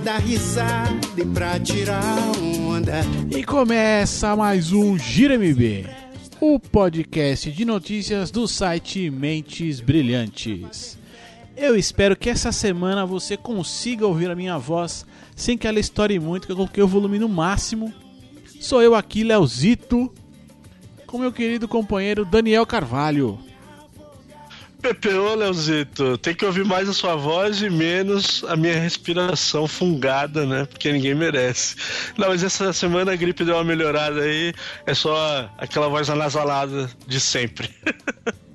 pra 0.00 0.12
dar 0.12 0.18
risada 0.18 0.98
e 1.16 1.24
pra 1.26 1.60
tirar 1.60 2.02
onda. 2.40 3.00
E 3.36 3.44
começa 3.44 4.34
mais 4.34 4.72
um 4.72 4.98
Gira 4.98 5.34
MB, 5.34 5.86
o 6.40 6.58
podcast 6.58 7.50
de 7.50 7.64
notícias 7.66 8.30
do 8.30 8.48
site 8.48 9.10
Mentes 9.10 9.80
Brilhantes. 9.80 10.98
Eu 11.54 11.76
espero 11.76 12.16
que 12.16 12.30
essa 12.30 12.50
semana 12.50 13.04
você 13.04 13.36
consiga 13.36 14.06
ouvir 14.06 14.30
a 14.30 14.36
minha 14.36 14.56
voz 14.56 15.04
sem 15.36 15.58
que 15.58 15.66
ela 15.66 15.78
estoure 15.78 16.18
muito, 16.18 16.46
que 16.46 16.52
eu 16.52 16.56
coloquei 16.56 16.82
o 16.82 16.88
volume 16.88 17.18
no 17.18 17.28
máximo. 17.28 17.92
Sou 18.58 18.80
eu 18.80 18.94
aqui, 18.94 19.22
Leozito, 19.22 20.10
com 21.06 21.18
meu 21.18 21.32
querido 21.32 21.68
companheiro 21.68 22.24
Daniel 22.24 22.64
Carvalho. 22.64 23.38
PPO, 24.80 25.34
Leozito, 25.34 26.16
tem 26.18 26.34
que 26.34 26.44
ouvir 26.44 26.64
mais 26.64 26.88
a 26.88 26.92
sua 26.92 27.14
voz 27.14 27.60
e 27.62 27.68
menos 27.68 28.42
a 28.48 28.56
minha 28.56 28.78
respiração 28.78 29.68
fungada, 29.68 30.46
né? 30.46 30.64
Porque 30.64 30.90
ninguém 30.90 31.14
merece. 31.14 31.76
Não, 32.16 32.28
mas 32.28 32.42
essa 32.42 32.72
semana 32.72 33.12
a 33.12 33.16
gripe 33.16 33.44
deu 33.44 33.56
uma 33.56 33.64
melhorada 33.64 34.22
aí, 34.22 34.54
é 34.86 34.94
só 34.94 35.50
aquela 35.58 35.88
voz 35.88 36.08
anasalada 36.08 36.90
de 37.06 37.20
sempre. 37.20 37.70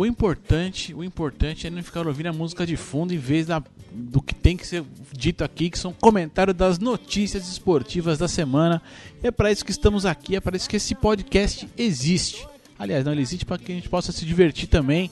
O 0.00 0.06
importante, 0.06 0.94
o 0.94 1.04
importante 1.04 1.66
é 1.66 1.70
não 1.70 1.82
ficar 1.82 2.06
ouvindo 2.06 2.28
a 2.28 2.32
música 2.32 2.64
de 2.64 2.74
fundo 2.74 3.12
em 3.12 3.18
vez 3.18 3.48
da, 3.48 3.62
do 3.92 4.22
que 4.22 4.34
tem 4.34 4.56
que 4.56 4.66
ser 4.66 4.82
dito 5.12 5.44
aqui, 5.44 5.68
que 5.68 5.78
são 5.78 5.92
comentários 5.92 6.56
das 6.56 6.78
notícias 6.78 7.46
esportivas 7.46 8.16
da 8.16 8.26
semana. 8.26 8.80
É 9.22 9.30
para 9.30 9.52
isso 9.52 9.62
que 9.62 9.70
estamos 9.70 10.06
aqui, 10.06 10.34
é 10.34 10.40
para 10.40 10.56
isso 10.56 10.70
que 10.70 10.76
esse 10.76 10.94
podcast 10.94 11.68
existe. 11.76 12.48
Aliás, 12.80 13.04
não 13.04 13.12
ele 13.12 13.20
existe 13.20 13.44
para 13.44 13.58
que 13.58 13.70
a 13.70 13.74
gente 13.74 13.90
possa 13.90 14.10
se 14.10 14.24
divertir 14.24 14.66
também 14.66 15.10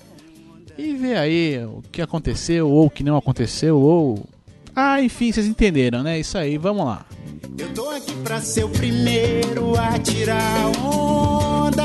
e 0.78 0.94
ver 0.94 1.18
aí 1.18 1.62
o 1.66 1.82
que 1.92 2.00
aconteceu 2.00 2.66
ou 2.66 2.86
o 2.86 2.90
que 2.90 3.04
não 3.04 3.14
aconteceu 3.14 3.78
ou 3.78 4.26
ah, 4.74 5.02
enfim, 5.02 5.30
vocês 5.30 5.44
entenderam, 5.46 6.02
né? 6.02 6.18
Isso 6.18 6.38
aí, 6.38 6.56
vamos 6.56 6.86
lá. 6.86 7.04
Eu 7.58 7.68
tô 7.74 7.90
aqui 7.90 8.14
pra 8.24 8.40
ser 8.40 8.64
o 8.64 8.70
primeiro 8.70 9.76
a 9.76 9.98
tirar 9.98 10.66
onda. 10.82 11.84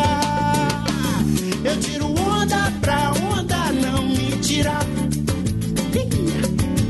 Eu 1.66 1.78
tiro 1.82 2.06
onda 2.06 2.72
pra 2.80 3.12
onda 3.34 3.72
não 3.74 4.04
me 4.04 4.38
tirar. 4.38 4.86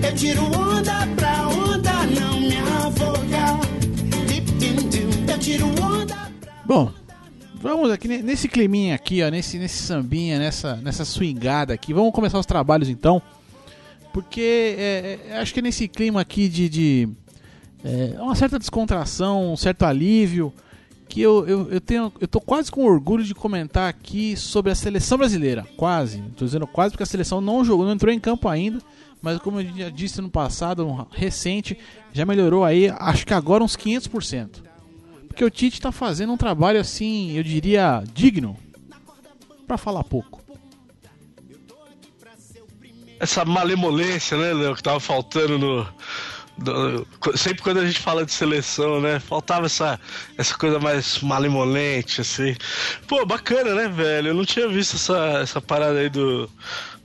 Eu 0.05 0.16
tiro 0.16 0.44
onda 0.44 1.07
pra 1.16 1.47
onda 1.47 1.52
vamos 7.73 7.91
aqui 7.91 8.07
nesse 8.07 8.47
climinha 8.47 8.95
aqui, 8.95 9.23
ó, 9.23 9.29
nesse, 9.29 9.57
nesse 9.57 9.81
sambinha, 9.81 10.38
nessa, 10.38 10.75
nessa 10.77 11.03
swingada 11.03 11.73
aqui. 11.73 11.93
Vamos 11.93 12.13
começar 12.13 12.39
os 12.39 12.45
trabalhos 12.45 12.88
então. 12.88 13.21
Porque 14.13 14.75
é, 14.77 15.19
é, 15.29 15.38
acho 15.39 15.53
que 15.53 15.61
nesse 15.61 15.88
clima 15.88 16.21
aqui 16.21 16.47
de, 16.47 16.69
de 16.69 17.09
é, 17.83 18.16
uma 18.21 18.35
certa 18.35 18.59
descontração, 18.59 19.53
um 19.53 19.57
certo 19.57 19.83
alívio, 19.83 20.53
que 21.09 21.19
eu, 21.19 21.47
eu, 21.47 21.71
eu, 21.71 21.81
tenho, 21.81 22.13
eu 22.21 22.27
tô 22.27 22.39
quase 22.39 22.71
com 22.71 22.85
orgulho 22.85 23.23
de 23.23 23.33
comentar 23.33 23.89
aqui 23.89 24.38
sobre 24.38 24.71
a 24.71 24.75
seleção 24.75 25.17
brasileira. 25.17 25.66
Quase. 25.75 26.19
Estou 26.19 26.45
dizendo 26.45 26.67
quase 26.67 26.91
porque 26.91 27.03
a 27.03 27.07
seleção 27.07 27.41
não 27.41 27.66
jogou, 27.66 27.85
não 27.85 27.94
entrou 27.94 28.13
em 28.13 28.19
campo 28.19 28.47
ainda. 28.47 28.79
Mas 29.19 29.40
como 29.40 29.61
eu 29.61 29.75
já 29.75 29.90
disse 29.90 30.22
no 30.22 30.29
passado, 30.29 31.07
recente, 31.11 31.78
já 32.11 32.25
melhorou 32.25 32.63
aí, 32.63 32.94
acho 33.00 33.25
que 33.25 33.34
agora 33.34 33.63
uns 33.63 33.75
500%. 33.75 34.72
Porque 35.33 35.44
o 35.44 35.49
Tite 35.49 35.79
está 35.79 35.91
fazendo 35.91 36.31
um 36.31 36.38
trabalho 36.38 36.79
assim, 36.79 37.35
eu 37.35 37.41
diria, 37.41 38.03
digno. 38.13 38.55
para 39.66 39.77
falar 39.77 40.03
pouco 40.03 40.44
essa 43.19 43.45
malemolência, 43.45 44.38
né, 44.38 44.53
Léo, 44.53 44.75
que 44.75 44.83
tava 44.83 44.99
faltando 44.99 45.57
no, 45.57 45.88
sempre 47.35 47.63
quando 47.63 47.79
a 47.79 47.85
gente 47.85 47.99
fala 47.99 48.25
de 48.25 48.31
seleção, 48.31 49.01
né? 49.01 49.19
Faltava 49.19 49.66
essa, 49.66 49.99
essa 50.38 50.55
coisa 50.55 50.77
mais 50.79 51.19
malemolente, 51.19 52.22
assim. 52.22 52.55
Pô, 53.07 53.25
bacana, 53.25 53.73
né, 53.73 53.88
velho? 53.88 54.29
Eu 54.29 54.33
não 54.33 54.45
tinha 54.45 54.67
visto 54.67 54.97
essa, 54.97 55.39
essa 55.41 55.61
parada 55.61 55.99
aí 55.99 56.09
do, 56.09 56.49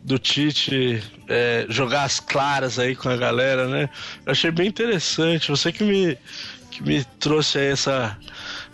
do 0.02 0.18
Tite 0.18 1.02
é, 1.28 1.66
jogar 1.68 2.04
as 2.04 2.20
claras 2.20 2.78
aí 2.78 2.94
com 2.94 3.08
a 3.08 3.16
galera, 3.16 3.66
né? 3.68 3.88
Eu 4.26 4.32
achei 4.32 4.50
bem 4.50 4.66
interessante. 4.66 5.50
Você 5.50 5.72
que 5.72 5.84
me, 5.84 6.18
que 6.78 6.82
me 6.88 7.04
trouxe 7.18 7.58
essa, 7.58 8.16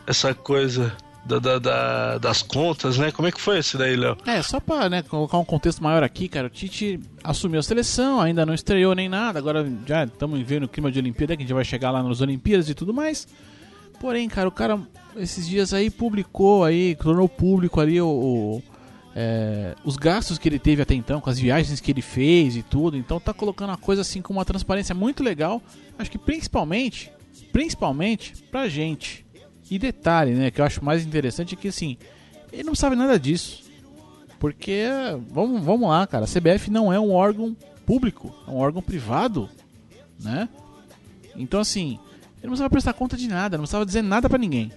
essa 0.07 0.35
coisa 0.35 0.95
da, 1.25 1.39
da, 1.39 1.59
da, 1.59 2.19
das 2.19 2.43
contas, 2.43 2.99
né? 2.99 3.11
Como 3.11 3.27
é 3.27 3.33
que 3.33 3.41
foi 3.41 3.59
esse 3.59 3.79
daí, 3.79 3.97
Léo? 3.97 4.17
É, 4.27 4.43
só 4.43 4.61
pra 4.61 4.89
né, 4.91 5.03
colocar 5.03 5.39
um 5.39 5.45
contexto 5.45 5.83
maior 5.83 6.03
aqui, 6.03 6.29
cara, 6.29 6.49
o 6.49 6.51
Tite 6.51 7.01
assumiu 7.23 7.61
a 7.61 7.63
seleção, 7.63 8.21
ainda 8.21 8.45
não 8.45 8.53
estreou 8.53 8.95
nem 8.95 9.09
nada, 9.09 9.39
agora 9.39 9.67
já 9.87 10.05
estamos 10.05 10.41
vendo 10.43 10.65
o 10.65 10.69
clima 10.69 10.93
de 10.93 10.99
Olimpíada, 10.99 11.37
que 11.37 11.43
a 11.43 11.47
gente 11.47 11.55
vai 11.55 11.65
chegar 11.65 11.91
lá 11.91 12.03
nas 12.03 12.21
Olimpíadas 12.21 12.69
e 12.69 12.75
tudo 12.75 12.93
mais. 12.93 13.27
Porém, 13.99 14.29
cara, 14.29 14.49
o 14.49 14.53
cara 14.53 14.79
esses 15.17 15.49
dias 15.49 15.73
aí 15.73 15.89
publicou 15.89 16.65
aí, 16.65 16.95
tornou 16.97 17.29
público 17.29 17.81
ali 17.81 18.01
o, 18.01 18.09
o 18.09 18.63
é, 19.17 19.77
os 19.85 19.97
gastos 19.97 20.39
que 20.39 20.49
ele 20.49 20.59
teve 20.59 20.83
até 20.83 20.93
então, 20.93 21.21
com 21.21 21.31
as 21.31 21.39
viagens 21.39 21.81
que 21.81 21.93
ele 21.93 22.03
fez 22.03 22.57
e 22.57 22.63
tudo. 22.63 22.97
Então 22.97 23.21
tá 23.21 23.33
colocando 23.33 23.71
a 23.71 23.77
coisa 23.77 24.03
assim 24.03 24.21
com 24.21 24.33
uma 24.33 24.45
transparência 24.45 24.95
muito 24.95 25.23
legal. 25.23 25.63
Acho 25.97 26.11
que 26.11 26.19
principalmente, 26.19 27.13
principalmente 27.53 28.35
pra 28.51 28.69
gente 28.69 29.25
e 29.71 29.79
detalhe, 29.79 30.33
né, 30.33 30.51
que 30.51 30.61
eu 30.61 30.65
acho 30.65 30.85
mais 30.85 31.05
interessante 31.05 31.55
é 31.55 31.57
que 31.57 31.69
assim, 31.69 31.97
ele 32.53 32.65
não 32.65 32.75
sabe 32.75 32.95
nada 32.95 33.19
disso. 33.19 33.65
Porque, 34.39 34.85
vamos, 35.31 35.65
vamos 35.65 35.89
lá, 35.89 36.07
cara, 36.07 36.27
a 36.27 36.29
CBF 36.29 36.71
não 36.71 36.93
é 36.93 37.01
um 37.01 37.13
órgão 37.13 37.57
público, 37.87 38.35
é 38.47 38.51
um 38.51 38.57
órgão 38.59 38.83
privado, 38.83 39.49
né? 40.21 40.49
Então 41.35 41.61
assim, 41.61 41.99
ele 42.39 42.45
não 42.45 42.51
precisava 42.51 42.71
prestar 42.71 42.93
conta 42.93 43.17
de 43.17 43.27
nada, 43.27 43.57
não 43.57 43.63
precisava 43.63 43.87
dizer 43.87 44.03
nada 44.03 44.29
para 44.29 44.39
ninguém. 44.39 44.71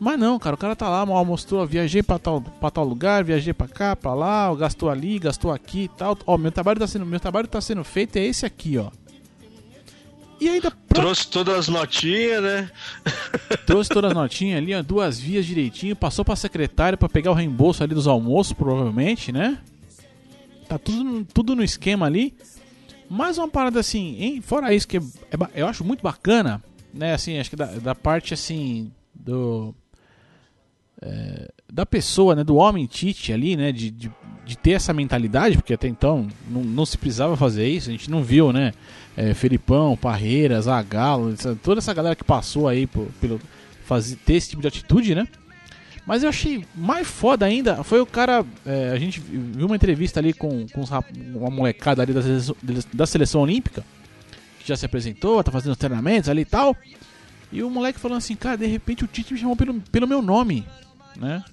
Mas 0.00 0.18
não, 0.18 0.38
cara, 0.38 0.54
o 0.54 0.58
cara 0.58 0.76
tá 0.76 0.88
lá, 0.88 1.04
mal 1.04 1.24
mostrou, 1.24 1.66
viajei 1.66 2.02
pra 2.02 2.18
tal, 2.18 2.40
pra 2.40 2.70
tal 2.70 2.84
lugar, 2.84 3.24
viajei 3.24 3.52
pra 3.52 3.66
cá, 3.66 3.96
pra 3.96 4.14
lá, 4.14 4.54
gastou 4.54 4.88
ali, 4.88 5.18
gastou 5.18 5.50
aqui 5.50 5.84
e 5.84 5.88
tal. 5.88 6.16
Ó, 6.24 6.38
meu 6.38 6.52
trabalho 6.52 6.78
tá 6.78 6.86
sendo, 6.86 7.04
meu 7.04 7.18
trabalho 7.18 7.48
tá 7.48 7.60
sendo 7.60 7.82
feito 7.82 8.16
é 8.16 8.24
esse 8.24 8.46
aqui, 8.46 8.78
ó. 8.78 8.90
E 10.40 10.48
ainda. 10.48 10.70
Pra... 10.70 11.00
Trouxe 11.00 11.28
todas 11.28 11.54
as 11.56 11.68
notinhas, 11.68 12.42
né? 12.42 12.70
Trouxe 13.66 13.90
todas 13.90 14.10
as 14.10 14.16
notinhas 14.16 14.58
ali, 14.58 14.74
ó, 14.74 14.82
duas 14.82 15.18
vias 15.18 15.44
direitinho, 15.44 15.96
passou 15.96 16.24
pra 16.24 16.36
secretária 16.36 16.96
para 16.96 17.08
pegar 17.08 17.30
o 17.30 17.34
reembolso 17.34 17.82
ali 17.82 17.94
dos 17.94 18.06
almoços, 18.06 18.52
provavelmente, 18.52 19.32
né? 19.32 19.58
Tá 20.68 20.78
tudo, 20.78 21.26
tudo 21.32 21.56
no 21.56 21.62
esquema 21.62 22.06
ali. 22.06 22.34
Mais 23.08 23.38
uma 23.38 23.48
parada 23.48 23.80
assim, 23.80 24.16
hein? 24.18 24.42
fora 24.42 24.74
isso 24.74 24.86
que 24.86 24.98
é, 24.98 25.00
é, 25.00 25.62
eu 25.62 25.66
acho 25.66 25.82
muito 25.82 26.02
bacana, 26.02 26.62
né? 26.92 27.14
Assim, 27.14 27.38
acho 27.38 27.50
que 27.50 27.56
da, 27.56 27.66
da 27.66 27.94
parte 27.94 28.34
assim 28.34 28.92
do 29.14 29.74
é, 31.00 31.50
da 31.72 31.86
pessoa, 31.86 32.34
né, 32.34 32.44
do 32.44 32.56
homem 32.56 32.86
Tite 32.86 33.32
ali, 33.32 33.56
né, 33.56 33.72
de, 33.72 33.90
de, 33.90 34.10
de, 34.48 34.56
ter 34.56 34.72
essa 34.72 34.92
mentalidade, 34.92 35.56
porque 35.56 35.74
até 35.74 35.86
então 35.86 36.26
não, 36.48 36.62
não 36.64 36.86
se 36.86 36.96
precisava 36.96 37.36
fazer 37.36 37.68
isso, 37.68 37.88
a 37.88 37.92
gente 37.92 38.10
não 38.10 38.22
viu, 38.22 38.52
né, 38.52 38.72
é, 39.16 39.34
Felipão, 39.34 39.96
Parreiras, 39.96 40.64
Zagallo, 40.64 41.34
toda 41.62 41.78
essa 41.78 41.92
galera 41.92 42.16
que 42.16 42.24
passou 42.24 42.66
aí 42.66 42.86
por, 42.86 43.06
pelo 43.20 43.40
fazer, 43.84 44.16
ter 44.16 44.34
esse 44.34 44.50
tipo 44.50 44.62
de 44.62 44.68
atitude, 44.68 45.14
né? 45.14 45.26
Mas 46.06 46.22
eu 46.22 46.30
achei 46.30 46.64
mais 46.74 47.06
foda 47.06 47.44
ainda 47.44 47.84
foi 47.84 48.00
o 48.00 48.06
cara. 48.06 48.42
É, 48.64 48.92
a 48.94 48.98
gente 48.98 49.20
viu 49.20 49.66
uma 49.66 49.76
entrevista 49.76 50.18
ali 50.18 50.32
com, 50.32 50.66
com 50.68 50.82
uma 51.34 51.50
molecada 51.50 52.00
ali 52.00 52.14
da 52.14 52.22
seleção, 52.22 52.56
da 52.94 53.06
seleção 53.06 53.42
olímpica, 53.42 53.84
que 54.58 54.66
já 54.66 54.74
se 54.74 54.86
apresentou, 54.86 55.44
tá 55.44 55.52
fazendo 55.52 55.72
os 55.72 55.78
treinamentos 55.78 56.30
ali 56.30 56.42
e 56.42 56.46
tal. 56.46 56.74
E 57.52 57.62
o 57.62 57.68
moleque 57.68 58.00
falando 58.00 58.18
assim, 58.18 58.34
cara, 58.34 58.56
de 58.56 58.66
repente 58.66 59.04
o 59.04 59.06
Tite 59.06 59.34
me 59.34 59.38
chamou 59.38 59.54
pelo, 59.54 59.80
pelo 59.92 60.06
meu 60.06 60.22
nome, 60.22 60.66
né? 61.14 61.44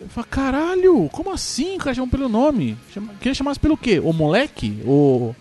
Eu 0.00 0.08
falo, 0.08 0.26
caralho, 0.28 1.08
como 1.12 1.32
assim 1.32 1.76
o 1.76 1.78
cara 1.78 1.94
chamou 1.94 2.10
pelo 2.10 2.28
nome? 2.28 2.76
Chama, 2.92 3.12
queria 3.20 3.34
chamar 3.34 3.58
pelo 3.58 3.76
quê? 3.76 4.00
O 4.00 4.12
moleque? 4.12 4.80
O, 4.84 5.34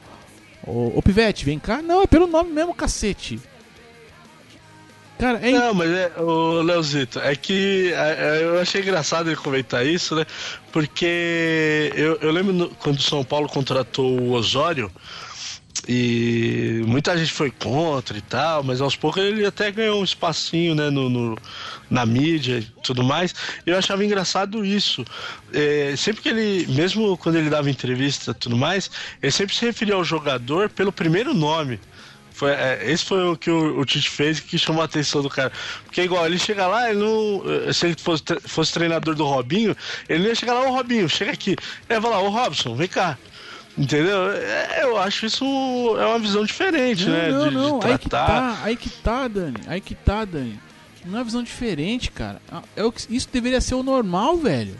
Ô, 0.66 0.94
ô 0.96 1.02
Pivete, 1.02 1.46
vem 1.46 1.58
cá. 1.58 1.82
Não, 1.82 2.02
é 2.04 2.08
pelo 2.08 2.28
nome 2.28 2.52
mesmo, 2.52 2.74
cacete. 2.74 3.40
Cara, 5.18 5.40
é... 5.46 5.52
Não, 5.52 5.74
mas 5.74 5.90
é, 5.90 6.14
o 6.18 6.62
Leozito, 6.62 7.20
é 7.20 7.36
que 7.36 7.92
é, 7.94 8.40
é, 8.40 8.44
eu 8.44 8.60
achei 8.60 8.82
engraçado 8.82 9.30
ele 9.30 9.36
comentar 9.36 9.86
isso, 9.86 10.16
né? 10.16 10.26
Porque 10.72 11.92
eu, 11.96 12.18
eu 12.22 12.32
lembro 12.32 12.54
no, 12.54 12.70
quando 12.70 13.00
o 13.00 13.02
São 13.02 13.24
Paulo 13.24 13.50
contratou 13.50 14.18
o 14.18 14.32
Osório, 14.32 14.90
e 15.88 16.84
muita 16.86 17.18
gente 17.18 17.32
foi 17.32 17.52
contra 17.52 18.18
e 18.18 18.22
tal, 18.22 18.64
mas 18.64 18.82
aos 18.82 18.96
poucos 18.96 19.24
ele 19.24 19.46
até 19.46 19.72
ganhou 19.72 20.02
um 20.02 20.04
espacinho 20.04 20.76
né, 20.76 20.90
no, 20.90 21.10
no 21.10 21.38
na 21.90 22.06
mídia 22.06 22.60
e 22.60 22.66
tudo 22.84 23.04
mais. 23.04 23.34
Eu 23.66 23.78
achava 23.78 24.04
engraçado 24.04 24.66
isso. 24.66 25.06
É, 25.54 25.96
sempre 25.98 26.22
que 26.22 26.30
ele, 26.30 26.68
mesmo 26.70 27.18
quando 27.18 27.36
ele 27.36 27.50
dava 27.50 27.70
entrevista 27.70 28.32
e 28.32 28.34
tudo 28.34 28.58
mais, 28.58 28.90
ele 29.22 29.32
sempre 29.32 29.56
se 29.56 29.66
referia 29.66 29.96
ao 29.96 30.04
jogador 30.04 30.70
pelo 30.70 30.92
primeiro 30.92 31.34
nome. 31.34 31.80
Foi, 32.32 32.52
é, 32.52 32.80
esse 32.90 33.04
foi 33.04 33.28
o 33.28 33.36
que 33.36 33.52
o, 33.52 33.80
o 33.80 33.86
Tite 33.86 34.10
fez 34.10 34.40
que 34.40 34.58
chamou 34.58 34.82
a 34.82 34.86
atenção 34.86 35.22
do 35.22 35.30
cara. 35.30 35.52
Porque 35.84 36.02
igual, 36.02 36.26
ele 36.26 36.40
chega 36.40 36.68
lá, 36.68 36.90
ele 36.90 37.00
não. 37.00 37.74
Se 37.74 37.88
ele 37.88 37.96
fosse, 38.00 38.24
fosse 38.46 38.72
treinador 38.72 39.14
do 39.14 39.26
Robinho, 39.26 39.76
ele 40.08 40.20
não 40.20 40.30
ia 40.30 40.36
chegar 40.36 40.54
lá, 40.54 40.62
ô 40.62 40.72
Robinho, 40.72 41.10
chega 41.10 41.32
aqui. 41.32 41.56
Ele 41.90 42.00
vai 42.00 42.12
lá, 42.12 42.22
ô 42.22 42.30
Robson, 42.30 42.76
vem 42.76 42.88
cá. 42.88 43.18
Entendeu? 43.80 44.32
É, 44.34 44.84
eu 44.84 44.98
acho 44.98 45.26
isso 45.26 45.46
é 45.98 46.06
uma 46.06 46.20
visão 46.20 46.44
diferente, 46.44 47.06
não, 47.06 47.14
né? 47.14 47.32
Não, 47.32 47.48
de, 47.48 47.56
não, 47.56 47.80
de 47.80 47.88
aí 47.88 47.98
que 47.98 48.10
tá, 48.10 48.60
aí 48.62 48.76
que 48.76 48.90
tá, 48.90 49.28
Dani. 49.30 49.58
Aí 49.68 49.80
que 49.80 49.96
tá, 49.96 50.26
Dani. 50.26 50.60
Não 51.06 51.14
é 51.14 51.18
uma 51.20 51.24
visão 51.24 51.42
diferente, 51.42 52.12
cara. 52.12 52.42
É 52.76 52.84
o 52.84 52.92
que, 52.92 53.16
isso 53.16 53.30
deveria 53.32 53.62
ser 53.62 53.76
o 53.76 53.84
normal, 53.84 54.36
velho. 54.38 54.76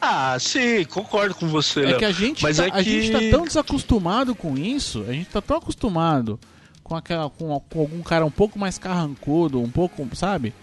Ah, 0.00 0.36
sim, 0.38 0.84
concordo 0.84 1.34
com 1.34 1.48
você. 1.48 1.80
É 1.80 1.86
Léo. 1.86 1.98
que 1.98 2.04
a 2.04 2.12
gente, 2.12 2.42
Mas 2.44 2.58
tá, 2.58 2.66
é 2.66 2.70
que... 2.70 2.76
a 2.76 2.82
gente 2.82 3.10
tá 3.10 3.18
tão 3.36 3.44
desacostumado 3.44 4.36
com 4.36 4.56
isso, 4.56 5.04
a 5.08 5.12
gente 5.12 5.28
tá 5.28 5.42
tão 5.42 5.56
acostumado 5.56 6.38
com, 6.84 6.94
aquela, 6.94 7.28
com, 7.28 7.60
com 7.68 7.80
algum 7.80 8.02
cara 8.02 8.24
um 8.24 8.30
pouco 8.30 8.56
mais 8.56 8.78
carrancudo, 8.78 9.60
um 9.60 9.68
pouco, 9.68 10.08
sabe? 10.14 10.54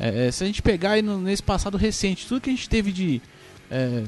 É, 0.00 0.26
é, 0.26 0.30
se 0.32 0.42
a 0.42 0.46
gente 0.48 0.60
pegar 0.60 0.90
aí 0.92 1.02
no, 1.02 1.18
nesse 1.18 1.44
passado 1.44 1.78
recente, 1.78 2.26
tudo 2.26 2.40
que 2.40 2.50
a 2.50 2.52
gente 2.52 2.68
teve 2.68 2.90
de. 2.90 3.22
É, 3.70 4.02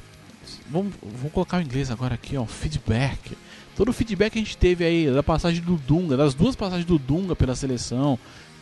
vamos, 0.71 0.95
vamos 1.03 1.33
colocar 1.33 1.59
o 1.59 1.63
inglês 1.63 1.91
agora 1.91 2.15
aqui, 2.15 2.37
ó, 2.37 2.45
feedback. 2.45 3.37
Todo 3.77 3.89
o 3.89 3.93
feedback 3.93 4.33
que 4.33 4.39
a 4.39 4.43
gente 4.43 4.57
teve 4.57 4.85
aí 4.85 5.11
da 5.11 5.23
passagem 5.23 5.63
do 5.63 5.77
Dunga, 5.77 6.17
das 6.17 6.35
duas 6.35 6.55
passagens 6.55 6.87
do 6.87 6.99
Dunga 6.99 7.35
pela 7.35 7.57
seleção, 7.57 8.19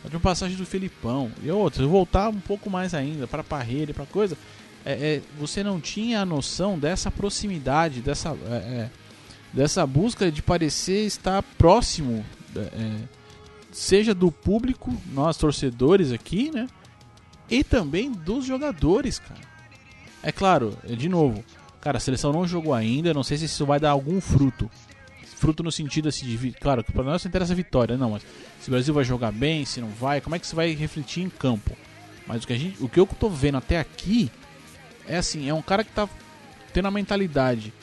de 0.09 0.15
uma 0.15 0.21
passagem 0.21 0.57
do 0.57 0.65
Felipão 0.65 1.31
e 1.41 1.49
outras, 1.51 1.87
voltar 1.87 2.29
um 2.29 2.39
pouco 2.39 2.69
mais 2.69 2.93
ainda 2.93 3.27
para 3.27 3.43
Parreira 3.43 3.91
e 3.91 3.93
para 3.93 4.05
coisa, 4.05 4.37
é, 4.85 4.91
é, 4.91 5.21
você 5.39 5.63
não 5.63 5.79
tinha 5.79 6.21
a 6.21 6.25
noção 6.25 6.77
dessa 6.77 7.09
proximidade, 7.09 8.01
dessa, 8.01 8.29
é, 8.49 8.55
é 8.55 8.89
dessa 9.53 9.85
busca 9.85 10.31
de 10.31 10.41
parecer 10.41 11.05
estar 11.05 11.43
próximo, 11.43 12.25
é, 12.55 12.59
é, 12.59 12.95
seja 13.71 14.13
do 14.13 14.31
público, 14.31 14.93
nós 15.13 15.37
torcedores 15.37 16.11
aqui, 16.11 16.51
né? 16.51 16.67
E 17.49 17.63
também 17.63 18.11
dos 18.11 18.45
jogadores, 18.45 19.19
cara. 19.19 19.41
É 20.23 20.31
claro, 20.31 20.77
de 20.85 21.07
novo, 21.07 21.43
cara, 21.83 21.97
a 21.97 21.99
seleção 22.01 22.31
não 22.31 22.47
jogou 22.47 22.73
ainda, 22.73 23.13
não 23.13 23.23
sei 23.23 23.37
se 23.37 23.45
isso 23.45 23.65
vai 23.65 23.77
dar 23.77 23.89
algum 23.89 24.21
fruto. 24.21 24.71
Fruto 25.35 25.61
no 25.61 25.71
sentido 25.71 26.07
assim 26.07 26.25
de. 26.25 26.51
Claro, 26.53 26.81
que 26.81 26.93
para 26.93 27.03
nós 27.03 27.21
não 27.21 27.29
interessa 27.29 27.51
a 27.51 27.55
vitória, 27.55 27.97
não, 27.97 28.11
mas 28.11 28.23
se 28.61 28.69
o 28.69 28.71
Brasil 28.71 28.93
vai 28.93 29.03
jogar 29.03 29.33
bem, 29.33 29.65
se 29.65 29.81
não 29.81 29.89
vai, 29.89 30.21
como 30.21 30.33
é 30.33 30.39
que 30.39 30.45
isso 30.45 30.55
vai 30.55 30.73
refletir 30.73 31.21
em 31.21 31.29
campo? 31.29 31.75
Mas 32.25 32.45
o 32.45 32.47
que, 32.47 32.53
a 32.53 32.57
gente, 32.57 32.81
o 32.81 32.87
que 32.87 32.97
eu 32.97 33.05
tô 33.05 33.29
vendo 33.29 33.57
até 33.57 33.77
aqui 33.77 34.31
é 35.05 35.17
assim: 35.17 35.49
é 35.49 35.53
um 35.53 35.61
cara 35.61 35.83
que 35.83 35.91
tá 35.91 36.07
tendo 36.71 36.87
a 36.87 36.91
mentalidade 36.91 37.73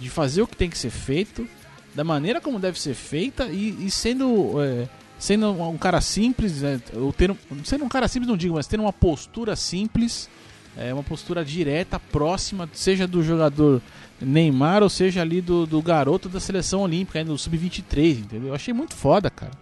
de 0.00 0.10
fazer 0.10 0.42
o 0.42 0.48
que 0.48 0.56
tem 0.56 0.68
que 0.68 0.76
ser 0.76 0.90
feito, 0.90 1.48
da 1.94 2.02
maneira 2.02 2.40
como 2.40 2.58
deve 2.58 2.80
ser 2.80 2.94
feita 2.94 3.46
e, 3.46 3.86
e 3.86 3.90
sendo. 3.90 4.60
É, 4.60 4.88
sendo 5.16 5.52
um 5.52 5.78
cara 5.78 6.00
simples, 6.00 6.64
é, 6.64 6.80
ou 6.94 7.12
tendo, 7.12 7.38
sendo 7.64 7.84
um 7.84 7.88
cara 7.88 8.08
simples 8.08 8.28
não 8.28 8.36
digo, 8.36 8.56
mas 8.56 8.66
tendo 8.66 8.80
uma 8.80 8.92
postura 8.92 9.54
simples, 9.54 10.28
é, 10.76 10.92
uma 10.92 11.02
postura 11.02 11.44
direta, 11.44 11.98
próxima, 11.98 12.68
seja 12.72 13.06
do 13.06 13.22
jogador 13.22 13.80
Neymar 14.20 14.82
ou 14.82 14.88
seja 14.88 15.20
ali 15.20 15.40
do, 15.40 15.66
do 15.66 15.80
garoto 15.82 16.28
da 16.28 16.40
seleção 16.40 16.80
olímpica, 16.80 17.24
do 17.24 17.36
sub-23, 17.36 18.20
entendeu? 18.20 18.48
Eu 18.48 18.54
achei 18.54 18.72
muito 18.72 18.94
foda, 18.94 19.30
cara. 19.30 19.52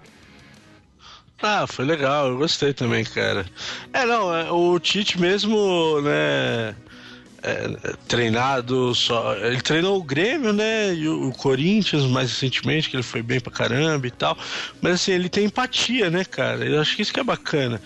Ah, 1.42 1.66
foi 1.66 1.84
legal, 1.84 2.28
eu 2.28 2.38
gostei 2.38 2.72
também, 2.72 3.04
cara. 3.04 3.44
É, 3.92 4.06
não, 4.06 4.34
é, 4.34 4.50
o 4.52 4.78
Tite 4.78 5.20
mesmo, 5.20 6.00
né, 6.00 6.76
é, 7.42 7.94
treinado 8.06 8.94
só. 8.94 9.34
Ele 9.36 9.60
treinou 9.60 9.98
o 9.98 10.02
Grêmio, 10.02 10.52
né? 10.52 10.94
E 10.94 11.08
o, 11.08 11.28
o, 11.28 11.32
Corinthians 11.32 12.04
mais 12.04 12.30
recentemente, 12.30 12.88
que 12.88 12.94
ele 12.94 13.02
foi 13.02 13.22
bem 13.22 13.40
pra 13.40 13.52
caramba 13.52 14.06
e 14.06 14.10
tal. 14.10 14.38
Mas 14.80 14.94
assim, 14.94 15.12
ele 15.12 15.28
tem 15.28 15.46
empatia, 15.46 16.08
né, 16.08 16.24
cara? 16.24 16.64
Eu 16.64 16.80
acho 16.80 16.94
que 16.94 17.02
isso 17.02 17.12
que 17.12 17.18
é 17.18 17.24
bacana. 17.24 17.82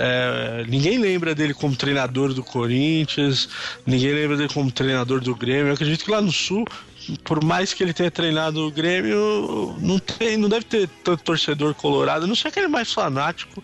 É, 0.00 0.64
ninguém 0.68 0.96
lembra 0.96 1.34
dele 1.34 1.52
como 1.52 1.74
treinador 1.74 2.32
do 2.32 2.44
Corinthians, 2.44 3.48
ninguém 3.84 4.12
lembra 4.12 4.36
dele 4.36 4.48
como 4.48 4.70
treinador 4.70 5.20
do 5.20 5.34
Grêmio. 5.34 5.70
Eu 5.70 5.74
acredito 5.74 6.04
que 6.04 6.10
lá 6.10 6.22
no 6.22 6.30
Sul, 6.30 6.64
por 7.24 7.42
mais 7.42 7.74
que 7.74 7.82
ele 7.82 7.92
tenha 7.92 8.10
treinado 8.10 8.64
o 8.64 8.70
Grêmio, 8.70 9.76
não, 9.80 9.98
tem, 9.98 10.36
não 10.36 10.48
deve 10.48 10.66
ter 10.66 10.88
tanto 11.02 11.24
torcedor 11.24 11.74
colorado, 11.74 12.28
não 12.28 12.36
sei 12.36 12.48
aquele 12.48 12.68
mais 12.68 12.92
fanático 12.92 13.60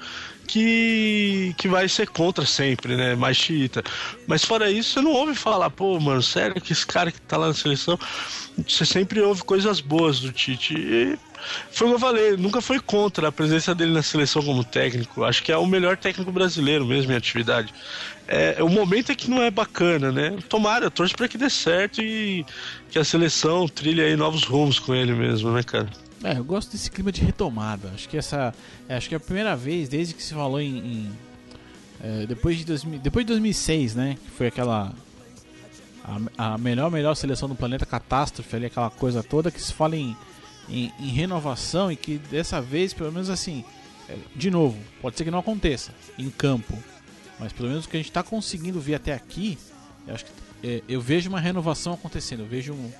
que, 0.48 1.54
que 1.56 1.68
vai 1.68 1.88
ser 1.88 2.08
contra 2.08 2.44
sempre, 2.44 2.96
né? 2.96 3.14
Mais 3.14 3.36
xiita. 3.36 3.84
Mas 4.26 4.44
fora 4.44 4.68
isso, 4.68 4.94
você 4.94 5.00
não 5.00 5.12
ouve 5.12 5.36
falar, 5.36 5.70
pô, 5.70 6.00
mano, 6.00 6.20
sério 6.20 6.60
que 6.60 6.72
esse 6.72 6.84
cara 6.84 7.12
que 7.12 7.20
tá 7.20 7.36
lá 7.36 7.46
na 7.46 7.54
seleção. 7.54 7.96
Você 8.66 8.84
sempre 8.84 9.20
ouve 9.20 9.44
coisas 9.44 9.80
boas 9.80 10.18
do 10.18 10.32
Tite. 10.32 10.74
E 10.74 11.18
foi 11.70 11.86
o 11.86 11.90
que 11.90 11.96
eu 11.96 12.00
falei, 12.00 12.36
nunca 12.36 12.60
foi 12.60 12.80
contra 12.80 13.28
a 13.28 13.32
presença 13.32 13.74
dele 13.74 13.92
na 13.92 14.02
seleção 14.02 14.42
como 14.42 14.64
técnico. 14.64 15.24
Acho 15.24 15.42
que 15.42 15.52
é 15.52 15.56
o 15.56 15.66
melhor 15.66 15.96
técnico 15.96 16.30
brasileiro 16.32 16.84
mesmo 16.84 17.12
em 17.12 17.16
atividade. 17.16 17.72
É, 18.26 18.62
o 18.62 18.68
momento 18.68 19.12
é 19.12 19.14
que 19.14 19.28
não 19.28 19.42
é 19.42 19.50
bacana, 19.50 20.10
né? 20.10 20.36
Tomara, 20.48 20.86
eu 20.86 20.90
torço 20.90 21.14
pra 21.14 21.28
que 21.28 21.36
dê 21.36 21.50
certo 21.50 22.00
e 22.00 22.44
que 22.90 22.98
a 22.98 23.04
seleção 23.04 23.68
trilhe 23.68 24.00
aí 24.00 24.16
novos 24.16 24.44
rumos 24.44 24.78
com 24.78 24.94
ele 24.94 25.12
mesmo, 25.12 25.50
né, 25.52 25.62
cara? 25.62 25.88
É, 26.22 26.38
eu 26.38 26.44
gosto 26.44 26.72
desse 26.72 26.90
clima 26.90 27.12
de 27.12 27.20
retomada. 27.20 27.90
Acho 27.94 28.08
que 28.08 28.16
essa. 28.16 28.54
É, 28.88 28.96
acho 28.96 29.10
que 29.10 29.14
é 29.14 29.18
a 29.18 29.20
primeira 29.20 29.54
vez 29.54 29.90
desde 29.90 30.14
que 30.14 30.22
se 30.22 30.32
falou 30.32 30.58
em. 30.58 30.78
em 30.78 31.12
é, 32.02 32.26
depois, 32.26 32.56
de 32.56 32.64
2000, 32.64 32.98
depois 32.98 33.26
de 33.26 33.32
2006, 33.32 33.94
né? 33.94 34.16
Que 34.24 34.30
foi 34.30 34.46
aquela. 34.46 34.94
A, 36.38 36.54
a, 36.54 36.58
melhor, 36.58 36.90
melhor 36.90 37.14
seleção 37.14 37.46
do 37.46 37.54
planeta, 37.54 37.84
catástrofe 37.84 38.56
ali, 38.56 38.66
aquela 38.66 38.88
coisa 38.90 39.22
toda, 39.22 39.50
que 39.50 39.60
se 39.60 39.72
fala 39.72 39.96
em, 39.96 40.16
em, 40.68 40.92
em 40.98 41.08
renovação 41.08 41.90
e 41.90 41.96
que 41.96 42.18
dessa 42.18 42.60
vez, 42.60 42.92
pelo 42.92 43.12
menos 43.12 43.30
assim. 43.30 43.64
É, 44.08 44.16
de 44.36 44.50
novo, 44.50 44.78
pode 45.00 45.16
ser 45.16 45.24
que 45.24 45.30
não 45.30 45.38
aconteça 45.38 45.92
em 46.18 46.28
campo, 46.28 46.78
mas 47.38 47.52
pelo 47.52 47.70
menos 47.70 47.86
o 47.86 47.88
que 47.88 47.96
a 47.96 48.00
gente 48.00 48.10
está 48.10 48.22
conseguindo 48.22 48.78
ver 48.78 48.96
até 48.96 49.14
aqui, 49.14 49.58
eu, 50.06 50.14
acho 50.14 50.26
que, 50.26 50.32
é, 50.62 50.82
eu 50.86 51.00
vejo 51.00 51.30
uma 51.30 51.40
renovação 51.40 51.94
acontecendo. 51.94 52.40
Eu 52.40 52.46
vejo 52.46 52.74
um, 52.74 52.92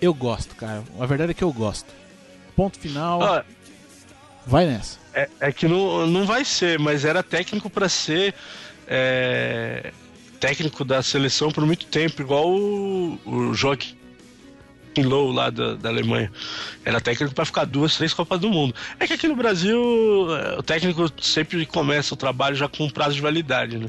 eu 0.00 0.14
gosto, 0.14 0.54
cara. 0.54 0.82
A 0.98 1.06
verdade 1.06 1.32
é 1.32 1.34
que 1.34 1.44
eu 1.44 1.52
gosto. 1.52 1.92
Ponto 2.54 2.78
final. 2.78 3.22
Ah, 3.22 3.44
vai 4.46 4.66
nessa. 4.66 4.98
É, 5.12 5.28
é, 5.40 5.52
que 5.52 5.68
não, 5.68 6.06
não 6.06 6.24
vai 6.26 6.44
ser, 6.44 6.78
mas 6.78 7.04
era 7.04 7.22
técnico 7.22 7.68
para 7.68 7.88
ser 7.88 8.34
é, 8.86 9.92
técnico 10.40 10.84
da 10.84 11.02
seleção 11.02 11.50
por 11.50 11.64
muito 11.66 11.86
tempo, 11.86 12.22
igual 12.22 12.50
o, 12.50 13.18
o 13.24 13.54
Joaquim 13.54 13.96
Low 15.02 15.30
lá 15.30 15.50
da, 15.50 15.74
da 15.74 15.88
Alemanha. 15.88 16.30
Era 16.84 17.00
técnico 17.00 17.34
para 17.34 17.44
ficar 17.44 17.64
duas, 17.64 17.96
três 17.96 18.12
Copas 18.14 18.40
do 18.40 18.50
Mundo. 18.50 18.74
É 18.98 19.06
que 19.06 19.12
aqui 19.12 19.28
no 19.28 19.36
Brasil 19.36 19.78
é, 20.36 20.58
o 20.58 20.62
técnico 20.62 21.10
sempre 21.20 21.64
começa 21.66 22.14
o 22.14 22.16
trabalho 22.16 22.56
já 22.56 22.68
com 22.68 22.88
prazo 22.88 23.14
de 23.14 23.20
validade, 23.20 23.78
né? 23.78 23.88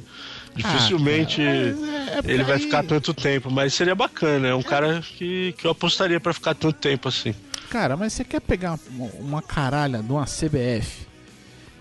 Dificilmente 0.56 1.42
ah, 1.42 1.46
é, 1.46 2.20
é 2.28 2.34
ele 2.34 2.44
vai 2.44 2.58
ficar 2.58 2.84
tanto 2.84 3.14
tempo, 3.14 3.52
mas 3.52 3.74
seria 3.74 3.94
bacana. 3.94 4.48
É 4.48 4.56
um 4.56 4.64
cara 4.64 5.02
que, 5.02 5.54
que 5.58 5.66
eu 5.66 5.72
apostaria 5.72 6.20
para 6.20 6.34
ficar 6.34 6.56
tanto 6.56 6.78
tempo 6.78 7.08
assim. 7.08 7.34
Cara, 7.70 7.96
mas 7.96 8.14
você 8.14 8.24
quer 8.24 8.42
pegar 8.42 8.80
uma 9.20 9.42
caralha 9.42 10.02
de 10.02 10.12
uma 10.12 10.26
CBF? 10.26 11.07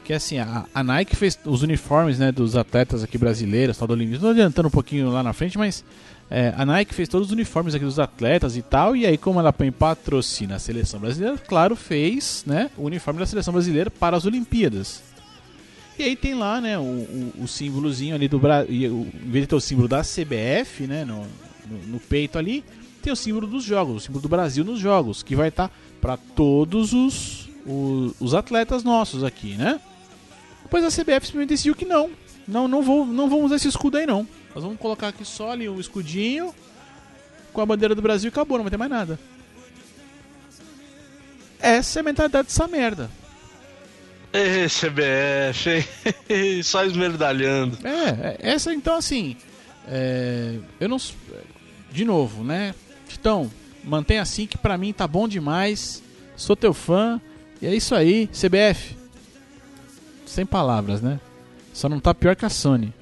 Que 0.07 0.13
assim, 0.13 0.39
a, 0.39 0.65
a 0.73 0.85
Nike 0.85 1.17
fez 1.17 1.37
os 1.45 1.65
uniformes 1.65 2.17
né, 2.17 2.31
dos 2.31 2.55
atletas 2.55 3.03
aqui 3.03 3.19
brasileiros, 3.19 3.77
tal 3.77 3.89
do 3.89 3.95
Olímpico. 3.95 4.15
Estou 4.15 4.31
adiantando 4.31 4.69
um 4.69 4.71
pouquinho 4.71 5.11
lá 5.11 5.21
na 5.21 5.33
frente, 5.33 5.59
mas 5.59 5.85
é, 6.31 6.55
a 6.57 6.65
Nike 6.65 6.95
fez 6.95 7.09
todos 7.09 7.27
os 7.27 7.33
uniformes 7.33 7.75
aqui 7.75 7.85
dos 7.85 7.99
atletas 7.99 8.57
e 8.57 8.63
tal. 8.63 8.95
E 8.95 9.05
aí, 9.05 9.19
como 9.19 9.41
ela 9.41 9.53
patrocina 9.53 10.55
a 10.55 10.59
seleção 10.61 11.01
brasileira, 11.01 11.37
claro, 11.37 11.75
fez 11.75 12.45
né, 12.47 12.71
o 12.77 12.85
uniforme 12.85 13.19
da 13.19 13.27
seleção 13.27 13.53
brasileira 13.53 13.91
para 13.91 14.17
as 14.17 14.25
Olimpíadas. 14.25 15.03
E 15.99 16.05
aí 16.05 16.15
tem 16.15 16.37
lá, 16.37 16.61
né, 16.61 16.79
o, 16.79 16.83
o, 16.83 17.33
o 17.43 17.49
símbolozinho 17.49 18.15
ali 18.15 18.29
do 18.29 18.39
Brasil. 18.39 19.09
Em 19.13 19.29
vez 19.29 19.43
de 19.43 19.49
ter 19.49 19.57
o 19.57 19.61
símbolo 19.61 19.89
da 19.89 20.03
CBF, 20.03 20.87
né, 20.87 21.05
no, 21.05 21.27
no, 21.69 21.79
no, 21.89 21.99
peito 21.99 22.39
ali, 22.39 22.63
tem 23.03 23.13
o 23.13 23.17
símbolo 23.17 23.49
dos 23.49 23.65
jogos, 23.65 23.97
o 23.97 24.01
símbolo 24.07 24.23
do 24.23 24.29
Brasil 24.29 24.65
nos 24.65 24.79
jogos, 24.79 25.25
que 25.25 25.35
vai 25.35 25.49
estar 25.49 25.67
tá 25.67 25.75
para 26.01 26.17
todos 26.17 26.93
os, 26.93 27.49
os, 27.67 28.15
os, 28.21 28.35
atletas 28.35 28.85
nossos 28.85 29.25
aqui, 29.25 29.57
né? 29.57 29.81
Depois 30.66 30.82
a 30.82 30.88
CBF 30.88 31.26
simplesmente 31.26 31.50
decidiu 31.50 31.76
que 31.76 31.85
não. 31.85 32.11
Não, 32.46 32.66
não, 32.66 32.82
vou, 32.82 33.06
não 33.06 33.30
vamos 33.30 33.46
usar 33.46 33.56
esse 33.56 33.68
escudo 33.68 33.99
aí 33.99 34.04
não. 34.04 34.26
Nós 34.52 34.64
vamos 34.64 34.80
colocar 34.80 35.08
aqui 35.08 35.25
só 35.25 35.52
ali 35.52 35.68
o 35.68 35.78
escudinho 35.78 36.52
com 37.52 37.61
a 37.61 37.66
bandeira 37.66 37.94
do 37.94 38.02
Brasil 38.02 38.28
e 38.28 38.32
acabou, 38.32 38.58
não 38.58 38.64
vai 38.64 38.70
ter 38.73 38.76
mais 38.76 38.90
nada. 38.90 39.16
Essa 41.61 41.99
é 41.99 42.00
a 42.00 42.02
mentalidade 42.02 42.49
dessa 42.49 42.66
merda. 42.66 43.08
Ê, 44.32 44.66
CBF, 44.66 45.87
só 46.64 46.85
esmerdalhando. 46.85 47.78
É, 47.87 48.08
é, 48.30 48.50
essa 48.50 48.75
então 48.75 48.96
assim. 48.96 49.37
É, 49.87 50.58
eu 50.80 50.88
não. 50.88 50.99
De 51.92 52.04
novo, 52.04 52.42
né? 52.42 52.75
Então, 53.18 53.49
mantém 53.85 54.18
assim 54.18 54.49
que 54.49 54.58
pra 54.58 54.76
mim 54.76 54.92
tá 54.92 55.06
bom 55.06 55.28
demais. 55.28 56.02
Sou 56.37 56.56
teu 56.56 56.75
fã. 56.75 57.20
E 57.62 57.66
é 57.68 57.75
isso 57.75 57.94
aí, 57.94 58.26
CBF. 58.28 59.06
Sem 60.26 60.45
palavras, 60.45 61.00
né? 61.00 61.18
Só 61.73 61.88
não 61.88 62.00
tá 62.00 62.12
pior 62.12 62.37
que 62.37 62.45
a 62.45 62.50
Sony. 62.50 62.92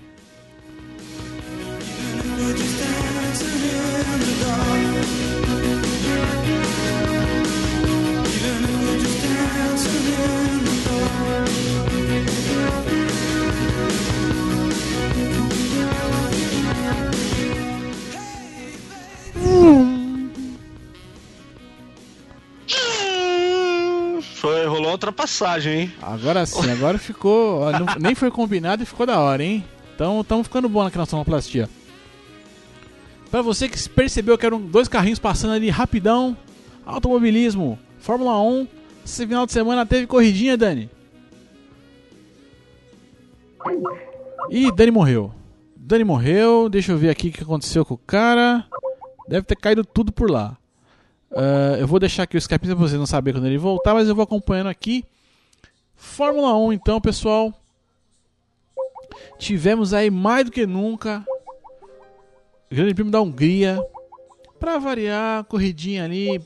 Ultrapassagem, 24.94 25.80
hein? 25.80 25.92
Agora 26.02 26.46
sim, 26.46 26.70
agora 26.70 26.98
ficou. 26.98 27.66
nem 28.00 28.14
foi 28.14 28.30
combinado 28.30 28.82
e 28.82 28.86
ficou 28.86 29.06
da 29.06 29.20
hora, 29.20 29.42
hein? 29.42 29.64
Então 29.94 30.20
estamos 30.20 30.46
ficando 30.46 30.68
bom 30.68 30.82
aqui 30.82 30.98
na 30.98 31.06
sonoplastia. 31.06 31.68
Para 33.30 33.42
você 33.42 33.68
que 33.68 33.88
percebeu 33.88 34.38
que 34.38 34.46
eram 34.46 34.60
dois 34.60 34.88
carrinhos 34.88 35.18
passando 35.18 35.54
ali 35.54 35.68
rapidão, 35.68 36.36
automobilismo, 36.86 37.78
Fórmula 37.98 38.40
1, 38.40 38.68
esse 39.04 39.26
final 39.26 39.44
de 39.46 39.52
semana 39.52 39.84
teve 39.84 40.06
corridinha, 40.06 40.56
Dani. 40.56 40.90
Ih, 44.50 44.70
Dani 44.72 44.90
morreu. 44.90 45.32
Dani 45.76 46.04
morreu, 46.04 46.68
deixa 46.68 46.92
eu 46.92 46.98
ver 46.98 47.10
aqui 47.10 47.28
o 47.28 47.32
que 47.32 47.42
aconteceu 47.42 47.84
com 47.84 47.94
o 47.94 47.98
cara. 47.98 48.64
Deve 49.28 49.46
ter 49.46 49.56
caído 49.56 49.84
tudo 49.84 50.12
por 50.12 50.30
lá. 50.30 50.56
Uh, 51.34 51.76
eu 51.80 51.86
vou 51.86 51.98
deixar 51.98 52.22
aqui 52.22 52.36
o 52.36 52.38
Skype 52.38 52.66
para 52.66 52.74
vocês 52.76 52.98
não 52.98 53.06
saberem 53.06 53.40
quando 53.40 53.48
ele 53.48 53.58
voltar, 53.58 53.92
mas 53.92 54.08
eu 54.08 54.14
vou 54.14 54.22
acompanhando 54.22 54.68
aqui. 54.68 55.04
Fórmula 55.96 56.56
1, 56.56 56.72
então, 56.72 57.00
pessoal. 57.00 57.52
Tivemos 59.38 59.92
aí 59.92 60.10
mais 60.10 60.44
do 60.44 60.52
que 60.52 60.64
nunca 60.64 61.24
Grande 62.70 62.94
Prêmio 62.94 63.12
da 63.12 63.20
Hungria. 63.20 63.80
Para 64.58 64.78
variar, 64.78 65.44
corridinha 65.44 66.04
ali, 66.04 66.40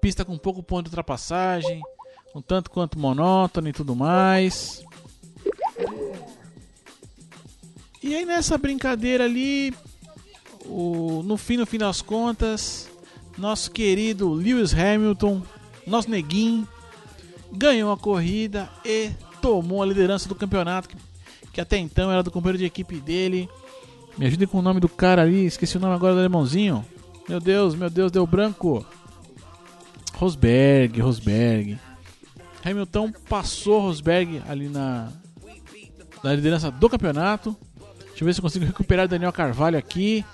pista 0.00 0.24
com 0.24 0.38
pouco 0.38 0.62
ponto 0.62 0.84
de 0.84 0.90
ultrapassagem, 0.90 1.82
um 2.34 2.40
tanto 2.40 2.70
quanto 2.70 2.98
monótono 2.98 3.68
e 3.68 3.72
tudo 3.72 3.94
mais. 3.94 4.82
E 8.02 8.14
aí 8.14 8.24
nessa 8.24 8.56
brincadeira 8.56 9.24
ali, 9.24 9.74
o, 10.64 11.22
no 11.24 11.36
fim 11.36 11.56
no 11.56 11.66
fim 11.66 11.78
das 11.78 12.00
contas, 12.00 12.88
nosso 13.40 13.70
querido 13.70 14.32
Lewis 14.32 14.74
Hamilton, 14.74 15.42
nosso 15.86 16.10
neguinho, 16.10 16.68
ganhou 17.50 17.90
a 17.90 17.96
corrida 17.96 18.68
e 18.84 19.10
tomou 19.40 19.82
a 19.82 19.86
liderança 19.86 20.28
do 20.28 20.34
campeonato, 20.34 20.88
que, 20.88 20.96
que 21.54 21.60
até 21.60 21.78
então 21.78 22.12
era 22.12 22.22
do 22.22 22.30
companheiro 22.30 22.58
de 22.58 22.66
equipe 22.66 22.96
dele. 22.96 23.48
Me 24.18 24.26
ajudem 24.26 24.46
com 24.46 24.58
o 24.58 24.62
nome 24.62 24.78
do 24.78 24.88
cara 24.88 25.22
ali, 25.22 25.46
esqueci 25.46 25.78
o 25.78 25.80
nome 25.80 25.94
agora 25.94 26.12
do 26.12 26.20
alemãozinho. 26.20 26.84
Meu 27.26 27.40
Deus, 27.40 27.74
meu 27.74 27.88
Deus, 27.88 28.12
deu 28.12 28.26
branco. 28.26 28.84
Rosberg, 30.14 31.00
Rosberg. 31.00 31.78
Hamilton 32.62 33.10
passou 33.26 33.80
Rosberg 33.80 34.42
ali 34.46 34.68
na, 34.68 35.10
na 36.22 36.34
liderança 36.34 36.70
do 36.70 36.90
campeonato. 36.90 37.56
Deixa 38.08 38.22
eu 38.22 38.26
ver 38.26 38.34
se 38.34 38.40
eu 38.40 38.42
consigo 38.42 38.66
recuperar 38.66 39.06
o 39.06 39.08
Daniel 39.08 39.32
Carvalho 39.32 39.78
aqui. 39.78 40.24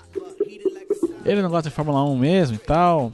Ele 1.27 1.41
não 1.41 1.49
gosta 1.49 1.69
de 1.69 1.75
Fórmula 1.75 2.03
1 2.05 2.17
mesmo 2.17 2.55
e 2.55 2.59
tal. 2.59 3.11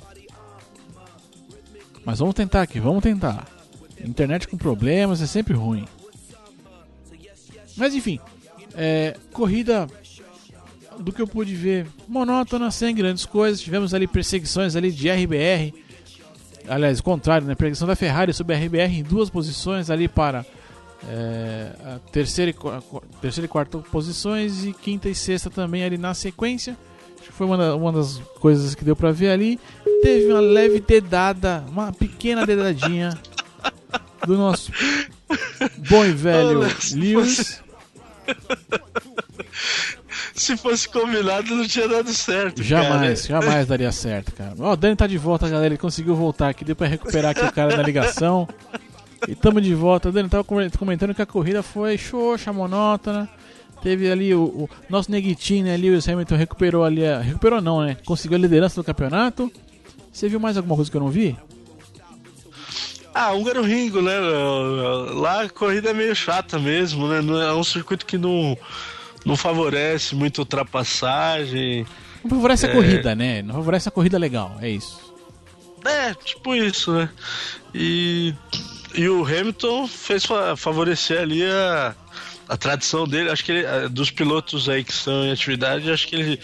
Mas 2.06 2.20
vamos 2.20 2.36
tentar 2.36 2.62
aqui, 2.62 2.80
vamos 2.80 3.02
tentar. 3.02 3.48
Internet 4.00 4.48
com 4.48 4.58
problemas 4.58 5.22
é 5.22 5.26
sempre 5.26 5.54
ruim. 5.54 5.86
Mas 7.76 7.96
enfim, 7.96 8.20
é, 8.76 9.18
corrida 9.32 9.88
do 11.00 11.12
que 11.12 11.22
eu 11.22 11.28
pude 11.28 11.56
ver, 11.56 11.88
monótona, 12.08 12.70
sem 12.70 12.94
grandes 12.94 13.26
coisas. 13.26 13.60
Tivemos 13.60 13.94
ali 13.94 14.06
perseguições 14.06 14.76
ali 14.76 14.92
de 14.92 15.10
RBR. 15.10 15.74
Aliás, 16.68 17.00
o 17.00 17.04
contrário, 17.04 17.48
né? 17.48 17.56
Perseguição 17.56 17.88
da 17.88 17.96
Ferrari 17.96 18.32
sobre 18.32 18.56
a 18.56 18.60
RBR 18.60 19.00
em 19.00 19.04
duas 19.04 19.30
posições 19.30 19.90
ali 19.90 20.08
para 20.08 20.46
é, 21.10 21.72
a 21.84 22.00
terceira 22.12 22.52
e, 22.52 22.56
a 22.68 23.20
terceira 23.20 23.46
e 23.46 23.50
quarta 23.50 23.80
posições 23.80 24.66
e 24.66 24.72
quinta 24.72 25.10
e 25.10 25.16
sexta 25.16 25.50
também 25.50 25.84
ali 25.84 25.98
na 25.98 26.14
sequência. 26.14 26.78
Foi 27.38 27.48
uma, 27.48 27.76
uma 27.76 27.92
das 27.92 28.20
coisas 28.40 28.76
que 28.76 28.86
deu 28.86 28.96
para 28.96 29.12
ver 29.12 29.32
ali. 29.32 29.60
Teve 30.02 30.32
uma 30.32 30.40
leve 30.40 30.80
dedada, 30.80 31.64
uma 31.70 31.92
pequena 31.92 32.46
dedadinha 32.46 33.18
do 34.26 34.38
nosso 34.38 34.72
bom 35.90 36.06
e 36.06 36.12
velho 36.12 36.62
Lewis. 36.94 37.62
Se 40.36 40.58
fosse 40.58 40.90
combinado, 40.90 41.56
não 41.56 41.68
tinha 41.68 41.88
dado 41.88 42.12
certo. 42.14 42.62
Jamais, 42.62 43.28
cara. 43.28 43.42
jamais 43.42 43.68
daria 43.68 43.92
certo, 43.92 44.34
cara. 44.34 44.54
Ó, 44.60 44.74
o 44.74 44.76
Dani 44.76 44.96
tá 44.96 45.08
de 45.08 45.18
volta, 45.18 45.48
galera. 45.48 45.68
Ele 45.68 45.78
conseguiu 45.78 46.16
voltar 46.16 46.50
aqui. 46.50 46.66
Deu 46.66 46.76
pra 46.76 46.88
recuperar 46.88 47.32
aqui 47.32 47.46
o 47.46 47.52
cara 47.52 47.76
da 47.78 47.84
ligação. 47.84 48.48
E 49.28 49.36
tamo 49.36 49.62
de 49.62 49.74
volta. 49.74 50.10
O 50.10 50.12
Dani 50.12 50.28
tava 50.28 50.44
comentando 50.44 51.14
que 51.14 51.22
a 51.22 51.26
corrida 51.26 51.64
foi 51.64 51.98
xoxa, 51.98 52.52
monótona. 52.52 53.30
Teve 53.84 54.10
ali 54.10 54.34
o, 54.34 54.44
o 54.44 54.70
nosso 54.90 55.12
neguitinho, 55.12 55.66
né? 55.66 55.76
Lewis 55.76 56.08
Hamilton 56.08 56.36
recuperou 56.38 56.86
ali. 56.86 57.06
A, 57.06 57.20
recuperou 57.20 57.62
não, 57.62 57.82
né? 57.82 57.98
Conseguiu 58.06 58.38
a 58.38 58.42
liderança 58.42 58.82
do 58.82 58.84
campeonato. 58.84 59.52
Você 60.12 60.30
viu 60.30 60.40
mais 60.40 60.56
alguma 60.56 60.76
coisa 60.76 60.90
que 60.90 60.96
eu 60.96 61.02
não 61.02 61.10
vi? 61.10 61.36
Ah, 63.14 63.34
Húngaro 63.34 63.62
Ringo, 63.62 64.02
né? 64.02 64.18
Lá 64.20 65.42
a 65.42 65.50
corrida 65.50 65.90
é 65.90 65.94
meio 65.94 66.16
chata 66.16 66.58
mesmo, 66.58 67.08
né? 67.10 67.20
É 67.46 67.54
um 67.54 67.64
circuito 67.64 68.06
que 68.06 68.18
não, 68.18 68.58
não 69.26 69.36
favorece 69.36 70.16
muito 70.16 70.40
ultrapassagem. 70.40 71.86
Não 72.24 72.30
favorece 72.30 72.66
é... 72.66 72.70
a 72.70 72.74
corrida, 72.74 73.14
né? 73.14 73.42
Não 73.42 73.56
favorece 73.56 73.90
a 73.90 73.92
corrida 73.92 74.18
legal, 74.18 74.58
é 74.62 74.70
isso. 74.70 75.14
É, 75.84 76.14
tipo 76.14 76.56
isso, 76.56 76.94
né? 76.94 77.10
E, 77.76 78.34
e 78.96 79.10
o 79.10 79.26
Hamilton 79.26 79.88
fez 79.88 80.24
favorecer 80.56 81.20
ali 81.20 81.44
a, 81.44 81.94
a 82.48 82.58
tradição 82.58 83.08
dele. 83.08 83.30
Acho 83.30 83.44
que 83.44 83.52
ele, 83.52 83.90
dos 83.90 84.12
pilotos 84.12 84.70
aí 84.70 84.84
que 84.84 84.92
estão 84.92 85.26
em 85.26 85.32
atividade, 85.32 85.92
acho 85.92 86.08
que 86.08 86.16
ele 86.16 86.40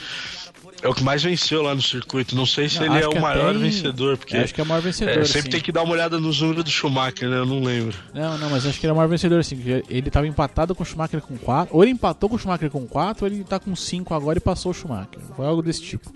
é 0.82 0.88
o 0.88 0.94
que 0.94 1.04
mais 1.04 1.22
venceu 1.22 1.62
lá 1.62 1.76
no 1.76 1.82
circuito. 1.82 2.36
Não 2.36 2.46
sei 2.46 2.70
se 2.70 2.80
não, 2.80 2.86
ele 2.86 3.04
é 3.04 3.08
o 3.08 3.20
maior 3.20 3.54
vencedor, 3.58 4.18
porque. 4.18 4.38
Acho 4.38 4.54
que 4.54 4.62
é 4.62 4.64
o 4.64 4.68
maior 4.68 4.82
vencedor. 4.82 5.18
É, 5.18 5.26
sempre 5.26 5.44
sim. 5.44 5.50
tem 5.50 5.62
que 5.62 5.72
dar 5.72 5.84
uma 5.84 5.94
olhada 5.94 6.20
nos 6.20 6.40
números 6.40 6.64
do 6.64 6.70
Schumacher, 6.70 7.30
né? 7.30 7.38
Eu 7.38 7.46
não 7.46 7.62
lembro. 7.62 7.98
Não, 8.14 8.38
não, 8.38 8.50
mas 8.50 8.66
acho 8.66 8.80
que 8.80 8.86
ele 8.86 8.92
é 8.92 8.94
o 8.94 8.96
maior 8.96 9.10
vencedor, 9.10 9.44
sim. 9.44 9.62
Ele 9.90 10.08
estava 10.08 10.26
empatado 10.28 10.74
com 10.74 10.84
o 10.84 10.86
Schumacher 10.86 11.22
com 11.22 11.38
4. 11.38 11.76
Ou 11.76 11.84
ele 11.84 11.92
empatou 11.92 12.30
com 12.30 12.36
o 12.36 12.40
Schumacher 12.40 12.70
com 12.70 12.88
4, 12.88 13.26
ou 13.26 13.32
ele 13.32 13.42
está 13.42 13.60
com 13.60 13.76
5 13.76 14.14
agora 14.14 14.38
e 14.38 14.42
passou 14.42 14.72
o 14.72 14.74
Schumacher. 14.74 15.20
Foi 15.36 15.46
algo 15.46 15.62
desse 15.62 15.82
tipo. 15.82 16.14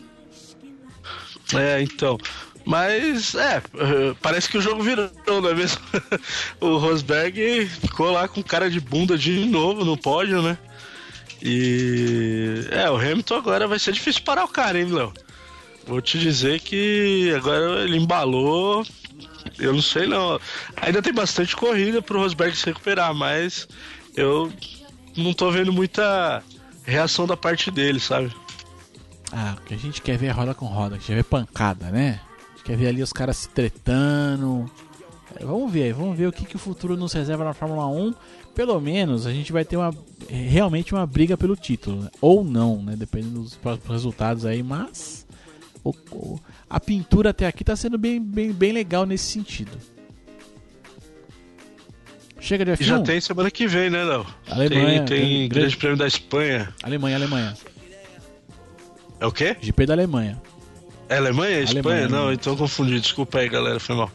É, 1.54 1.82
então. 1.82 2.18
Mas, 2.65 3.36
é, 3.36 3.62
parece 4.22 4.50
que 4.50 4.58
o 4.58 4.62
jogo 4.62 4.82
virou, 4.82 5.10
não 5.27 5.50
é 5.50 5.53
mesmo? 5.53 5.82
o 6.62 6.77
Rosberg 6.77 7.65
ficou 7.65 8.12
lá 8.12 8.27
com 8.27 8.41
cara 8.41 8.70
de 8.70 8.79
bunda 8.79 9.17
de 9.17 9.46
novo 9.46 9.84
no 9.84 9.98
pódio, 9.98 10.41
né? 10.41 10.58
E. 11.41 12.65
É, 12.72 12.89
o 12.89 12.96
Hamilton 12.96 13.36
agora 13.36 13.67
vai 13.67 13.77
ser 13.77 13.91
difícil 13.91 14.24
parar 14.24 14.46
o 14.46 14.48
cara, 14.48 14.79
hein, 14.79 14.86
Léo? 14.86 15.13
Vou 15.86 16.01
te 16.01 16.17
dizer 16.17 16.62
que 16.62 17.34
agora 17.36 17.84
ele 17.84 17.98
embalou. 17.98 18.86
Eu 19.60 19.74
não 19.74 19.82
sei 19.82 20.08
não. 20.08 20.39
Ainda 20.77 21.01
tem 21.01 21.13
bastante 21.13 21.53
corrida 21.55 22.01
pro 22.01 22.20
Rosberg 22.20 22.55
se 22.55 22.65
recuperar, 22.65 23.13
mas 23.13 23.67
eu 24.15 24.51
não 25.17 25.34
tô 25.34 25.51
vendo 25.51 25.74
muita 25.74 26.41
reação 26.86 27.27
da 27.27 27.36
parte 27.36 27.70
dele, 27.70 28.00
sabe? 28.00 28.34
Ah, 29.32 29.55
o 29.58 29.62
que 29.65 29.74
a 29.74 29.77
gente 29.77 30.01
quer 30.01 30.17
ver 30.17 30.27
é 30.27 30.32
roda 30.32 30.53
com 30.53 30.65
roda, 30.65 30.98
quer 30.98 31.15
ver 31.15 31.24
pancada, 31.24 31.89
né? 31.89 32.22
Quer 32.63 32.77
ver 32.77 32.88
ali 32.88 33.01
os 33.01 33.13
caras 33.13 33.38
se 33.38 33.50
tretando. 33.50 34.70
Vamos 35.41 35.72
ver, 35.72 35.93
vamos 35.93 36.17
ver 36.17 36.27
o 36.27 36.32
que, 36.32 36.46
que 36.46 36.55
o 36.55 36.60
futuro 36.60 36.96
nos 36.96 37.13
reserva 37.13 37.43
na 37.43 37.53
Fórmula 37.53 37.88
1 37.88 38.13
pelo 38.53 38.79
menos 38.79 39.25
a 39.25 39.34
gente 39.34 39.51
vai 39.51 39.65
ter 39.65 39.77
uma 39.77 39.93
realmente 40.29 40.93
uma 40.93 41.05
briga 41.05 41.36
pelo 41.36 41.55
título, 41.55 42.03
né? 42.03 42.10
ou 42.22 42.43
não, 42.43 42.82
né? 42.82 42.96
Dependendo 42.96 43.41
dos 43.41 43.55
próximos 43.55 43.89
resultados 43.89 44.46
aí, 44.46 44.62
mas 44.62 45.25
a 46.70 46.79
pintura 46.79 47.32
até 47.32 47.48
aqui 47.48 47.63
está 47.63 47.75
sendo 47.75 47.98
bem, 47.98 48.22
bem, 48.22 48.51
bem 48.51 48.72
legal 48.72 49.05
nesse 49.05 49.25
sentido. 49.25 49.72
Chega 52.39 52.65
de 52.65 52.72
F1. 52.72 52.84
Já 52.84 53.00
tem 53.01 53.22
semana 53.22 53.50
que 53.50 53.67
vem, 53.67 53.89
né, 53.89 54.03
Léo? 54.03 54.25
Alemanha. 54.50 55.05
Tem, 55.05 55.20
tem 55.20 55.29
grande, 55.29 55.48
grande 55.48 55.77
Prêmio 55.77 55.98
da 55.98 56.08
Espanha. 56.08 56.74
Alemanha, 56.84 57.15
Alemanha. 57.15 57.53
É 59.20 59.25
o 59.25 59.32
quê? 59.32 59.55
GP 59.62 59.86
da 59.86 59.93
Alemanha. 59.93 60.41
É 61.13 61.17
Alemanha? 61.17 61.60
Espanha? 61.60 61.82
Alemanha, 61.82 62.08
não, 62.10 62.34
então 62.34 62.55
confundi. 62.55 63.00
Desculpa 63.00 63.38
aí, 63.38 63.48
galera, 63.48 63.79
foi 63.79 63.96
mal. 63.96 64.12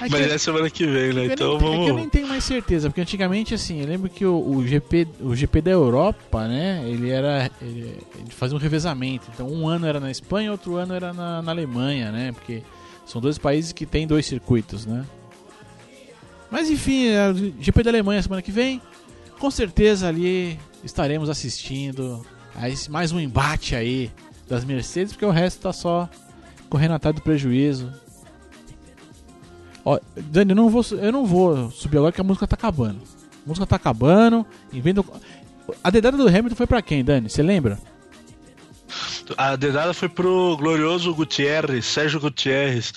É 0.00 0.06
Mas 0.08 0.32
é 0.32 0.38
semana 0.38 0.70
que 0.70 0.86
vem, 0.86 1.12
né? 1.12 1.26
Então 1.26 1.58
nem, 1.58 1.58
vamos. 1.58 1.86
É 1.86 1.90
eu 1.90 1.96
nem 1.96 2.08
tenho 2.08 2.28
mais 2.28 2.44
certeza, 2.44 2.88
porque 2.88 3.00
antigamente, 3.00 3.54
assim, 3.54 3.80
eu 3.80 3.88
lembro 3.88 4.08
que 4.08 4.24
o, 4.24 4.36
o 4.38 4.64
GP, 4.64 5.08
o 5.20 5.34
GP 5.34 5.60
da 5.62 5.72
Europa, 5.72 6.46
né? 6.46 6.84
Ele 6.86 7.10
era. 7.10 7.50
Ele, 7.60 7.98
ele, 8.18 8.30
fazia 8.30 8.56
um 8.56 8.60
revezamento. 8.60 9.26
Então, 9.34 9.48
um 9.48 9.68
ano 9.68 9.84
era 9.84 9.98
na 9.98 10.08
Espanha, 10.08 10.52
outro 10.52 10.76
ano 10.76 10.94
era 10.94 11.12
na, 11.12 11.42
na 11.42 11.50
Alemanha, 11.50 12.12
né? 12.12 12.30
Porque 12.30 12.62
são 13.04 13.20
dois 13.20 13.36
países 13.36 13.72
que 13.72 13.84
têm 13.84 14.06
dois 14.06 14.26
circuitos, 14.26 14.86
né? 14.86 15.04
Mas 16.48 16.70
enfim, 16.70 17.08
é, 17.08 17.34
GP 17.60 17.82
da 17.82 17.90
Alemanha 17.90 18.22
semana 18.22 18.42
que 18.42 18.52
vem. 18.52 18.80
Com 19.40 19.50
certeza 19.50 20.06
ali 20.06 20.56
estaremos 20.84 21.28
assistindo 21.28 22.24
a 22.54 22.70
esse, 22.70 22.90
mais 22.90 23.10
um 23.12 23.18
embate 23.18 23.74
aí 23.74 24.10
das 24.48 24.64
Mercedes, 24.64 25.12
porque 25.12 25.24
o 25.24 25.30
resto 25.30 25.62
tá 25.62 25.72
só 25.72 26.08
correndo 26.68 26.94
atrás 26.94 27.14
do 27.14 27.22
prejuízo. 27.22 27.92
Ó, 29.84 29.98
Dani, 30.16 30.50
eu 30.50 30.56
não 30.56 30.68
vou, 30.68 30.84
eu 30.90 31.12
não 31.12 31.24
vou 31.24 31.70
subir 31.70 31.98
agora 31.98 32.12
que 32.12 32.20
a 32.20 32.24
música 32.24 32.46
tá 32.46 32.54
acabando. 32.54 33.00
A 33.44 33.48
música 33.48 33.66
tá 33.66 33.76
acabando. 33.76 34.44
Invendo... 34.72 35.04
A 35.82 35.90
dedada 35.90 36.16
do 36.16 36.28
Hamilton 36.28 36.56
foi 36.56 36.66
para 36.66 36.82
quem, 36.82 37.04
Dani? 37.04 37.28
Você 37.28 37.42
lembra? 37.42 37.78
A 39.36 39.56
dedada 39.56 39.92
foi 39.92 40.08
pro 40.08 40.56
glorioso 40.56 41.14
Gutierrez, 41.14 41.84
Sérgio 41.84 42.20
Gutierrez. 42.20 42.92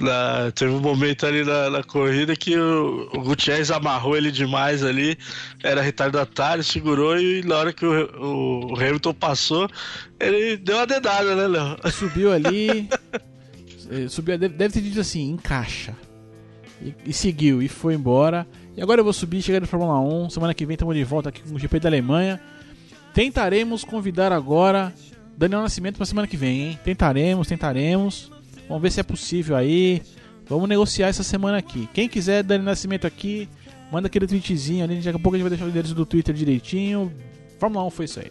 Na, 0.00 0.50
teve 0.52 0.72
um 0.72 0.80
momento 0.80 1.26
ali 1.26 1.44
na, 1.44 1.70
na 1.70 1.82
corrida 1.82 2.34
que 2.34 2.56
o, 2.56 3.10
o, 3.12 3.20
Gutierrez 3.20 3.70
amarrou 3.70 4.16
ele 4.16 4.30
demais 4.30 4.82
ali, 4.82 5.18
era 5.62 5.82
retardatário, 5.82 6.64
segurou 6.64 7.18
e 7.18 7.42
na 7.42 7.56
hora 7.56 7.72
que 7.72 7.84
o, 7.84 7.92
o, 8.18 8.72
o 8.72 8.80
Hamilton 8.80 9.14
passou, 9.14 9.68
ele 10.18 10.56
deu 10.56 10.76
uma 10.76 10.86
dedada, 10.86 11.34
né, 11.34 11.46
Léo? 11.46 11.92
Subiu 11.92 12.32
ali. 12.32 12.88
Eh, 13.90 14.08
subiu, 14.08 14.38
deve, 14.38 14.54
deve 14.54 14.72
ter 14.72 14.80
dito 14.80 14.98
assim, 14.98 15.28
encaixa. 15.28 15.94
E, 16.80 16.94
e, 17.06 17.12
seguiu, 17.12 17.62
e 17.62 17.68
foi 17.68 17.94
embora. 17.94 18.46
E 18.76 18.82
agora 18.82 19.00
eu 19.00 19.04
vou 19.04 19.12
subir, 19.12 19.42
chegar 19.42 19.60
no 19.60 19.66
Fórmula 19.66 20.00
1. 20.00 20.30
Semana 20.30 20.54
que 20.54 20.64
vem 20.64 20.74
estamos 20.74 20.94
de 20.94 21.04
volta 21.04 21.28
aqui 21.28 21.42
com 21.42 21.54
o 21.54 21.58
GP 21.58 21.80
da 21.80 21.88
Alemanha. 21.90 22.40
Tentaremos 23.12 23.84
convidar 23.84 24.32
agora 24.32 24.92
Daniel 25.36 25.62
Nascimento 25.62 25.96
para 25.96 26.06
semana 26.06 26.26
que 26.28 26.36
vem, 26.36 26.62
hein? 26.62 26.78
Tentaremos, 26.84 27.48
tentaremos. 27.48 28.30
Vamos 28.68 28.82
ver 28.82 28.90
se 28.90 29.00
é 29.00 29.02
possível 29.02 29.56
aí. 29.56 30.02
Vamos 30.48 30.68
negociar 30.68 31.08
essa 31.08 31.22
semana 31.22 31.58
aqui. 31.58 31.88
Quem 31.92 32.08
quiser 32.08 32.42
Daniel 32.42 32.66
Nascimento 32.66 33.06
aqui, 33.06 33.48
manda 33.90 34.06
aquele 34.06 34.26
tweetzinho 34.26 34.84
ali. 34.84 34.96
Daqui 34.96 35.08
a 35.08 35.12
pouco 35.18 35.34
a 35.34 35.38
gente 35.38 35.42
vai 35.42 35.50
deixar 35.50 35.64
o 35.66 35.68
endereço 35.68 35.94
do 35.94 36.06
Twitter 36.06 36.34
direitinho. 36.34 37.12
Fórmula 37.58 37.84
1 37.86 37.90
foi 37.90 38.04
isso 38.04 38.20
aí. 38.20 38.30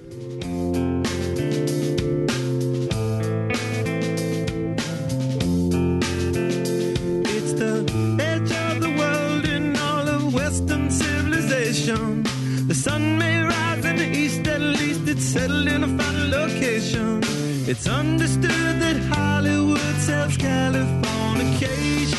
The 11.85 12.32
sun 12.73 13.17
may 13.17 13.43
rise 13.43 13.85
in 13.85 13.95
the 13.97 14.09
east, 14.17 14.47
at 14.47 14.61
least 14.61 15.07
it's 15.07 15.23
settled 15.23 15.67
in 15.67 15.83
a 15.83 15.87
final 15.87 16.27
location. 16.27 17.21
It's 17.67 17.87
understood 17.87 18.79
that 18.79 18.97
Hollywood 19.11 19.95
sells 19.99 20.35
Californication. 20.37 22.17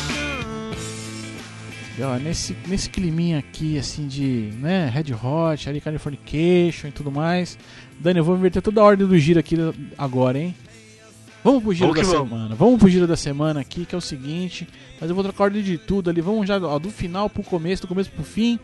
E, 1.97 2.03
ó, 2.03 2.17
nesse, 2.17 2.55
nesse 2.67 2.89
climinha 2.89 3.39
aqui, 3.39 3.77
assim, 3.77 4.07
de 4.07 4.51
né, 4.59 4.89
Red 4.89 5.13
Hot, 5.13 5.69
ali 5.69 5.79
Californication 5.79 6.87
e 6.87 6.91
tudo 6.91 7.11
mais. 7.11 7.57
Dani, 7.99 8.19
eu 8.19 8.23
vou 8.23 8.35
inverter 8.35 8.61
toda 8.61 8.81
a 8.81 8.83
ordem 8.83 9.07
do 9.07 9.17
giro 9.17 9.39
aqui 9.39 9.55
agora, 9.97 10.37
hein? 10.37 10.55
Vamos 11.43 11.63
pro 11.63 11.73
giro 11.73 11.93
vamos 11.93 12.01
da 12.07 12.11
vamos. 12.11 12.29
semana. 12.29 12.55
Vamos 12.55 12.79
pro 12.79 12.89
giro 12.89 13.07
da 13.07 13.15
semana 13.15 13.59
aqui, 13.59 13.85
que 13.85 13.93
é 13.93 13.97
o 13.97 14.01
seguinte. 14.01 14.67
Mas 14.99 15.09
eu 15.09 15.15
vou 15.15 15.23
trocar 15.23 15.43
a 15.43 15.45
ordem 15.45 15.61
de 15.61 15.77
tudo 15.77 16.09
ali. 16.09 16.19
Vamos 16.19 16.47
já 16.47 16.57
ó, 16.57 16.79
do 16.79 16.89
final 16.89 17.29
pro 17.29 17.43
começo, 17.43 17.83
do 17.83 17.87
começo 17.87 18.09
pro 18.09 18.23
fim. 18.23 18.59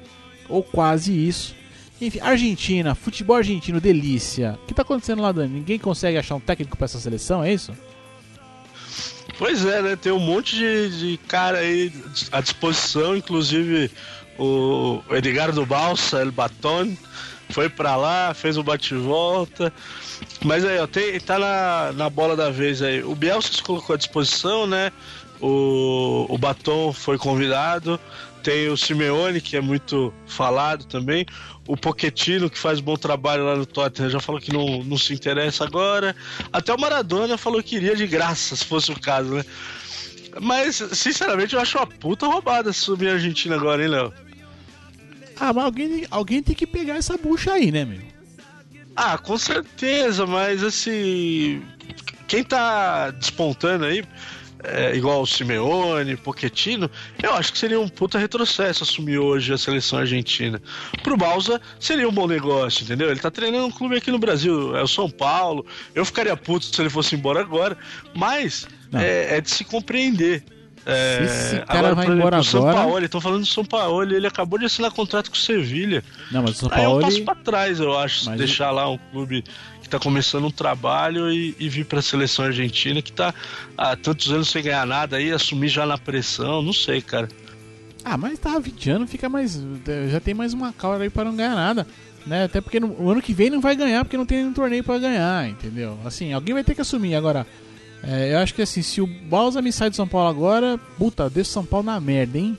Ou 0.49 0.63
quase 0.63 1.13
isso. 1.13 1.60
Enfim, 2.01 2.19
Argentina, 2.19 2.95
futebol 2.95 3.35
argentino, 3.35 3.79
delícia. 3.79 4.57
O 4.63 4.65
que 4.65 4.73
tá 4.73 4.81
acontecendo 4.81 5.21
lá, 5.21 5.31
Dani? 5.31 5.59
Ninguém 5.59 5.77
consegue 5.77 6.17
achar 6.17 6.33
um 6.33 6.39
técnico 6.39 6.75
para 6.75 6.85
essa 6.85 6.99
seleção, 6.99 7.43
é 7.43 7.53
isso? 7.53 7.71
Pois 9.37 9.63
é, 9.63 9.81
né? 9.83 9.95
Tem 9.95 10.11
um 10.11 10.19
monte 10.19 10.55
de, 10.55 10.99
de 10.99 11.17
cara 11.27 11.59
aí 11.59 11.93
à 12.31 12.41
disposição, 12.41 13.15
inclusive 13.15 13.91
o 14.37 15.01
Edgardo 15.11 15.63
Balsa, 15.65 16.21
El 16.21 16.31
Baton, 16.31 16.95
foi 17.51 17.69
para 17.69 17.95
lá, 17.95 18.33
fez 18.33 18.57
um 18.57 18.63
bate-volta. 18.63 19.71
Mas 20.43 20.65
aí, 20.65 20.79
ó, 20.79 20.87
tem, 20.87 21.19
tá 21.19 21.37
na, 21.37 21.91
na 21.93 22.09
bola 22.09 22.35
da 22.35 22.49
vez 22.49 22.81
aí. 22.81 23.03
O 23.03 23.15
Bielsa 23.15 23.53
se 23.53 23.61
colocou 23.61 23.93
à 23.93 23.97
disposição, 23.97 24.65
né? 24.65 24.91
O, 25.39 26.25
o 26.29 26.37
Baton 26.37 26.93
foi 26.93 27.17
convidado. 27.17 27.99
Tem 28.43 28.69
o 28.69 28.77
Simeone, 28.77 29.39
que 29.39 29.55
é 29.55 29.61
muito 29.61 30.13
falado 30.25 30.85
também. 30.85 31.25
O 31.67 31.77
Poquetino, 31.77 32.49
que 32.49 32.57
faz 32.57 32.79
bom 32.79 32.95
trabalho 32.95 33.45
lá 33.45 33.55
no 33.55 33.65
Tottenham, 33.65 34.09
já 34.09 34.19
falou 34.19 34.41
que 34.41 34.51
não, 34.51 34.83
não 34.83 34.97
se 34.97 35.13
interessa 35.13 35.63
agora. 35.63 36.15
Até 36.51 36.73
o 36.73 36.79
Maradona 36.79 37.37
falou 37.37 37.61
que 37.61 37.75
iria 37.75 37.95
de 37.95 38.07
graça, 38.07 38.55
se 38.55 38.65
fosse 38.65 38.91
o 38.91 38.99
caso, 38.99 39.35
né? 39.35 39.45
Mas, 40.41 40.75
sinceramente, 40.93 41.55
eu 41.55 41.61
acho 41.61 41.77
uma 41.77 41.87
puta 41.87 42.25
roubada 42.25 42.73
subir 42.73 43.09
a 43.09 43.13
Argentina 43.13 43.55
agora, 43.55 43.83
hein, 43.83 43.89
Léo? 43.89 44.13
Ah, 45.39 45.51
mas 45.53 45.65
alguém, 45.65 46.05
alguém 46.09 46.41
tem 46.41 46.55
que 46.55 46.67
pegar 46.67 46.95
essa 46.95 47.17
bucha 47.17 47.53
aí, 47.53 47.71
né, 47.71 47.83
meu? 47.85 48.01
Ah, 48.95 49.17
com 49.17 49.37
certeza, 49.37 50.25
mas 50.25 50.63
assim. 50.63 51.61
Quem 52.27 52.43
tá 52.43 53.11
despontando 53.11 53.85
aí 53.85 54.03
é, 54.63 54.95
igual 54.95 55.21
o 55.21 55.27
Simeone, 55.27 56.15
Pochettino, 56.15 56.89
eu 57.21 57.33
acho 57.33 57.51
que 57.51 57.57
seria 57.57 57.79
um 57.79 57.87
puta 57.87 58.17
retrocesso 58.17 58.83
assumir 58.83 59.17
hoje 59.17 59.53
a 59.53 59.57
seleção 59.57 59.99
argentina. 59.99 60.61
Pro 61.03 61.17
Balsa 61.17 61.61
seria 61.79 62.07
um 62.07 62.11
bom 62.11 62.27
negócio, 62.27 62.83
entendeu? 62.83 63.09
Ele 63.09 63.19
tá 63.19 63.31
treinando 63.31 63.67
um 63.67 63.71
clube 63.71 63.97
aqui 63.97 64.11
no 64.11 64.19
Brasil, 64.19 64.75
é 64.75 64.81
o 64.81 64.87
São 64.87 65.09
Paulo. 65.09 65.65
Eu 65.95 66.05
ficaria 66.05 66.35
puto 66.35 66.65
se 66.65 66.81
ele 66.81 66.89
fosse 66.89 67.15
embora 67.15 67.39
agora, 67.39 67.77
mas 68.13 68.67
é, 68.93 69.37
é, 69.37 69.41
de 69.41 69.49
se 69.49 69.63
compreender. 69.63 70.43
É, 70.85 71.27
se 71.27 71.55
esse 71.55 71.65
cara 71.65 71.79
agora, 71.79 71.95
vai 71.95 72.05
embora 72.05 72.37
agora. 72.37 72.43
São 72.43 72.63
Paulo, 72.63 73.05
estão 73.05 73.21
falando 73.21 73.41
do 73.41 73.45
São 73.45 73.65
Paulo, 73.65 74.15
ele 74.15 74.27
acabou 74.27 74.57
de 74.57 74.65
assinar 74.65 74.91
contrato 74.91 75.29
com 75.29 75.35
o 75.35 75.39
Sevilha. 75.39 76.03
Não, 76.31 76.41
mas 76.41 76.51
o 76.51 76.55
São 76.55 76.69
Paulo. 76.69 76.83
Aí 76.83 76.93
é 76.93 76.97
um 76.97 77.01
passo 77.01 77.23
pra 77.23 77.35
trás, 77.35 77.79
eu 77.79 77.97
acho, 77.97 78.25
mas 78.25 78.37
deixar 78.37 78.71
lá 78.71 78.89
um 78.89 78.97
clube 79.11 79.43
está 79.91 79.99
começando 79.99 80.45
um 80.45 80.51
trabalho 80.51 81.31
e, 81.31 81.53
e 81.59 81.67
vir 81.67 81.85
para 81.85 81.99
a 81.99 82.01
seleção 82.01 82.45
argentina 82.45 83.01
que 83.01 83.11
está 83.11 83.33
há 83.77 83.95
tantos 83.95 84.31
anos 84.31 84.49
sem 84.49 84.63
ganhar 84.63 84.87
nada 84.87 85.17
aí, 85.17 85.31
assumir 85.31 85.67
já 85.67 85.85
na 85.85 85.97
pressão, 85.97 86.61
não 86.61 86.71
sei, 86.71 87.01
cara. 87.01 87.27
Ah, 88.03 88.17
mas 88.17 88.39
tá 88.39 88.57
20 88.57 88.89
anos, 88.89 89.11
fica 89.11 89.29
mais. 89.29 89.61
Já 90.09 90.19
tem 90.19 90.33
mais 90.33 90.53
uma 90.53 90.73
causa 90.73 91.03
aí 91.03 91.09
para 91.09 91.25
não 91.25 91.35
ganhar 91.35 91.55
nada. 91.55 91.85
Né? 92.25 92.45
Até 92.45 92.61
porque 92.61 92.79
no, 92.79 92.95
o 92.99 93.09
ano 93.09 93.21
que 93.21 93.33
vem 93.33 93.49
não 93.49 93.61
vai 93.61 93.75
ganhar 93.75 94.03
porque 94.05 94.17
não 94.17 94.25
tem 94.25 94.45
um 94.45 94.53
torneio 94.53 94.83
para 94.83 94.97
ganhar, 94.97 95.49
entendeu? 95.49 95.99
Assim, 96.05 96.33
alguém 96.33 96.53
vai 96.53 96.63
ter 96.63 96.73
que 96.73 96.81
assumir. 96.81 97.15
Agora, 97.15 97.45
é, 98.03 98.33
eu 98.33 98.39
acho 98.39 98.53
que 98.53 98.61
assim, 98.61 98.81
se 98.81 98.99
o 99.01 99.07
Balsa 99.07 99.61
me 99.61 99.71
sai 99.71 99.89
de 99.89 99.95
São 99.95 100.07
Paulo 100.07 100.29
agora, 100.29 100.79
puta, 100.97 101.29
deixa 101.29 101.51
São 101.51 101.65
Paulo 101.65 101.85
na 101.85 101.99
merda, 101.99 102.37
hein? 102.37 102.57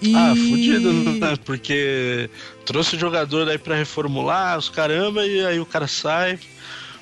E... 0.00 0.14
Ah, 0.14 0.34
fudido, 0.34 0.92
né? 0.92 1.36
Porque 1.44 2.30
trouxe 2.64 2.96
o 2.96 2.98
jogador 2.98 3.48
aí 3.48 3.58
pra 3.58 3.76
reformular, 3.76 4.58
os 4.58 4.68
caramba, 4.68 5.24
e 5.26 5.44
aí 5.44 5.60
o 5.60 5.66
cara 5.66 5.86
sai. 5.86 6.38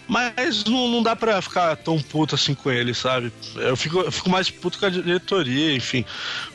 Mas 0.07 0.65
não, 0.65 0.89
não 0.89 1.03
dá 1.03 1.17
pra 1.17 1.41
ficar 1.41 1.77
tão 1.77 1.99
puto 1.99 2.35
assim 2.35 2.55
com 2.55 2.71
ele, 2.71 2.93
sabe? 2.93 3.33
Eu 3.57 3.77
fico, 3.77 4.01
eu 4.01 4.13
fico 4.13 4.29
mais 4.29 4.51
puto 4.51 4.79
com 4.79 4.87
a 4.87 4.91
diretoria, 4.91 5.75
enfim. 5.75 6.05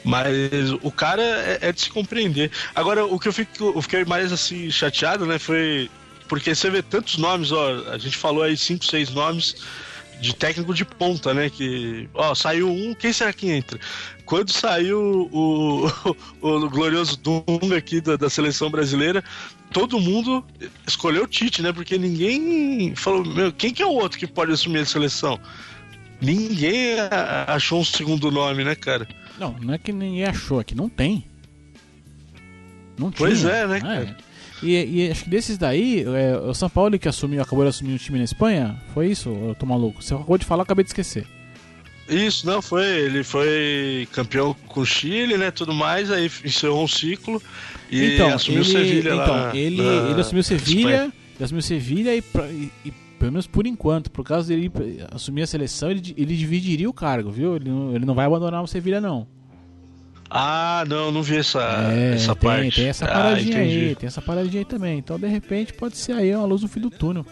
Mas 0.03 0.71
o 0.83 0.91
cara 0.91 1.23
é, 1.23 1.57
é, 1.61 1.71
de 1.71 1.81
se 1.81 1.89
compreender. 1.89 2.51
Agora, 2.75 3.05
o 3.05 3.19
que 3.19 3.27
eu, 3.27 3.33
fico, 3.33 3.73
eu 3.75 3.81
fiquei 3.81 4.05
mais 4.05 4.31
assim 4.31 4.69
chateado, 4.69 5.25
né? 5.25 5.39
Foi. 5.39 5.89
Porque 6.29 6.53
você 6.53 6.69
vê 6.69 6.81
tantos 6.81 7.17
nomes, 7.17 7.51
ó. 7.51 7.91
A 7.91 7.97
gente 7.97 8.15
falou 8.15 8.43
aí 8.43 8.55
cinco, 8.55 8.85
seis 8.85 9.09
nomes 9.09 9.55
de 10.21 10.35
técnico 10.35 10.73
de 10.73 10.85
ponta, 10.85 11.33
né? 11.33 11.49
Que, 11.49 12.07
ó, 12.13 12.35
saiu 12.35 12.69
um, 12.69 12.93
quem 12.93 13.11
será 13.11 13.33
que 13.33 13.49
entra? 13.49 13.79
Quando 14.25 14.51
saiu 14.51 15.29
o, 15.31 15.87
o, 15.87 16.15
o 16.65 16.69
glorioso 16.69 17.17
Dunga 17.17 17.77
aqui 17.77 17.99
da, 17.99 18.15
da, 18.15 18.29
seleção 18.29 18.69
brasileira, 18.69 19.23
todo 19.71 19.99
mundo 19.99 20.45
escolheu 20.85 21.23
o 21.23 21.27
Tite, 21.27 21.61
né? 21.61 21.73
Porque 21.73 21.97
ninguém 21.97 22.95
falou, 22.95 23.25
meu, 23.25 23.51
quem 23.51 23.73
que 23.73 23.81
é 23.81 23.85
o 23.85 23.93
outro 23.93 24.19
que 24.19 24.27
pode 24.27 24.51
assumir 24.51 24.79
a 24.79 24.85
seleção? 24.85 25.39
Ninguém 26.21 26.97
achou 27.47 27.79
um 27.79 27.85
segundo 27.85 28.29
nome, 28.29 28.63
né, 28.63 28.75
cara? 28.75 29.07
Não, 29.39 29.53
não 29.53 29.73
é 29.73 29.77
que 29.77 29.91
ninguém 29.91 30.25
achou, 30.25 30.59
é 30.59 30.63
que 30.65 30.75
não 30.75 30.89
tem. 30.89 31.25
Não 32.97 33.09
tinha. 33.09 33.29
Pois 33.29 33.45
é, 33.45 33.65
né, 33.65 33.77
ah, 33.77 33.81
cara? 33.81 34.17
É. 34.19 34.28
E, 34.61 35.05
e, 35.05 35.11
acho 35.11 35.23
que 35.23 35.29
desses 35.29 35.57
daí, 35.57 36.03
é, 36.03 36.37
o 36.37 36.53
São 36.53 36.69
Paulo 36.69 36.97
que 36.99 37.07
assumiu, 37.07 37.41
acabou 37.41 37.63
de 37.63 37.69
assumir 37.69 37.93
um 37.93 37.97
time 37.97 38.17
na 38.17 38.25
Espanha, 38.25 38.77
foi 38.93 39.07
isso? 39.07 39.29
Eu 39.29 39.55
tô 39.55 39.65
maluco? 39.65 40.01
Você 40.03 40.13
acabou 40.13 40.37
de 40.37 40.45
falar, 40.45 40.63
acabei 40.63 40.83
de 40.83 40.89
esquecer. 40.89 41.25
Isso, 42.09 42.45
não, 42.45 42.61
foi. 42.61 42.85
Ele 42.85 43.23
foi 43.23 44.07
campeão 44.11 44.55
com 44.67 44.81
o 44.81 44.85
Chile, 44.85 45.37
né? 45.37 45.51
Tudo 45.51 45.73
mais, 45.73 46.11
aí 46.11 46.29
encerrou 46.43 46.83
um 46.83 46.87
ciclo 46.87 47.41
e 47.91 48.15
então, 48.15 48.33
assumiu 48.33 48.61
o 48.61 48.65
Sevilha 48.65 49.13
então, 49.13 49.35
lá. 49.35 49.55
Ele, 49.55 49.81
na, 49.81 50.09
ele 50.09 50.21
assumiu 50.21 50.43
Sevilha, 50.43 51.13
ele 51.35 51.43
assumiu 51.43 51.61
Sevilha 51.61 52.15
e, 52.15 52.23
e, 52.51 52.71
e, 52.85 52.91
pelo 53.19 53.31
menos 53.31 53.45
por 53.45 53.67
enquanto, 53.67 54.09
por 54.09 54.25
causa 54.25 54.47
dele 54.47 54.71
assumir 55.11 55.43
a 55.43 55.47
seleção, 55.47 55.91
ele, 55.91 56.13
ele 56.17 56.35
dividiria 56.35 56.89
o 56.89 56.93
cargo, 56.93 57.29
viu? 57.29 57.55
Ele 57.55 57.69
não, 57.69 57.95
ele 57.95 58.05
não 58.05 58.15
vai 58.15 58.25
abandonar 58.25 58.63
o 58.63 58.67
Sevilha, 58.67 58.99
não. 58.99 59.27
Ah, 60.29 60.83
não, 60.87 61.11
não 61.11 61.23
vi 61.23 61.37
essa, 61.37 61.59
é, 61.91 62.13
essa 62.13 62.35
tem, 62.35 62.49
parte. 62.49 62.75
Tem 62.75 62.87
essa 62.87 63.07
paradinha 63.07 63.57
ah, 63.57 63.61
aí, 63.61 63.95
tem 63.95 64.07
essa 64.07 64.21
paradinha 64.21 64.61
aí 64.61 64.65
também. 64.65 64.99
Então, 64.99 65.17
de 65.17 65.27
repente, 65.27 65.73
pode 65.73 65.97
ser 65.97 66.13
aí 66.13 66.33
uma 66.35 66.45
luz 66.45 66.61
no 66.61 66.67
fim 66.67 66.79
do 66.79 66.91
túnel. 66.91 67.25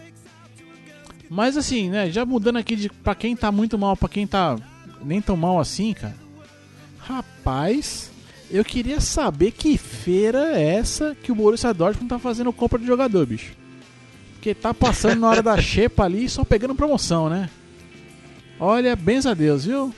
Mas 1.30 1.58
assim, 1.58 1.90
né, 1.90 2.10
já 2.10 2.26
mudando 2.26 2.58
aqui 2.58 2.76
de 2.76 2.90
pra 2.90 3.14
quem 3.14 3.36
tá 3.36 3.52
muito 3.52 3.78
mal, 3.78 3.96
pra 3.96 4.10
quem 4.10 4.26
tá 4.26 4.56
nem 5.04 5.22
tão 5.22 5.38
mal 5.38 5.60
assim, 5.60 5.94
cara. 5.94 6.16
Rapaz, 6.98 8.12
eu 8.50 8.64
queria 8.64 9.00
saber 9.00 9.52
que 9.52 9.78
feira 9.78 10.58
é 10.58 10.76
essa 10.76 11.16
que 11.22 11.32
o 11.32 11.36
Borussia 11.36 11.74
Dortmund 11.74 12.10
tá 12.10 12.18
fazendo 12.18 12.52
compra 12.52 12.80
de 12.80 12.88
jogador, 12.88 13.26
bicho. 13.26 13.54
Porque 14.34 14.56
tá 14.56 14.74
passando 14.74 15.20
na 15.20 15.30
hora 15.30 15.44
da 15.44 15.60
xepa 15.62 16.06
ali 16.06 16.26
e 16.26 16.30
só 16.30 16.44
pegando 16.44 16.74
promoção, 16.74 17.30
né? 17.30 17.50
Olha, 18.60 18.96
benza 18.96 19.32
a 19.32 19.34
Deus, 19.34 19.66
viu? 19.66 19.94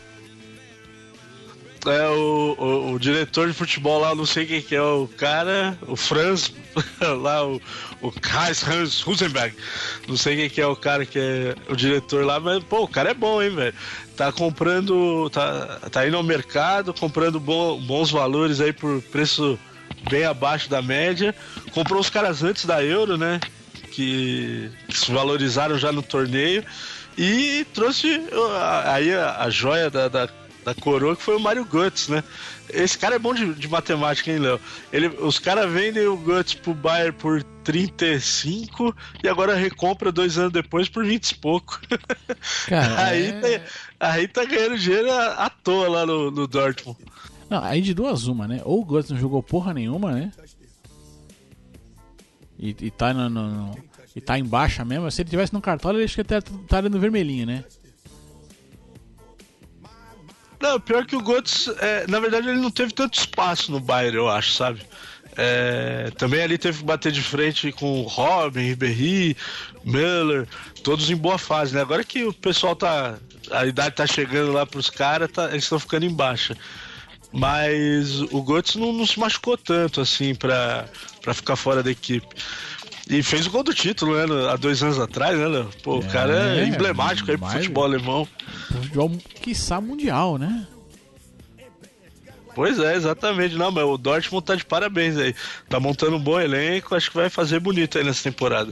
É 1.85 2.09
o, 2.09 2.55
o, 2.57 2.91
o, 2.93 2.99
diretor 2.99 3.47
de 3.47 3.53
futebol 3.53 4.01
lá, 4.01 4.13
não 4.13 4.25
sei 4.25 4.45
quem 4.45 4.61
que 4.61 4.75
é 4.75 4.81
o 4.81 5.07
cara, 5.17 5.77
o 5.87 5.95
Franz, 5.95 6.51
lá, 7.21 7.45
o, 7.45 7.61
o 8.01 8.13
Hans 8.33 8.67
Hans 8.67 9.01
Rosenberg. 9.01 9.55
Não 10.07 10.17
sei 10.17 10.35
quem 10.35 10.49
que 10.49 10.59
é 10.59 10.67
o 10.67 10.75
cara 10.75 11.05
que 11.05 11.17
é 11.17 11.55
o 11.71 11.75
diretor 11.75 12.25
lá, 12.25 12.37
mas, 12.39 12.61
pô, 12.65 12.83
o 12.83 12.87
cara 12.87 13.11
é 13.11 13.13
bom, 13.13 13.41
hein, 13.41 13.55
velho. 13.55 13.73
Tá 14.17 14.29
comprando, 14.29 15.29
tá, 15.29 15.79
tá 15.89 16.05
indo 16.05 16.17
ao 16.17 16.23
mercado, 16.23 16.93
comprando 16.93 17.39
bons 17.39 18.11
valores 18.11 18.59
aí 18.59 18.73
por 18.73 19.01
preço 19.03 19.57
bem 20.09 20.25
abaixo 20.25 20.69
da 20.69 20.81
média. 20.81 21.33
Comprou 21.71 22.01
os 22.01 22.09
caras 22.09 22.43
antes 22.43 22.65
da 22.65 22.83
Euro, 22.83 23.17
né? 23.17 23.39
Que, 23.91 24.69
que 24.87 24.97
se 24.97 25.11
valorizaram 25.11 25.77
já 25.77 25.93
no 25.93 26.03
torneio. 26.03 26.63
E 27.17 27.65
trouxe 27.73 28.21
aí 28.85 29.13
a, 29.13 29.43
a 29.43 29.49
joia 29.49 29.89
da, 29.89 30.07
da 30.07 30.29
da 30.73 30.81
coroa, 30.81 31.15
que 31.15 31.23
foi 31.23 31.35
o 31.35 31.39
Mario 31.39 31.65
Guts, 31.65 32.07
né? 32.07 32.23
Esse 32.69 32.97
cara 32.97 33.15
é 33.15 33.19
bom 33.19 33.33
de, 33.33 33.53
de 33.55 33.67
matemática, 33.67 34.31
hein, 34.31 34.39
Léo? 34.39 34.59
Ele, 34.93 35.07
os 35.07 35.39
caras 35.39 35.71
vendem 35.71 36.05
o 36.05 36.15
Guts 36.15 36.53
pro 36.53 36.73
Bayern 36.73 37.13
por 37.13 37.43
35 37.63 38.95
e 39.23 39.27
agora 39.27 39.55
recompra 39.55 40.11
dois 40.11 40.37
anos 40.37 40.53
depois 40.53 40.87
por 40.87 41.03
20 41.03 41.31
e 41.31 41.35
pouco. 41.35 41.79
Cara, 42.67 43.05
aí, 43.09 43.27
é... 43.29 43.59
tá, 43.59 43.65
aí 43.99 44.27
tá 44.27 44.45
ganhando 44.45 44.77
dinheiro 44.77 45.11
à, 45.11 45.49
toa 45.49 45.89
lá 45.89 46.05
no, 46.05 46.29
no 46.29 46.47
Dortmund. 46.47 46.99
Não, 47.49 47.63
aí 47.63 47.81
de 47.81 47.93
duas 47.93 48.27
uma, 48.27 48.47
né? 48.47 48.61
Ou 48.63 48.81
o 48.81 48.85
Guts 48.85 49.09
não 49.09 49.17
jogou 49.17 49.41
porra 49.41 49.73
nenhuma, 49.73 50.11
né? 50.11 50.31
E, 52.59 52.75
e 52.79 52.91
tá 52.91 53.13
no, 53.13 53.29
no, 53.29 53.49
no, 53.49 53.77
e 54.15 54.21
tá 54.21 54.37
em 54.37 54.43
baixa 54.43 54.85
mesmo. 54.85 55.09
Se 55.09 55.21
ele 55.21 55.29
tivesse 55.29 55.53
no 55.53 55.61
cartola, 55.61 55.97
ele 55.97 56.03
acho 56.03 56.15
que 56.15 56.21
estaria 56.21 56.89
no 56.89 56.99
vermelhinho, 56.99 57.47
né? 57.47 57.63
Não, 60.59 60.79
pior 60.79 61.05
que 61.05 61.15
o 61.15 61.21
Götze, 61.21 61.73
é, 61.79 62.05
na 62.07 62.19
verdade, 62.19 62.49
ele 62.49 62.59
não 62.59 62.71
teve 62.71 62.93
tanto 62.93 63.17
espaço 63.17 63.71
no 63.71 63.79
Bayern, 63.79 64.17
eu 64.17 64.29
acho, 64.29 64.51
sabe? 64.51 64.81
É, 65.37 66.11
também 66.17 66.41
ali 66.41 66.57
teve 66.57 66.79
que 66.79 66.83
bater 66.83 67.13
de 67.13 67.21
frente 67.21 67.71
com 67.71 68.01
Robin, 68.01 68.59
Ribéry, 68.59 69.37
Miller, 69.85 70.45
todos 70.83 71.09
em 71.09 71.15
boa 71.15 71.37
fase, 71.37 71.73
né? 71.73 71.81
Agora 71.81 72.03
que 72.03 72.25
o 72.25 72.33
pessoal 72.33 72.75
tá. 72.75 73.17
A 73.49 73.65
idade 73.65 73.95
tá 73.95 74.05
chegando 74.05 74.51
lá 74.51 74.65
pros 74.65 74.89
caras, 74.89 75.31
tá, 75.31 75.49
eles 75.49 75.63
estão 75.63 75.79
ficando 75.79 76.05
em 76.05 76.13
baixa. 76.13 76.57
Mas 77.31 78.21
o 78.31 78.43
Götze 78.43 78.77
não, 78.77 78.91
não, 78.91 79.05
se 79.05 79.19
machucou 79.19 79.57
tanto 79.57 80.01
assim 80.01 80.35
pra 80.35 80.87
ficar 81.33 81.55
fora 81.55 81.81
da 81.81 81.91
equipe. 81.91 82.27
E 83.09 83.23
fez 83.23 83.47
o 83.47 83.49
gol 83.49 83.63
do 83.63 83.73
título, 83.73 84.15
né? 84.15 84.49
Há 84.51 84.55
dois 84.55 84.83
anos 84.83 84.99
atrás, 84.99 85.37
né, 85.37 85.47
Léo? 85.47 85.69
Pô, 85.81 85.95
é, 85.95 85.99
o 85.99 86.07
cara 86.09 86.59
é 86.59 86.65
emblemático 86.65 87.31
aí 87.31 87.37
pro 87.37 87.47
futebol 87.47 87.83
alemão. 87.83 88.27
Futebol, 88.67 89.11
quiçá, 89.41 89.81
mundial, 89.81 90.37
né? 90.37 90.67
Pois 92.53 92.77
é, 92.77 92.95
exatamente. 92.95 93.55
Não, 93.55 93.71
mas 93.71 93.83
o 93.83 93.97
Dortmund 93.97 94.45
tá 94.45 94.53
de 94.53 94.63
parabéns 94.63 95.17
aí. 95.17 95.33
Tá 95.67 95.79
montando 95.79 96.17
um 96.17 96.19
bom 96.19 96.39
elenco, 96.39 96.93
acho 96.93 97.09
que 97.09 97.17
vai 97.17 97.29
fazer 97.29 97.59
bonito 97.59 97.97
aí 97.97 98.03
nessa 98.03 98.29
temporada. 98.29 98.71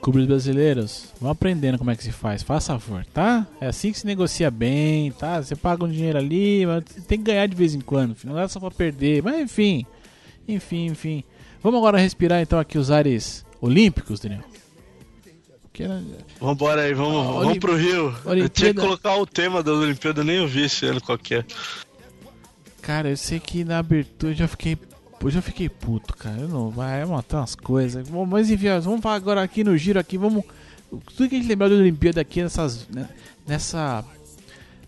Clubes 0.00 0.26
brasileiros, 0.26 1.12
vão 1.20 1.30
aprendendo 1.30 1.76
como 1.76 1.90
é 1.90 1.96
que 1.96 2.04
se 2.04 2.12
faz, 2.12 2.42
faça 2.42 2.78
favor, 2.78 3.04
tá? 3.12 3.46
É 3.60 3.66
assim 3.66 3.90
que 3.90 3.98
se 3.98 4.06
negocia 4.06 4.50
bem, 4.50 5.10
tá? 5.10 5.42
Você 5.42 5.56
paga 5.56 5.84
um 5.84 5.88
dinheiro 5.88 6.16
ali, 6.16 6.64
mas 6.64 6.84
tem 7.06 7.18
que 7.18 7.24
ganhar 7.24 7.46
de 7.46 7.56
vez 7.56 7.74
em 7.74 7.80
quando, 7.80 8.16
não 8.24 8.38
é 8.38 8.46
só 8.46 8.60
pra 8.60 8.70
perder, 8.70 9.22
mas 9.22 9.40
enfim, 9.40 9.84
enfim, 10.46 10.86
enfim. 10.86 11.24
Vamos 11.68 11.80
agora 11.80 11.98
respirar 11.98 12.40
então 12.40 12.58
aqui 12.58 12.78
os 12.78 12.90
ares 12.90 13.44
olímpicos, 13.60 14.20
Daniel. 14.20 14.40
Era... 15.78 16.02
Vambora 16.40 16.80
aí, 16.80 16.94
vamos, 16.94 17.26
ah, 17.26 17.40
vamos 17.40 17.58
pro 17.58 17.76
Rio. 17.76 18.06
Olimpíada... 18.06 18.38
Eu 18.38 18.48
tinha 18.48 18.72
que 18.72 18.80
colocar 18.80 19.14
o 19.16 19.26
tema 19.26 19.62
da 19.62 19.74
Olimpíada, 19.74 20.24
nem 20.24 20.40
ouvi 20.40 20.62
esse 20.62 20.86
ano 20.86 20.98
qualquer. 20.98 21.44
Cara, 22.80 23.10
eu 23.10 23.18
sei 23.18 23.38
que 23.38 23.64
na 23.64 23.80
abertura 23.80 24.32
eu 24.32 24.36
já 24.36 24.48
fiquei. 24.48 24.78
Eu 25.20 25.30
já 25.30 25.42
fiquei 25.42 25.68
puto, 25.68 26.16
cara. 26.16 26.38
Eu 26.40 26.48
não 26.48 26.70
vai 26.70 27.04
matar 27.04 27.40
umas 27.40 27.54
coisas. 27.54 28.08
Mas 28.08 28.48
enfim, 28.48 28.68
vamos 28.80 29.02
falar 29.02 29.16
agora 29.16 29.42
aqui 29.42 29.62
no 29.62 29.76
giro 29.76 30.00
aqui, 30.00 30.16
vamos. 30.16 30.44
Tudo 30.88 31.28
que 31.28 31.36
a 31.36 31.38
gente 31.38 31.48
lembrar 31.48 31.68
da 31.68 31.74
Olimpíada 31.74 32.22
aqui 32.22 32.42
nessas. 32.42 32.88
Né, 32.88 33.06
nessa. 33.46 34.02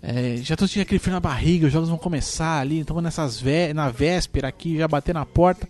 É, 0.02 0.38
já 0.38 0.56
tô 0.56 0.66
sentindo 0.66 0.82
aquele 0.84 0.98
frio 0.98 1.12
na 1.12 1.20
barriga, 1.20 1.66
os 1.66 1.72
jogos 1.74 1.90
vão 1.90 1.98
começar 1.98 2.58
ali, 2.58 2.78
então 2.78 2.98
nessas 3.02 3.38
vé 3.38 3.74
na 3.74 3.90
véspera 3.90 4.48
aqui, 4.48 4.78
já 4.78 4.88
bater 4.88 5.14
na 5.14 5.26
porta. 5.26 5.68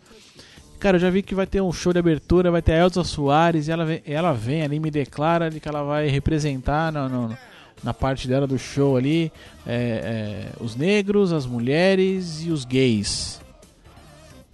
Cara, 0.81 0.97
eu 0.97 1.01
já 1.01 1.11
vi 1.11 1.23
que 1.23 1.35
vai 1.35 1.47
ter 1.47 1.61
um 1.61 1.71
show 1.71 1.93
de 1.93 1.99
abertura, 1.99 2.51
vai 2.51 2.63
ter 2.63 2.73
a 2.73 2.79
Elza 2.79 3.05
Soares 3.05 3.69
e 3.69 3.71
ela 3.71 3.85
vem, 3.85 4.03
ela 4.07 4.33
vem 4.33 4.63
ali 4.63 4.81
me 4.81 4.91
declara 4.91 5.51
de 5.51 5.61
que 5.61 5.69
ela 5.69 5.83
vai 5.83 6.09
representar 6.09 6.91
no, 6.91 7.07
no, 7.07 7.39
na 7.85 7.93
parte 7.93 8.27
dela 8.27 8.47
do 8.47 8.59
show 8.59 8.97
ali 8.97 9.31
é, 9.67 9.75
é, 9.75 10.53
os 10.59 10.75
negros, 10.75 11.35
as 11.35 11.45
mulheres 11.45 12.43
e 12.43 12.51
os 12.51 12.65
gays. 12.65 13.43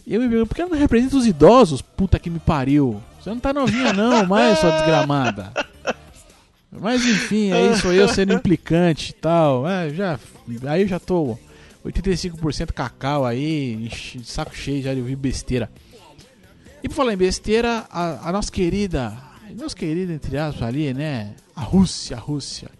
E 0.04 0.14
eu 0.14 0.20
me 0.20 0.28
pergunto, 0.28 0.48
por 0.48 0.56
que 0.56 0.62
ela 0.62 0.70
não 0.70 0.78
representa 0.78 1.16
os 1.16 1.28
idosos? 1.28 1.80
Puta 1.80 2.18
que 2.18 2.28
me 2.28 2.40
pariu. 2.40 3.00
Você 3.20 3.30
não 3.30 3.38
tá 3.38 3.52
novinha 3.52 3.92
não, 3.92 4.26
mais 4.26 4.58
sua 4.58 4.72
desgramada. 4.72 5.52
Mas 6.72 7.04
enfim, 7.04 7.52
aí 7.52 7.76
sou 7.76 7.92
eu 7.92 8.08
sendo 8.08 8.32
implicante 8.32 9.10
e 9.10 9.14
tal. 9.14 9.66
É, 9.68 9.90
já, 9.90 10.18
aí 10.66 10.82
eu 10.82 10.88
já 10.88 10.98
tô 10.98 11.38
85% 11.84 12.72
cacau 12.72 13.24
aí, 13.24 13.88
saco 14.24 14.56
cheio 14.56 14.82
já 14.82 14.92
de 14.92 15.00
ouvir 15.00 15.14
besteira. 15.14 15.70
E 16.86 16.88
por 16.88 16.94
falar 16.94 17.14
em 17.14 17.16
besteira, 17.16 17.84
a, 17.90 18.28
a 18.28 18.32
nossa 18.32 18.52
querida, 18.52 19.12
nossa 19.58 19.74
querida, 19.74 20.12
entre 20.12 20.38
aspas, 20.38 20.62
ali, 20.62 20.94
né? 20.94 21.34
A 21.56 21.60
Rússia, 21.60 22.16
a 22.16 22.20
Rússia. 22.20 22.70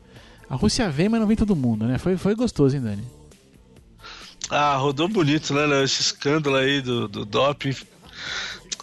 A 0.48 0.54
Rússia 0.54 0.88
vem, 0.88 1.08
mas 1.08 1.18
não 1.20 1.26
vem 1.26 1.36
todo 1.36 1.56
mundo, 1.56 1.86
né? 1.86 1.98
Foi, 1.98 2.16
foi 2.16 2.36
gostoso, 2.36 2.76
hein, 2.76 2.82
Dani? 2.82 3.04
Ah, 4.48 4.76
rodou 4.76 5.08
bonito, 5.08 5.52
né? 5.52 5.82
Esse 5.82 6.02
escândalo 6.02 6.54
aí 6.54 6.80
do, 6.80 7.08
do 7.08 7.24
doping. 7.24 7.74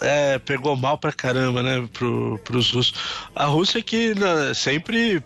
É, 0.01 0.39
pegou 0.39 0.75
mal 0.75 0.97
pra 0.97 1.13
caramba, 1.13 1.63
né? 1.63 1.87
Pro, 1.93 2.37
pros 2.43 2.69
russos. 2.71 2.93
A 3.33 3.45
Rússia 3.45 3.81
que 3.81 4.13
né, 4.15 4.53
sempre 4.53 5.23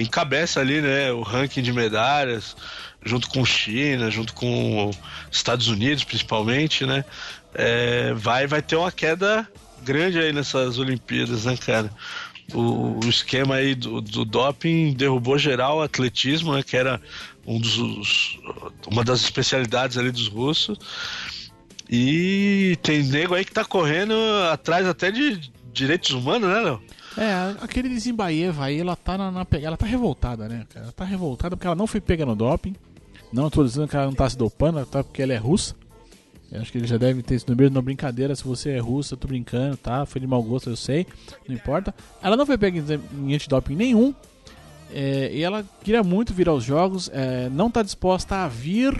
encabeça 0.00 0.58
ali, 0.58 0.80
né? 0.80 1.12
O 1.12 1.20
ranking 1.20 1.60
de 1.60 1.70
medalhas, 1.70 2.56
junto 3.04 3.28
com 3.28 3.44
China, 3.44 4.10
junto 4.10 4.32
com 4.32 4.90
Estados 5.30 5.68
Unidos, 5.68 6.02
principalmente, 6.02 6.86
né? 6.86 7.04
É, 7.54 8.12
vai, 8.14 8.46
vai 8.46 8.62
ter 8.62 8.76
uma 8.76 8.92
queda 8.92 9.48
grande 9.82 10.18
aí 10.18 10.32
nessas 10.32 10.78
Olimpíadas, 10.78 11.44
né, 11.44 11.56
cara? 11.56 11.90
O, 12.54 12.98
o 13.04 13.08
esquema 13.08 13.56
aí 13.56 13.74
do, 13.74 14.00
do, 14.00 14.24
doping 14.24 14.92
derrubou 14.92 15.38
geral 15.38 15.78
o 15.78 15.82
atletismo, 15.82 16.54
né, 16.54 16.62
que 16.62 16.76
era 16.76 17.00
um 17.46 17.58
dos, 17.58 18.38
uma 18.86 19.02
das 19.04 19.20
especialidades 19.20 19.96
ali 19.96 20.10
dos 20.10 20.28
russos. 20.28 20.78
E 21.88 22.78
tem 22.82 23.02
nego 23.02 23.34
aí 23.34 23.44
que 23.44 23.52
tá 23.52 23.64
correndo 23.64 24.14
atrás 24.50 24.86
até 24.86 25.10
de 25.10 25.52
direitos 25.72 26.10
humanos, 26.10 26.48
né, 26.48 26.60
Léo? 26.60 26.82
É, 27.16 27.54
aquele 27.60 27.98
Zimbaeva 27.98 28.64
aí, 28.64 28.80
ela 28.80 28.96
tá 28.96 29.18
na, 29.18 29.30
na 29.30 29.46
ela 29.60 29.76
tá 29.76 29.84
revoltada, 29.84 30.48
né, 30.48 30.66
cara? 30.72 30.86
Ela 30.86 30.92
tá 30.92 31.04
revoltada 31.04 31.56
porque 31.56 31.66
ela 31.66 31.76
não 31.76 31.86
foi 31.86 32.00
pega 32.00 32.24
no 32.24 32.34
doping. 32.34 32.74
Não 33.32 33.50
tô 33.50 33.64
dizendo 33.64 33.88
que 33.88 33.96
ela 33.96 34.06
não 34.06 34.14
tá 34.14 34.28
se 34.28 34.36
dopando, 34.36 34.84
tá 34.86 35.02
porque 35.02 35.22
ela 35.22 35.32
é 35.32 35.36
russa. 35.36 35.74
Eu 36.52 36.60
acho 36.60 36.70
que 36.70 36.76
ele 36.76 36.86
já 36.86 36.98
deve 36.98 37.22
ter 37.22 37.38
sido 37.38 37.56
mesmo 37.56 37.74
na 37.74 37.80
brincadeira. 37.80 38.36
Se 38.36 38.44
você 38.44 38.72
é 38.72 38.78
russa, 38.78 39.14
eu 39.14 39.18
tô 39.18 39.26
brincando, 39.26 39.74
tá? 39.78 40.04
Foi 40.04 40.20
de 40.20 40.26
mau 40.26 40.42
gosto, 40.42 40.68
eu 40.68 40.76
sei. 40.76 41.06
Não 41.48 41.54
importa. 41.54 41.94
Ela 42.22 42.36
não 42.36 42.44
foi 42.44 42.58
pega 42.58 42.78
em 42.78 43.34
antidoping 43.34 43.74
nenhum. 43.74 44.14
É, 44.92 45.30
e 45.32 45.42
ela 45.42 45.64
queria 45.82 46.02
muito 46.02 46.34
vir 46.34 46.50
aos 46.50 46.62
jogos. 46.62 47.10
É, 47.10 47.48
não 47.48 47.68
está 47.68 47.82
disposta 47.82 48.44
a 48.44 48.48
vir 48.48 48.94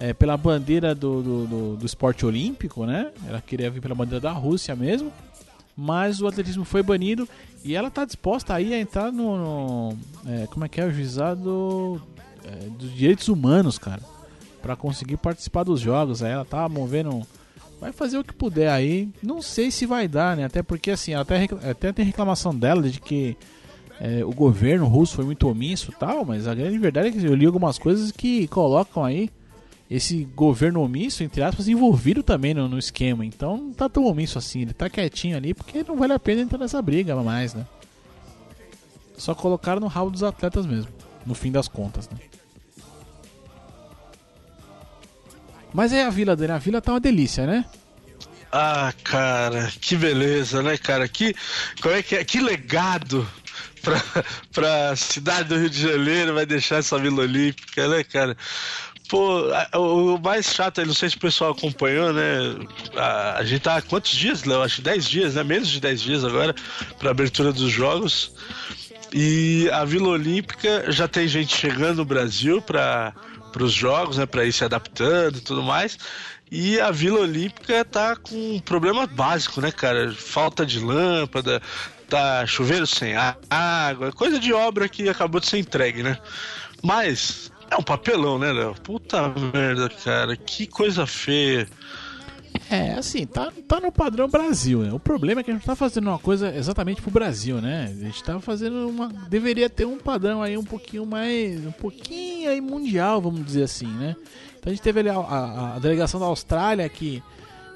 é, 0.00 0.14
pela 0.14 0.34
bandeira 0.38 0.94
do, 0.94 1.22
do, 1.22 1.46
do, 1.46 1.76
do, 1.76 1.86
esporte 1.86 2.24
olímpico, 2.24 2.86
né? 2.86 3.12
Ela 3.26 3.42
queria 3.42 3.70
vir 3.70 3.82
pela 3.82 3.94
bandeira 3.94 4.20
da 4.20 4.32
Rússia 4.32 4.74
mesmo. 4.74 5.12
Mas 5.76 6.22
o 6.22 6.26
atletismo 6.26 6.64
foi 6.64 6.82
banido. 6.82 7.28
E 7.62 7.76
ela 7.76 7.88
está 7.88 8.06
disposta 8.06 8.54
aí 8.54 8.72
a 8.72 8.80
entrar 8.80 9.12
no. 9.12 9.90
no 9.90 9.98
como 10.46 10.64
é 10.64 10.68
que 10.70 10.80
é? 10.80 10.86
O 10.86 10.90
juizado 10.90 12.00
dos 12.78 12.94
direitos 12.94 13.28
humanos, 13.28 13.76
cara 13.76 14.00
para 14.68 14.76
conseguir 14.76 15.16
participar 15.16 15.64
dos 15.64 15.80
jogos. 15.80 16.22
Aí 16.22 16.30
ela 16.30 16.44
tá 16.44 16.68
movendo. 16.68 17.26
Vai 17.80 17.90
fazer 17.90 18.18
o 18.18 18.24
que 18.24 18.34
puder 18.34 18.68
aí. 18.68 19.08
Não 19.22 19.40
sei 19.40 19.70
se 19.70 19.86
vai 19.86 20.06
dar, 20.06 20.36
né? 20.36 20.44
Até 20.44 20.62
porque 20.62 20.90
assim, 20.90 21.14
até, 21.14 21.48
até 21.70 21.90
tem 21.90 22.04
reclamação 22.04 22.54
dela 22.54 22.82
de 22.82 23.00
que 23.00 23.34
é, 23.98 24.22
o 24.22 24.30
governo 24.30 24.86
russo 24.86 25.14
foi 25.14 25.24
muito 25.24 25.48
omisso 25.48 25.90
tal, 25.98 26.22
mas 26.22 26.46
a 26.46 26.54
grande 26.54 26.76
verdade 26.76 27.08
é 27.08 27.12
que 27.12 27.24
eu 27.24 27.34
li 27.34 27.46
algumas 27.46 27.78
coisas 27.78 28.12
que 28.12 28.46
colocam 28.48 29.02
aí 29.02 29.30
esse 29.90 30.24
governo 30.36 30.82
omisso, 30.82 31.24
entre 31.24 31.42
aspas, 31.42 31.66
envolvido 31.66 32.22
também 32.22 32.52
no, 32.52 32.68
no, 32.68 32.78
esquema. 32.78 33.24
Então 33.24 33.56
não 33.56 33.72
tá 33.72 33.88
tão 33.88 34.04
omisso 34.04 34.36
assim, 34.36 34.62
ele 34.62 34.74
tá 34.74 34.90
quietinho 34.90 35.36
ali 35.36 35.54
porque 35.54 35.82
não 35.82 35.96
vale 35.96 36.12
a 36.12 36.18
pena 36.18 36.42
entrar 36.42 36.58
nessa 36.58 36.82
briga 36.82 37.16
mais, 37.16 37.54
né? 37.54 37.64
Só 39.16 39.34
colocaram 39.34 39.80
no 39.80 39.86
rabo 39.86 40.10
dos 40.10 40.22
atletas 40.22 40.66
mesmo, 40.66 40.92
no 41.24 41.34
fim 41.34 41.50
das 41.50 41.68
contas, 41.68 42.08
né? 42.10 42.18
Mas 45.78 45.92
é 45.92 46.04
a 46.04 46.10
vila 46.10 46.34
dele, 46.34 46.50
a 46.50 46.58
vila 46.58 46.80
tá 46.82 46.90
uma 46.90 46.98
delícia, 46.98 47.46
né? 47.46 47.64
Ah, 48.50 48.92
cara, 49.04 49.70
que 49.80 49.94
beleza, 49.94 50.60
né, 50.60 50.76
cara? 50.76 51.06
Que, 51.06 51.32
como 51.80 51.94
é 51.94 52.02
que 52.02 52.16
é? 52.16 52.24
Que 52.24 52.40
legado 52.40 53.24
pra, 53.80 54.02
pra 54.52 54.96
cidade 54.96 55.50
do 55.50 55.56
Rio 55.56 55.70
de 55.70 55.80
Janeiro 55.80 56.34
vai 56.34 56.44
deixar 56.44 56.78
essa 56.78 56.98
Vila 56.98 57.22
Olímpica, 57.22 57.86
né, 57.86 58.02
cara? 58.02 58.36
Pô, 59.08 59.52
o 59.76 60.18
mais 60.18 60.52
chato, 60.52 60.84
não 60.84 60.92
sei 60.92 61.10
se 61.10 61.16
o 61.16 61.20
pessoal 61.20 61.52
acompanhou, 61.52 62.12
né? 62.12 62.56
A, 62.96 63.36
a 63.38 63.44
gente 63.44 63.60
tá 63.60 63.76
há 63.76 63.82
quantos 63.82 64.10
dias, 64.10 64.42
Léo? 64.42 64.62
Acho 64.62 64.76
que 64.76 64.82
10 64.82 65.08
dias, 65.08 65.34
né? 65.36 65.44
Menos 65.44 65.68
de 65.68 65.78
10 65.78 66.00
dias 66.00 66.24
agora, 66.24 66.56
pra 66.98 67.12
abertura 67.12 67.52
dos 67.52 67.70
jogos. 67.70 68.32
E 69.14 69.70
a 69.72 69.84
Vila 69.84 70.08
Olímpica 70.08 70.90
já 70.90 71.06
tem 71.06 71.28
gente 71.28 71.56
chegando 71.56 71.98
no 71.98 72.04
Brasil 72.04 72.60
para 73.48 73.64
os 73.64 73.72
jogos, 73.72 74.18
né? 74.18 74.26
Para 74.26 74.44
ir 74.44 74.52
se 74.52 74.64
adaptando 74.64 75.38
e 75.38 75.40
tudo 75.40 75.62
mais. 75.62 75.98
E 76.50 76.80
a 76.80 76.90
Vila 76.90 77.20
Olímpica 77.20 77.84
tá 77.84 78.16
com 78.16 78.56
um 78.56 78.58
problema 78.58 79.06
básico, 79.06 79.60
né, 79.60 79.70
cara? 79.70 80.12
Falta 80.12 80.64
de 80.64 80.80
lâmpada, 80.80 81.60
tá 82.08 82.46
chuveiro 82.46 82.86
sem 82.86 83.14
água, 83.50 84.12
coisa 84.12 84.38
de 84.38 84.52
obra 84.52 84.88
que 84.88 85.08
acabou 85.08 85.40
de 85.40 85.46
ser 85.46 85.58
entregue, 85.58 86.02
né? 86.02 86.18
Mas 86.82 87.52
é 87.70 87.76
um 87.76 87.82
papelão, 87.82 88.38
né, 88.38 88.52
Léo? 88.52 88.74
Puta 88.82 89.28
merda, 89.52 89.90
cara, 89.90 90.36
que 90.36 90.66
coisa 90.66 91.06
feia. 91.06 91.68
É, 92.70 92.92
assim, 92.92 93.26
tá, 93.26 93.50
tá 93.66 93.80
no 93.80 93.90
padrão 93.90 94.28
Brasil, 94.28 94.80
né? 94.80 94.92
O 94.92 95.00
problema 95.00 95.40
é 95.40 95.44
que 95.44 95.50
a 95.50 95.54
gente 95.54 95.64
tá 95.64 95.74
fazendo 95.74 96.08
uma 96.08 96.18
coisa 96.18 96.54
exatamente 96.54 97.00
pro 97.00 97.10
Brasil, 97.10 97.62
né? 97.62 97.86
A 97.90 98.04
gente 98.04 98.22
tá 98.22 98.38
fazendo 98.40 98.88
uma. 98.88 99.08
Deveria 99.08 99.70
ter 99.70 99.86
um 99.86 99.98
padrão 99.98 100.42
aí 100.42 100.56
um 100.56 100.64
pouquinho 100.64 101.06
mais. 101.06 101.64
Um 101.64 101.72
pouquinho 101.72 102.50
aí 102.50 102.60
mundial, 102.60 103.22
vamos 103.22 103.44
dizer 103.44 103.62
assim, 103.62 103.86
né? 103.86 104.14
Então 104.58 104.70
a 104.70 104.74
gente 104.74 104.82
teve 104.82 105.00
ali 105.00 105.08
a, 105.08 105.16
a, 105.16 105.76
a 105.76 105.78
delegação 105.78 106.20
da 106.20 106.26
Austrália 106.26 106.86
que 106.90 107.22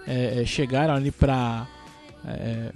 é, 0.06 0.42
é 0.42 0.44
chegaram 0.44 0.94
ali 0.94 1.10
pra. 1.10 1.66
É, 2.26 2.70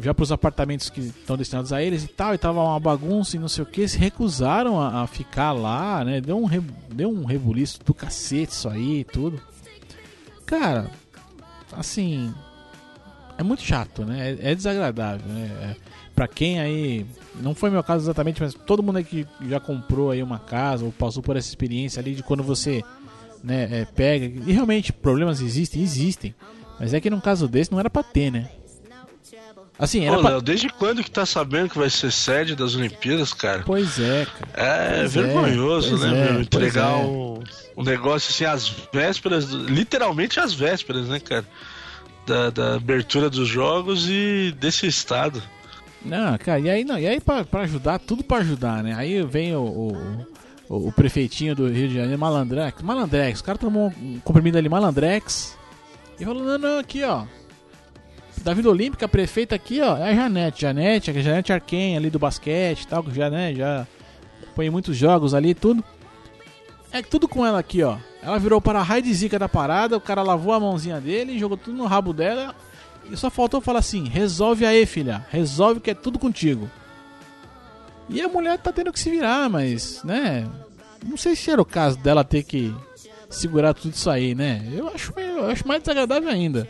já 0.00 0.12
para 0.12 0.22
os 0.22 0.32
apartamentos 0.32 0.90
que 0.90 1.00
estão 1.00 1.36
destinados 1.36 1.72
a 1.72 1.82
eles 1.82 2.04
e 2.04 2.08
tal, 2.08 2.34
e 2.34 2.38
tava 2.38 2.60
uma 2.60 2.78
bagunça 2.78 3.36
e 3.36 3.38
não 3.38 3.48
sei 3.48 3.62
o 3.62 3.66
que, 3.66 3.88
se 3.88 3.96
recusaram 3.96 4.80
a, 4.80 5.02
a, 5.02 5.06
ficar 5.06 5.52
lá, 5.52 6.04
né? 6.04 6.20
Deu 6.20 6.36
um, 6.36 6.44
re, 6.44 6.60
deu 6.92 7.08
um 7.08 7.24
rebuliço 7.24 7.80
do 7.84 7.94
cacete 7.94 8.52
isso 8.52 8.68
aí 8.68 9.00
e 9.00 9.04
tudo. 9.04 9.40
Cara, 10.44 10.90
assim, 11.76 12.32
é 13.38 13.42
muito 13.42 13.62
chato, 13.62 14.04
né? 14.04 14.36
É, 14.40 14.52
é 14.52 14.54
desagradável, 14.54 15.26
né? 15.26 15.50
É, 15.62 15.76
pra 16.14 16.26
quem 16.26 16.58
aí, 16.58 17.06
não 17.40 17.54
foi 17.54 17.70
meu 17.70 17.82
caso 17.82 18.04
exatamente, 18.04 18.40
mas 18.40 18.54
todo 18.54 18.82
mundo 18.82 18.96
aí 18.96 19.04
que 19.04 19.26
já 19.48 19.60
comprou 19.60 20.10
aí 20.10 20.22
uma 20.22 20.38
casa 20.38 20.84
ou 20.84 20.92
passou 20.92 21.22
por 21.22 21.36
essa 21.36 21.48
experiência 21.48 22.00
ali 22.00 22.14
de 22.14 22.22
quando 22.22 22.42
você 22.42 22.82
né, 23.44 23.68
é, 23.70 23.84
pega, 23.84 24.24
e 24.24 24.52
realmente 24.52 24.92
problemas 24.92 25.40
existem, 25.40 25.82
existem, 25.82 26.34
mas 26.80 26.94
é 26.94 27.00
que 27.00 27.10
num 27.10 27.20
caso 27.20 27.46
desse 27.46 27.70
não 27.70 27.78
era 27.78 27.90
pra 27.90 28.02
ter, 28.02 28.30
né? 28.30 28.50
Assim, 29.78 30.06
era 30.06 30.16
Ô, 30.16 30.20
pra... 30.20 30.30
Léo, 30.30 30.42
desde 30.42 30.68
quando 30.70 31.04
que 31.04 31.10
tá 31.10 31.26
sabendo 31.26 31.68
que 31.68 31.78
vai 31.78 31.90
ser 31.90 32.10
sede 32.10 32.54
das 32.54 32.74
Olimpíadas, 32.74 33.32
cara? 33.32 33.62
Pois 33.64 33.98
é, 33.98 34.26
cara. 34.26 34.50
É 34.54 34.98
pois 35.00 35.16
é, 35.16 35.22
vergonhoso, 35.22 35.96
é, 35.96 36.08
né, 36.08 36.28
é, 36.28 36.32
meu? 36.32 36.40
Entregar 36.42 36.92
é. 36.92 37.04
um, 37.04 37.42
um 37.76 37.82
negócio 37.82 38.30
assim 38.30 38.44
às 38.44 38.72
vésperas, 38.92 39.50
literalmente 39.50 40.40
às 40.40 40.54
vésperas, 40.54 41.08
né, 41.08 41.20
cara? 41.20 41.44
Da, 42.26 42.50
da 42.50 42.74
abertura 42.74 43.30
dos 43.30 43.46
jogos 43.46 44.08
e 44.08 44.52
desse 44.58 44.86
estado. 44.86 45.42
Não, 46.04 46.36
cara, 46.38 46.58
e 46.58 46.70
aí 46.70 46.84
não, 46.84 46.98
e 46.98 47.06
aí 47.06 47.20
pra, 47.20 47.44
pra 47.44 47.62
ajudar, 47.62 47.98
tudo 47.98 48.24
pra 48.24 48.38
ajudar, 48.38 48.82
né? 48.82 48.94
Aí 48.96 49.22
vem 49.22 49.54
o, 49.54 49.60
o, 49.60 50.26
o, 50.68 50.88
o 50.88 50.92
prefeitinho 50.92 51.54
do 51.54 51.68
Rio 51.68 51.88
de 51.88 51.94
Janeiro, 51.94 52.18
Malandrex, 52.18 52.82
Malandrex, 52.82 53.40
o 53.40 53.44
cara 53.44 53.58
tomou 53.58 53.92
um 54.00 54.20
comprimido 54.20 54.56
ali, 54.56 54.68
Malandrex, 54.68 55.56
e 56.18 56.24
falou, 56.24 56.42
não, 56.42 56.58
não, 56.58 56.78
aqui 56.78 57.02
ó, 57.02 57.24
da 58.46 58.54
Vila 58.54 58.70
Olímpica, 58.70 59.06
a 59.06 59.08
prefeita 59.08 59.56
aqui, 59.56 59.80
ó, 59.80 59.96
é 59.96 60.12
a 60.12 60.14
Janete. 60.14 60.60
Janete, 60.62 61.10
a 61.10 61.14
Janete 61.14 61.52
Arquen 61.52 61.96
ali 61.96 62.08
do 62.08 62.16
basquete 62.16 62.82
e 62.82 62.86
tal, 62.86 63.02
que 63.02 63.12
já, 63.12 63.28
né, 63.28 63.52
já 63.52 63.84
põe 64.54 64.70
muitos 64.70 64.96
jogos 64.96 65.34
ali 65.34 65.48
e 65.48 65.54
tudo. 65.54 65.82
É 66.92 67.02
tudo 67.02 67.26
com 67.26 67.44
ela 67.44 67.58
aqui, 67.58 67.82
ó. 67.82 67.96
Ela 68.22 68.38
virou 68.38 68.60
para 68.60 68.78
a 68.78 68.84
raio 68.84 69.02
de 69.02 69.12
zica 69.12 69.36
da 69.36 69.48
parada, 69.48 69.96
o 69.96 70.00
cara 70.00 70.22
lavou 70.22 70.52
a 70.52 70.60
mãozinha 70.60 71.00
dele, 71.00 71.40
jogou 71.40 71.56
tudo 71.56 71.76
no 71.76 71.86
rabo 71.86 72.12
dela. 72.12 72.54
E 73.10 73.16
só 73.16 73.30
faltou 73.30 73.60
falar 73.60 73.80
assim: 73.80 74.04
resolve 74.04 74.64
aí, 74.64 74.86
filha. 74.86 75.26
Resolve 75.28 75.80
que 75.80 75.90
é 75.90 75.94
tudo 75.94 76.16
contigo. 76.16 76.70
E 78.08 78.22
a 78.22 78.28
mulher 78.28 78.58
tá 78.58 78.70
tendo 78.72 78.92
que 78.92 79.00
se 79.00 79.10
virar, 79.10 79.50
mas, 79.50 80.04
né? 80.04 80.48
Não 81.04 81.16
sei 81.16 81.34
se 81.34 81.50
era 81.50 81.60
o 81.60 81.64
caso 81.64 81.98
dela 81.98 82.22
ter 82.22 82.44
que 82.44 82.72
segurar 83.28 83.74
tudo 83.74 83.92
isso 83.92 84.08
aí, 84.08 84.36
né? 84.36 84.64
Eu 84.72 84.86
acho, 84.86 85.12
eu 85.18 85.46
acho 85.46 85.66
mais 85.66 85.82
desagradável 85.82 86.28
ainda. 86.28 86.68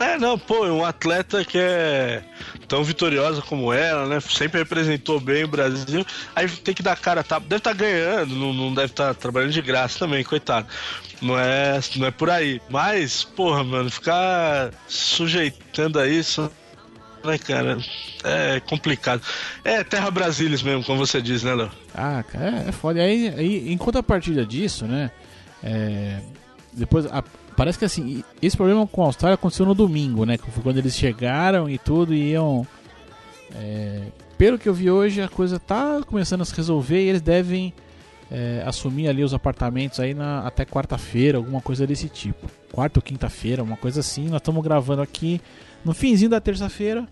É, 0.00 0.16
não, 0.16 0.38
pô, 0.38 0.66
um 0.66 0.82
atleta 0.82 1.44
que 1.44 1.58
é 1.58 2.22
tão 2.66 2.82
vitoriosa 2.82 3.42
como 3.42 3.70
ela, 3.70 4.06
né? 4.06 4.18
Sempre 4.18 4.60
representou 4.60 5.20
bem 5.20 5.44
o 5.44 5.48
Brasil. 5.48 6.06
Aí 6.34 6.48
tem 6.48 6.74
que 6.74 6.82
dar 6.82 6.96
cara, 6.96 7.22
tá? 7.22 7.38
Deve 7.38 7.56
estar 7.56 7.70
tá 7.70 7.76
ganhando, 7.76 8.34
não, 8.34 8.52
não 8.54 8.74
deve 8.74 8.86
estar 8.86 9.08
tá 9.08 9.14
trabalhando 9.14 9.52
de 9.52 9.60
graça 9.60 9.98
também, 9.98 10.24
coitado. 10.24 10.66
Não 11.20 11.38
é, 11.38 11.78
não 11.96 12.06
é 12.06 12.10
por 12.10 12.30
aí. 12.30 12.62
Mas, 12.70 13.24
porra, 13.24 13.62
mano, 13.62 13.90
ficar 13.90 14.70
sujeitando 14.88 15.98
a 15.98 16.08
isso, 16.08 16.50
né, 17.22 17.36
cara? 17.36 17.76
É 18.24 18.58
complicado. 18.60 19.20
É 19.62 19.84
terra 19.84 20.10
Brasilis 20.10 20.62
mesmo, 20.62 20.82
como 20.82 20.98
você 20.98 21.20
diz, 21.20 21.42
né, 21.42 21.54
Léo? 21.54 21.70
Ah, 21.94 22.22
cara, 22.22 22.64
é 22.66 22.72
foda. 22.72 23.00
E 23.00 23.02
aí, 23.02 23.34
aí, 23.36 23.70
em 23.70 23.76
contrapartida 23.76 24.46
disso, 24.46 24.86
né? 24.86 25.10
É, 25.62 26.20
depois, 26.72 27.04
a, 27.04 27.22
parece 27.60 27.78
que 27.78 27.84
assim, 27.84 28.24
esse 28.40 28.56
problema 28.56 28.86
com 28.86 29.02
a 29.02 29.04
Austrália 29.04 29.34
aconteceu 29.34 29.66
no 29.66 29.74
domingo, 29.74 30.24
né? 30.24 30.38
Que 30.38 30.50
foi 30.50 30.62
quando 30.62 30.78
eles 30.78 30.96
chegaram 30.96 31.68
e 31.68 31.76
tudo 31.76 32.14
e 32.14 32.30
iam. 32.30 32.66
É, 33.54 34.00
pelo 34.38 34.58
que 34.58 34.66
eu 34.66 34.72
vi 34.72 34.90
hoje, 34.90 35.20
a 35.20 35.28
coisa 35.28 35.58
tá 35.58 36.00
começando 36.06 36.40
a 36.40 36.46
se 36.46 36.54
resolver 36.56 37.04
e 37.04 37.10
eles 37.10 37.20
devem 37.20 37.74
é, 38.30 38.62
assumir 38.64 39.08
ali 39.08 39.22
os 39.22 39.34
apartamentos 39.34 40.00
aí 40.00 40.14
na, 40.14 40.40
até 40.46 40.64
quarta-feira, 40.64 41.36
alguma 41.36 41.60
coisa 41.60 41.86
desse 41.86 42.08
tipo. 42.08 42.50
Quarta 42.72 42.98
ou 42.98 43.02
quinta-feira, 43.02 43.62
uma 43.62 43.76
coisa 43.76 44.00
assim. 44.00 44.30
Nós 44.30 44.40
estamos 44.40 44.64
gravando 44.64 45.02
aqui 45.02 45.38
no 45.84 45.92
finzinho 45.92 46.30
da 46.30 46.40
terça-feira. 46.40 47.06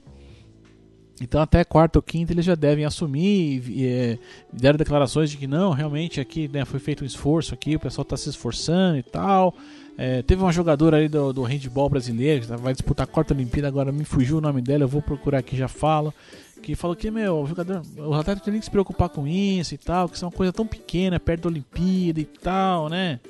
Então 1.20 1.40
até 1.40 1.64
quarta 1.64 1.98
ou 1.98 2.02
quinta 2.02 2.32
eles 2.32 2.44
já 2.44 2.54
devem 2.54 2.84
assumir 2.84 3.62
e, 3.68 3.86
é, 3.86 4.18
deram 4.52 4.78
declarações 4.78 5.30
de 5.30 5.36
que 5.36 5.46
não, 5.46 5.72
realmente 5.72 6.20
aqui 6.20 6.48
né, 6.48 6.64
foi 6.64 6.78
feito 6.78 7.02
um 7.02 7.06
esforço 7.06 7.54
aqui, 7.54 7.76
o 7.76 7.80
pessoal 7.80 8.02
está 8.02 8.16
se 8.16 8.28
esforçando 8.28 8.98
e 8.98 9.02
tal. 9.02 9.54
É, 9.96 10.22
teve 10.22 10.40
uma 10.40 10.52
jogadora 10.52 10.98
aí 10.98 11.08
do, 11.08 11.32
do 11.32 11.42
handball 11.42 11.88
brasileiro 11.88 12.46
que 12.46 12.56
vai 12.56 12.72
disputar 12.72 13.04
a 13.04 13.10
quarta 13.10 13.34
Olimpíada, 13.34 13.66
agora 13.66 13.90
me 13.90 14.04
fugiu 14.04 14.38
o 14.38 14.40
nome 14.40 14.62
dela, 14.62 14.84
eu 14.84 14.88
vou 14.88 15.02
procurar 15.02 15.38
aqui 15.38 15.56
já 15.56 15.66
falo. 15.66 16.14
Que 16.62 16.74
falou 16.74 16.94
que, 16.94 17.10
meu, 17.10 17.40
o 17.42 17.46
jogador, 17.46 17.82
o 17.96 18.14
atleta 18.14 18.40
tem 18.40 18.58
que 18.58 18.64
se 18.64 18.70
preocupar 18.70 19.08
com 19.08 19.26
isso 19.26 19.74
e 19.74 19.78
tal, 19.78 20.08
que 20.08 20.16
isso 20.16 20.24
é 20.24 20.28
uma 20.28 20.34
coisa 20.34 20.52
tão 20.52 20.66
pequena, 20.66 21.18
perto 21.18 21.42
da 21.42 21.48
Olimpíada 21.48 22.20
e 22.20 22.24
tal, 22.24 22.88
né? 22.88 23.20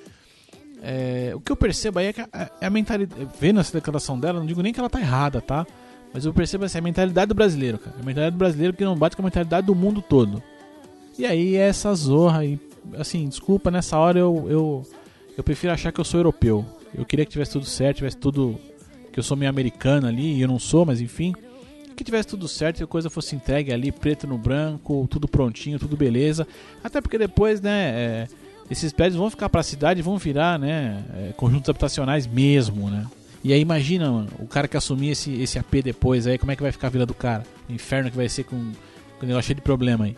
É, 0.83 1.33
o 1.35 1.41
que 1.41 1.51
eu 1.51 1.57
percebo 1.57 1.99
aí 1.99 2.07
é 2.07 2.13
que 2.13 2.21
a, 2.21 2.51
a 2.61 2.71
mentalidade. 2.71 3.29
Vendo 3.39 3.61
essa 3.61 3.73
declaração 3.73 4.19
dela, 4.19 4.39
não 4.39 4.47
digo 4.47 4.63
nem 4.63 4.73
que 4.73 4.81
ela 4.81 4.91
tá 4.91 5.01
errada, 5.01 5.41
tá? 5.41 5.67
Mas 6.13 6.25
eu 6.25 6.33
percebo 6.33 6.65
assim, 6.65 6.79
a 6.79 6.83
mentalidade 6.83 7.29
do 7.29 7.35
brasileiro, 7.35 7.79
cara. 7.79 7.97
A 7.97 8.05
mentalidade 8.05 8.37
do 8.37 8.39
brasileiro 8.39 8.73
que 8.73 8.85
não 8.85 8.97
bate 8.97 9.17
com 9.17 9.23
a 9.23 9.25
mentalidade 9.25 9.67
do 9.67 9.75
mundo 9.75 10.03
todo. 10.03 10.43
E 11.19 11.27
aí 11.27 11.57
é 11.57 11.69
essa 11.69 11.95
zorra 11.95 12.45
e 12.45 12.59
assim, 12.97 13.29
desculpa, 13.29 13.71
nessa 13.71 13.99
hora 13.99 14.19
eu, 14.19 14.47
eu 14.49 14.87
eu 15.39 15.45
prefiro 15.45 15.73
achar 15.73 15.93
que 15.93 16.01
eu 16.01 16.05
sou 16.05 16.19
europeu. 16.19 16.67
Eu 16.93 17.05
queria 17.05 17.25
que 17.25 17.31
tivesse 17.31 17.53
tudo 17.53 17.65
certo, 17.65 17.99
tivesse 17.99 18.17
tudo. 18.17 18.59
Que 19.13 19.21
eu 19.21 19.23
sou 19.23 19.37
meio 19.37 19.49
americano 19.49 20.09
ali, 20.09 20.35
e 20.35 20.43
eu 20.43 20.49
não 20.49 20.59
sou, 20.59 20.85
mas 20.85 21.01
enfim. 21.01 21.33
Que 21.97 22.03
tivesse 22.03 22.27
tudo 22.27 22.49
certo, 22.49 22.79
que 22.79 22.83
a 22.83 22.89
coisa 22.89 23.09
fosse 23.09 23.37
entregue 23.37 23.73
ali, 23.73 23.93
preto 23.93 24.27
no 24.27 24.37
branco, 24.37 25.07
tudo 25.09 25.29
prontinho, 25.29 25.79
tudo 25.79 25.97
beleza. 25.97 26.45
Até 26.83 27.01
porque 27.01 27.17
depois, 27.17 27.61
né, 27.61 27.91
é, 27.91 28.29
esses 28.69 28.93
prédios 28.93 29.17
vão 29.17 29.31
ficar 29.31 29.49
para 29.49 29.61
a 29.61 29.65
cidade, 29.65 30.03
vão 30.03 30.19
virar, 30.19 30.59
né, 30.59 31.05
é, 31.15 31.33
conjuntos 31.37 31.69
habitacionais 31.69 32.27
mesmo, 32.27 32.91
né. 32.91 33.07
E 33.43 33.53
aí 33.53 33.61
imagina, 33.61 34.11
mano, 34.11 34.29
o 34.39 34.47
cara 34.47 34.67
que 34.67 34.77
assumir 34.77 35.11
esse, 35.11 35.33
esse 35.41 35.59
AP 35.59 35.83
depois 35.83 36.27
aí, 36.27 36.39
como 36.39 36.51
é 36.51 36.57
que 36.57 36.63
vai 36.63 36.73
ficar 36.73 36.89
a 36.89 36.91
vida 36.91 37.07
do 37.07 37.15
cara? 37.15 37.45
O 37.69 37.73
inferno 37.73 38.11
que 38.11 38.17
vai 38.17 38.29
ser 38.29 38.45
com, 38.45 38.73
com 39.19 39.25
o 39.25 39.27
negócio 39.27 39.47
cheio 39.47 39.57
de 39.57 39.63
problema 39.63 40.07
aí. 40.07 40.17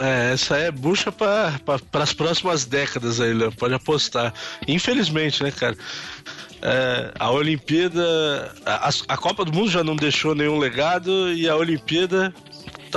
É, 0.00 0.32
essa 0.32 0.56
é 0.56 0.70
bucha 0.70 1.12
para 1.12 1.60
as 1.92 2.12
próximas 2.12 2.64
décadas 2.64 3.20
aí, 3.20 3.32
Léo. 3.32 3.52
Pode 3.52 3.74
apostar. 3.74 4.34
Infelizmente, 4.66 5.42
né, 5.42 5.50
cara? 5.52 5.76
É, 6.62 7.12
a 7.18 7.30
Olimpíada. 7.30 8.52
A, 8.66 8.90
a, 9.08 9.16
Copa 9.16 9.44
do 9.44 9.52
Mundo 9.52 9.70
já 9.70 9.84
não 9.84 9.94
deixou 9.94 10.34
nenhum 10.34 10.58
legado 10.58 11.32
e 11.32 11.48
a 11.48 11.54
Olimpíada 11.54 12.34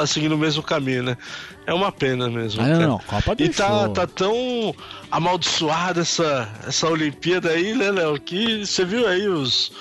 tá 0.01 0.07
seguindo 0.07 0.33
o 0.33 0.37
mesmo 0.37 0.61
caminho, 0.61 1.03
né? 1.03 1.17
É 1.65 1.73
uma 1.73 1.91
pena 1.91 2.29
mesmo. 2.29 2.61
Ah, 2.61 2.67
não, 2.67 2.81
não, 2.81 2.99
Copa 2.99 3.35
deixou. 3.35 3.53
E 3.53 3.57
tá, 3.57 3.89
tá 3.89 4.07
tão 4.07 4.75
amaldiçoada 5.11 6.01
essa, 6.01 6.49
essa 6.67 6.87
Olimpíada 6.87 7.49
aí, 7.49 7.73
né, 7.73 7.91
Léo? 7.91 8.19
Que 8.19 8.65
você 8.65 8.85
viu 8.85 9.07
aí 9.07 9.27
os, 9.27 9.71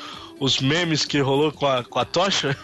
os 0.41 0.61
memes 0.61 1.05
que 1.05 1.21
rolou 1.21 1.53
com 1.53 1.67
a, 1.67 1.85
com 1.85 1.99
a 1.99 2.05
tocha? 2.05 2.57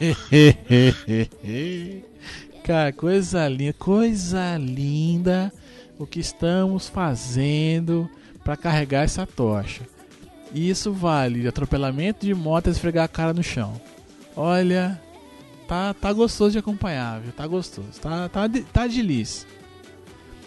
Cara, 2.64 2.92
coisa 2.92 3.48
linda, 3.48 3.74
coisa 3.78 4.56
linda 4.58 5.52
o 5.98 6.06
que 6.06 6.18
estamos 6.18 6.88
fazendo 6.88 8.10
para 8.44 8.56
carregar 8.56 9.04
essa 9.04 9.24
tocha. 9.24 9.82
Isso 10.54 10.92
vale 10.92 11.42
de 11.42 11.48
atropelamento 11.48 12.26
de 12.26 12.34
moto 12.34 12.66
e 12.66 12.70
esfregar 12.70 13.04
a 13.04 13.08
cara 13.08 13.32
no 13.32 13.42
chão. 13.42 13.80
Olha, 14.36 15.00
tá, 15.66 15.94
tá 15.94 16.12
gostoso 16.12 16.52
de 16.52 16.58
acompanhar, 16.58 17.20
viu? 17.20 17.32
Tá 17.32 17.46
gostoso. 17.46 17.88
Tá, 18.00 18.28
tá, 18.28 18.46
de, 18.46 18.60
tá 18.62 18.86
de 18.86 19.02
lis. 19.02 19.46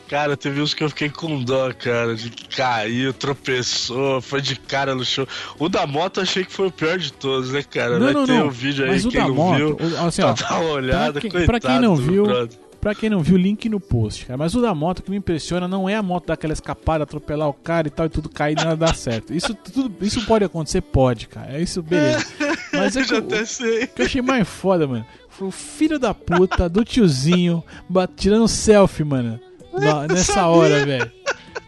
Cara, 0.09 0.35
teve 0.35 0.59
uns 0.59 0.73
que 0.73 0.83
eu 0.83 0.89
fiquei 0.89 1.07
com 1.09 1.43
dó, 1.43 1.71
cara, 1.71 2.15
de 2.15 2.31
cair, 2.31 3.13
tropeçou, 3.13 4.19
foi 4.21 4.41
de 4.41 4.55
cara 4.55 4.95
no 4.95 5.05
chão. 5.05 5.27
O 5.59 5.69
da 5.69 5.85
moto 5.85 6.19
achei 6.19 6.43
que 6.43 6.51
foi 6.51 6.67
o 6.67 6.71
pior 6.71 6.97
de 6.97 7.13
todos, 7.13 7.51
né, 7.51 7.61
cara? 7.61 7.99
Não, 7.99 8.05
Vai 8.05 8.13
não, 8.13 8.25
ter 8.25 8.31
não. 8.33 8.47
um 8.47 8.49
vídeo 8.49 8.85
aí, 8.85 8.91
Mas 8.91 9.05
quem 9.05 9.21
não 9.21 9.35
moto, 9.35 9.55
viu, 9.57 9.77
o- 9.79 10.07
assim, 10.07 10.23
ó, 10.23 10.33
dá 10.33 10.59
uma 10.59 10.71
olhada, 10.71 11.11
pra 11.13 11.21
quem- 11.21 11.29
coitado 11.29 11.45
pra 11.45 11.59
quem 11.59 11.79
não 11.79 11.95
viu, 11.95 12.23
brother. 12.23 12.57
Pra 12.81 12.95
quem 12.95 13.09
não 13.09 13.21
viu, 13.21 13.35
link 13.37 13.67
no 13.67 13.77
post, 13.79 14.25
cara. 14.25 14.37
Mas 14.37 14.55
o 14.55 14.61
da 14.61 14.73
moto 14.73 15.03
que 15.03 15.11
me 15.11 15.17
impressiona 15.17 15.67
não 15.67 15.87
é 15.89 15.95
a 15.95 16.01
moto 16.01 16.27
dar 16.27 16.35
aquela 16.35 16.53
escapada, 16.53 17.03
atropelar 17.03 17.49
o 17.49 17.53
cara 17.53 17.87
e 17.87 17.91
tal, 17.91 18.05
e 18.05 18.09
tudo 18.09 18.29
cair 18.29 18.53
e 18.53 18.63
nada 18.63 18.75
dar 18.77 18.95
certo. 18.95 19.33
Isso, 19.33 19.53
tudo, 19.53 19.93
isso 20.03 20.25
pode 20.25 20.45
acontecer? 20.45 20.81
Pode, 20.81 21.27
cara. 21.27 21.57
É 21.57 21.61
isso, 21.61 21.83
beleza. 21.83 22.25
Mas 22.79 22.95
é 22.95 23.01
Eu 23.01 23.05
já 23.05 23.17
até 23.19 23.45
sei. 23.45 23.83
o 23.83 23.87
que 23.87 24.01
eu 24.01 24.05
achei 24.05 24.21
mais 24.21 24.47
foda, 24.47 24.87
mano, 24.87 25.05
foi 25.29 25.47
o 25.47 25.51
filho 25.51 25.97
da 25.99 26.13
puta 26.13 26.67
do 26.69 26.83
tiozinho 26.83 27.63
tirando 28.15 28.47
selfie, 28.47 29.03
mano. 29.03 29.39
na- 29.73 30.07
nessa 30.07 30.33
sabia. 30.33 30.47
hora, 30.47 30.85
velho. 30.85 31.11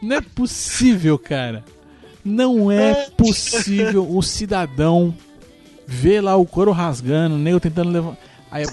Não 0.02 0.15
é 0.17 0.21
possível, 0.21 1.17
cara. 1.19 1.63
Não 2.26 2.71
é 2.71 2.93
possível 3.17 4.08
o 4.15 4.21
cidadão 4.24 5.13
ver 5.88 6.21
lá 6.21 6.36
o 6.36 6.45
couro 6.45 6.71
rasgando, 6.71 7.36
o 7.36 7.38
nego 7.38 7.60
tentando 7.60 7.91
levar. 7.91 8.17
Aí, 8.50 8.65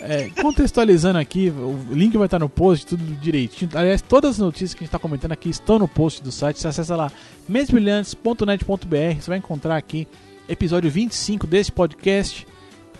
é, 0.00 0.28
contextualizando 0.42 1.18
aqui, 1.18 1.50
o 1.50 1.78
link 1.92 2.16
vai 2.16 2.26
estar 2.26 2.38
no 2.38 2.48
post, 2.48 2.86
tudo 2.86 3.02
direitinho. 3.20 3.70
Aliás, 3.74 4.02
todas 4.02 4.32
as 4.32 4.38
notícias 4.38 4.74
que 4.74 4.78
a 4.78 4.84
gente 4.84 4.88
está 4.88 4.98
comentando 4.98 5.32
aqui 5.32 5.48
estão 5.48 5.78
no 5.78 5.88
post 5.88 6.22
do 6.22 6.30
site. 6.32 6.58
Você 6.60 6.68
acessa 6.68 6.94
lá 6.96 7.10
mesbrilhantes.net.br. 7.48 9.20
Você 9.20 9.28
vai 9.28 9.38
encontrar 9.38 9.76
aqui 9.76 10.06
episódio 10.48 10.90
25 10.90 11.46
desse 11.46 11.70
podcast. 11.72 12.46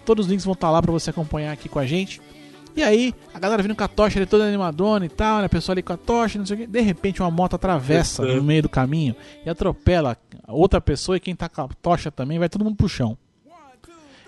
Todos 0.05 0.27
os 0.27 0.31
links 0.31 0.45
vão 0.45 0.55
estar 0.55 0.71
lá 0.71 0.81
para 0.81 0.93
você 0.93 1.11
acompanhar 1.11 1.53
aqui 1.53 1.69
com 1.69 1.79
a 1.79 1.87
gente. 1.87 2.21
E 2.77 2.83
aí, 2.83 3.15
a 3.33 3.39
galera 3.39 3.63
vindo 3.63 3.75
com 3.75 3.83
a 3.85 3.89
tocha 3.89 4.19
ali 4.19 4.27
toda 4.27 4.45
animadona 4.45 5.07
e 5.07 5.09
tal, 5.09 5.39
né? 5.39 5.47
A 5.47 5.49
pessoa 5.49 5.73
ali 5.75 5.83
com 5.83 5.95
a 5.95 5.97
tocha, 5.97 6.39
não 6.39 6.45
sei 6.45 6.57
o 6.57 6.59
quê. 6.61 6.67
De 6.67 6.81
repente, 6.83 7.23
uma 7.23 7.31
moto 7.31 7.55
atravessa 7.57 8.23
no 8.23 8.43
meio 8.43 8.63
do 8.63 8.69
caminho 8.69 9.17
e 9.47 9.49
atropela 9.51 10.17
outra 10.47 10.79
pessoa 10.81 11.17
e 11.17 11.21
quem 11.21 11.35
tá 11.35 11.49
com 11.49 11.63
a 11.63 11.69
tocha 11.81 12.11
também, 12.11 12.39
vai 12.39 12.49
todo 12.51 12.65
mundo 12.65 12.77
pro 12.77 12.89
chão. 12.89 13.17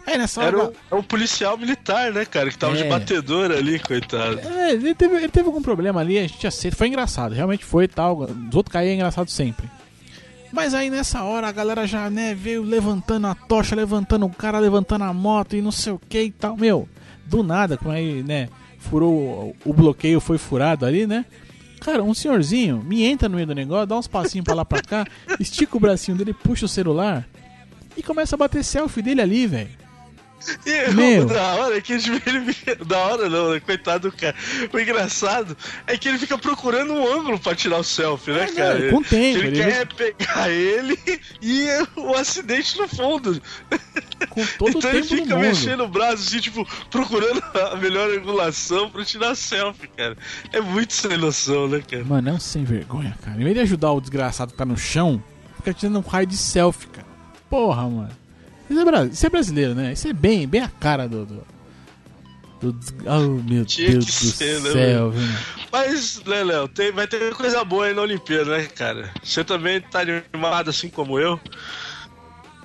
Aí 0.06 0.16
nessa 0.16 0.40
hora. 0.40 0.48
Era 0.56 0.64
um, 0.68 0.72
é 0.90 0.94
um 0.94 1.02
policial 1.02 1.58
militar, 1.58 2.10
né, 2.10 2.24
cara? 2.24 2.48
Que 2.50 2.56
tava 2.56 2.74
É. 2.78 2.82
de 2.82 2.88
batedor 2.88 3.50
ali, 3.50 3.78
coitado. 3.78 4.40
É, 4.40 4.72
ele 4.72 4.94
teve, 4.94 5.16
ele 5.16 5.28
teve 5.28 5.46
algum 5.46 5.60
problema 5.60 6.00
ali, 6.00 6.16
a 6.18 6.22
gente 6.26 6.46
aceita. 6.46 6.74
Foi 6.74 6.88
engraçado, 6.88 7.34
realmente 7.34 7.62
foi 7.66 7.84
e 7.84 7.88
tal. 7.88 8.20
Os 8.20 8.54
outros 8.54 8.72
caíam 8.72 8.92
é 8.92 8.94
engraçado 8.94 9.28
sempre. 9.30 9.68
Mas 10.52 10.74
aí 10.74 10.88
nessa 10.88 11.22
hora 11.22 11.48
a 11.48 11.52
galera 11.52 11.86
já, 11.86 12.08
né, 12.08 12.34
veio 12.34 12.62
levantando 12.62 13.26
a 13.26 13.34
tocha, 13.34 13.76
levantando 13.76 14.26
o 14.26 14.30
cara, 14.30 14.58
levantando 14.58 15.04
a 15.04 15.12
moto 15.12 15.54
e 15.56 15.62
não 15.62 15.70
sei 15.70 15.92
o 15.92 16.00
que 16.08 16.22
e 16.22 16.30
tal. 16.30 16.56
Meu, 16.56 16.88
do 17.26 17.42
nada, 17.42 17.76
como 17.76 17.90
aí, 17.90 18.22
né, 18.22 18.48
furou 18.78 19.54
o 19.64 19.72
bloqueio, 19.72 20.20
foi 20.20 20.38
furado 20.38 20.86
ali, 20.86 21.06
né? 21.06 21.24
Cara, 21.80 22.02
um 22.02 22.14
senhorzinho 22.14 22.82
me 22.82 23.04
entra 23.04 23.28
no 23.28 23.36
meio 23.36 23.46
do 23.46 23.54
negócio, 23.54 23.86
dá 23.86 23.96
uns 23.96 24.08
passinhos 24.08 24.44
pra 24.44 24.54
lá 24.54 24.64
pra 24.64 24.82
cá, 24.82 25.06
estica 25.38 25.76
o 25.76 25.80
bracinho 25.80 26.16
dele, 26.16 26.34
puxa 26.34 26.66
o 26.66 26.68
celular 26.68 27.28
e 27.96 28.02
começa 28.02 28.34
a 28.34 28.38
bater 28.38 28.64
selfie 28.64 29.02
dele 29.02 29.20
ali, 29.20 29.46
velho. 29.46 29.87
E 30.64 30.92
Meu. 30.94 31.22
o 31.24 31.26
da 31.26 31.54
hora 31.56 31.76
é 31.76 31.80
que 31.80 31.92
ele 31.94 32.00
fica- 32.54 32.76
Da 32.84 32.98
hora 32.98 33.28
não, 33.28 33.52
né? 33.52 33.60
Coitado 33.60 34.10
do 34.10 34.16
cara. 34.16 34.34
O 34.72 34.78
engraçado 34.78 35.56
é 35.86 35.96
que 35.98 36.08
ele 36.08 36.16
fica 36.18 36.38
procurando 36.38 36.92
um 36.92 37.12
ângulo 37.12 37.38
pra 37.38 37.54
tirar 37.56 37.78
o 37.78 37.82
selfie, 37.84 38.30
né, 38.32 38.44
É, 38.44 38.52
cara? 38.52 38.78
não, 38.78 38.90
com 38.90 39.02
tempo, 39.02 39.38
Ele, 39.38 39.46
ele 39.48 39.56
quer 39.72 39.86
pegar 39.94 40.48
ele 40.48 40.98
e 41.42 41.66
o 41.96 42.14
acidente 42.14 42.78
no 42.78 42.86
fundo. 42.88 43.42
Com 44.30 44.46
todo 44.58 44.74
o 44.76 44.78
então 44.78 44.90
ele 44.90 45.02
tempo 45.02 45.16
do 45.16 45.22
fica 45.22 45.36
mexendo 45.38 45.84
o 45.84 45.88
braço, 45.88 46.22
assim, 46.22 46.38
tipo, 46.40 46.66
procurando 46.90 47.42
a 47.72 47.76
melhor 47.76 48.08
angulação 48.10 48.88
pra 48.90 49.04
tirar 49.04 49.34
selfie, 49.34 49.88
cara. 49.88 50.16
É 50.52 50.60
muito 50.60 50.92
sem 50.94 51.16
noção, 51.16 51.66
né, 51.68 51.82
cara? 51.88 52.04
Mano, 52.04 52.28
é 52.28 52.32
um 52.32 52.40
sem 52.40 52.64
vergonha, 52.64 53.16
cara. 53.24 53.40
Em 53.40 53.44
vez 53.44 53.54
de 53.54 53.60
ajudar 53.62 53.90
o 53.92 54.00
desgraçado 54.00 54.52
que 54.52 54.58
tá 54.58 54.64
no 54.64 54.76
chão, 54.76 55.22
fica 55.56 55.74
tirando 55.74 55.96
um 55.98 56.08
raio 56.08 56.26
de 56.26 56.36
selfie, 56.36 56.86
cara. 56.88 57.06
Porra, 57.50 57.82
mano. 57.88 58.10
Isso 58.70 58.80
é, 58.80 59.06
isso 59.06 59.26
é 59.26 59.30
brasileiro, 59.30 59.74
né? 59.74 59.92
Isso 59.92 60.08
é 60.08 60.12
bem, 60.12 60.46
bem 60.46 60.60
a 60.60 60.68
cara 60.68 61.08
do. 61.08 61.24
do, 61.24 61.46
do 62.60 62.78
oh, 63.06 63.42
meu 63.48 63.64
Tinha 63.64 63.92
Deus 63.92 64.04
do 64.04 64.12
ser, 64.12 64.60
né, 64.60 64.70
céu, 64.72 65.12
mano? 65.12 65.38
Mas, 65.72 66.22
né, 66.26 66.44
Léo, 66.44 66.68
tem- 66.68 66.92
vai 66.92 67.06
ter 67.06 67.34
coisa 67.34 67.64
boa 67.64 67.86
aí 67.86 67.94
na 67.94 68.02
Olimpíada, 68.02 68.56
né, 68.56 68.64
cara? 68.66 69.10
Você 69.22 69.42
também 69.44 69.80
tá 69.80 70.00
animado 70.00 70.70
assim 70.70 70.88
como 70.88 71.18
eu? 71.18 71.38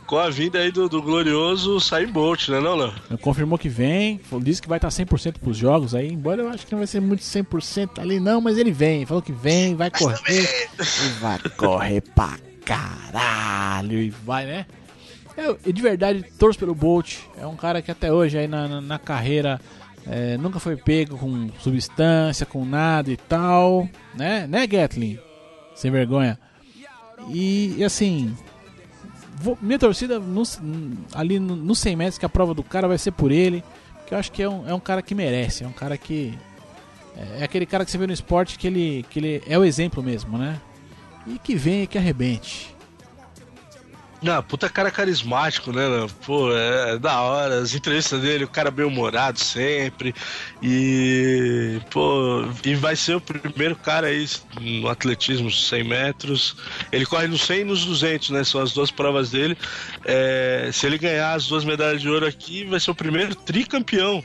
Com 0.06 0.18
a 0.18 0.30
vinda 0.30 0.60
aí 0.60 0.70
do, 0.72 0.90
do 0.90 1.02
glorioso 1.02 1.80
Sain 1.80 2.08
Bolt, 2.08 2.50
né, 2.50 2.60
não, 2.60 2.76
Léo? 2.76 2.94
Confirmou 3.22 3.58
que 3.58 3.70
vem, 3.70 4.20
disse 4.42 4.62
que 4.62 4.68
vai 4.68 4.78
estar 4.78 4.90
100% 4.90 5.40
pros 5.40 5.56
jogos 5.56 5.96
aí, 5.96 6.12
embora 6.12 6.42
eu 6.42 6.50
acho 6.50 6.66
que 6.66 6.72
não 6.74 6.80
vai 6.80 6.88
ser 6.88 7.00
muito 7.00 7.22
100% 7.22 8.00
ali 8.00 8.20
não, 8.20 8.42
mas 8.42 8.58
ele 8.58 8.72
vem, 8.72 9.06
falou 9.06 9.24
que 9.24 9.32
vem, 9.32 9.76
vai 9.76 9.90
correr, 9.90 10.70
e 10.78 11.20
vai 11.22 11.40
correr 11.56 12.02
pra 12.14 12.38
caralho, 12.66 14.00
e 14.02 14.10
vai, 14.10 14.46
né? 14.46 14.66
Eu, 15.36 15.58
eu 15.66 15.74
de 15.74 15.82
verdade 15.82 16.24
torço 16.38 16.60
pelo 16.60 16.76
Bolt, 16.76 17.18
é 17.38 17.46
um 17.48 17.56
cara 17.56 17.82
que 17.82 17.90
até 17.92 18.12
hoje 18.14 18.38
aí 18.38 18.48
na, 18.48 18.68
na, 18.68 18.82
na 18.82 19.00
carreira 19.00 19.60
é, 20.08 20.38
nunca 20.38 20.60
foi 20.60 20.76
pego 20.76 21.18
com 21.18 21.50
substância, 21.60 22.46
com 22.46 22.64
nada 22.66 23.12
e 23.12 23.18
tal, 23.18 23.88
né? 24.14 24.46
Né, 24.48 24.68
Gatlin? 24.68 25.18
Sem 25.76 25.90
vergonha. 25.90 26.38
E, 27.30 27.76
e 27.78 27.84
assim, 27.84 28.36
vou- 29.38 29.58
minha 29.62 29.80
torcida 29.80 30.20
no- 30.20 30.44
ali 31.14 31.40
no, 31.40 31.56
no 31.56 31.74
100 31.76 31.96
metros, 31.96 32.18
que 32.18 32.26
a 32.26 32.30
prova 32.30 32.54
do 32.54 32.64
cara 32.64 32.88
vai 32.88 32.98
ser 32.98 33.12
por 33.12 33.32
ele. 33.32 33.64
Porque 34.00 34.14
eu 34.14 34.18
acho 34.20 34.32
que 34.32 34.44
é 34.44 34.50
um, 34.50 34.68
é 34.70 34.74
um 34.74 34.80
cara 34.80 35.02
que 35.02 35.16
merece. 35.16 35.64
É 35.64 35.68
um 35.68 35.72
cara 35.72 35.98
que. 35.98 36.38
É, 37.16 37.40
é 37.40 37.44
aquele 37.44 37.66
cara 37.66 37.86
que 37.86 37.92
você 37.92 37.98
vê 37.98 38.06
no 38.06 38.14
esporte 38.14 38.60
que 38.60 38.68
ele, 38.68 39.06
que 39.10 39.20
ele 39.20 39.42
é 39.48 39.58
o 39.58 39.64
exemplo 39.64 40.04
mesmo, 40.04 40.38
né? 40.38 40.60
E 41.26 41.40
que 41.40 41.56
vem 41.56 41.84
e 41.84 41.88
que 41.88 41.98
arrebente. 41.98 42.73
Não, 44.24 44.42
puta 44.42 44.70
cara 44.70 44.90
carismático, 44.90 45.74
né? 45.74 45.84
Pô, 46.26 46.50
é, 46.56 46.98
da 46.98 47.20
hora. 47.20 47.60
As 47.60 47.76
entrevistas 47.76 48.22
dele, 48.22 48.46
o 48.46 48.48
cara 48.48 48.72
bem 48.72 48.86
humorado 48.86 49.38
sempre. 49.38 50.16
E, 50.62 51.82
pô, 51.92 52.46
e 52.64 52.74
vai 52.74 52.96
ser 52.96 53.16
o 53.16 53.22
primeiro 53.22 53.76
cara 53.76 54.08
aí 54.08 54.26
no 54.62 54.88
atletismo 54.88 55.52
100 55.52 55.84
metros. 55.84 56.56
Ele 56.90 57.06
corre 57.06 57.28
no 57.28 57.38
100 57.38 57.60
e 57.60 57.64
nos 57.66 57.86
200, 57.86 58.30
né? 58.30 58.44
São 58.46 58.62
as 58.62 58.72
duas 58.72 58.90
provas 58.90 59.32
dele. 59.32 59.58
É, 60.06 60.70
se 60.72 60.86
ele 60.86 60.98
ganhar 60.98 61.34
as 61.34 61.46
duas 61.48 61.66
medalhas 61.66 62.02
de 62.02 62.10
ouro 62.10 62.26
aqui, 62.26 62.64
vai 62.64 62.80
ser 62.80 62.92
o 62.92 62.96
primeiro 62.96 63.36
tricampeão 63.36 64.24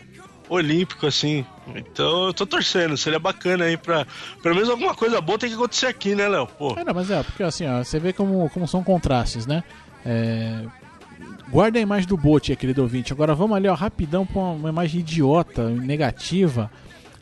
olímpico, 0.49 1.07
assim. 1.07 1.45
Então 1.75 2.27
eu 2.27 2.35
tô 2.35 2.47
torcendo, 2.47 2.97
seria 2.97 3.19
bacana 3.19 3.65
aí 3.65 3.77
pra. 3.77 4.07
Pelo 4.43 4.55
menos 4.55 4.71
alguma 4.71 4.95
coisa 4.95 5.21
boa 5.21 5.39
tem 5.39 5.49
que 5.49 5.57
acontecer 5.57 5.87
aqui, 5.87 6.15
né, 6.15 6.29
Léo? 6.29 6.47
Pô. 6.47 6.75
É, 6.79 6.85
não, 6.85 6.95
mas 6.95 7.11
é, 7.11 7.23
porque 7.23 7.43
assim, 7.43 7.67
ó, 7.67 7.83
você 7.83 7.99
vê 7.99 8.13
como, 8.13 8.49
como 8.51 8.67
são 8.67 8.83
contrastes, 8.83 9.47
né? 9.47 9.63
É, 10.09 10.65
Guarda 11.51 11.79
a 11.79 11.83
imagem 11.83 12.07
do 12.07 12.17
Bolt, 12.17 12.51
aí, 12.51 12.57
querido 12.57 12.83
ouvinte. 12.83 13.13
Agora 13.13 13.35
vamos 13.35 13.57
ali, 13.57 13.67
ó, 13.69 13.75
rapidão 13.75 14.27
pra 14.27 14.41
uma, 14.41 14.51
uma 14.53 14.69
imagem 14.69 15.01
idiota, 15.01 15.71
negativa, 15.71 16.71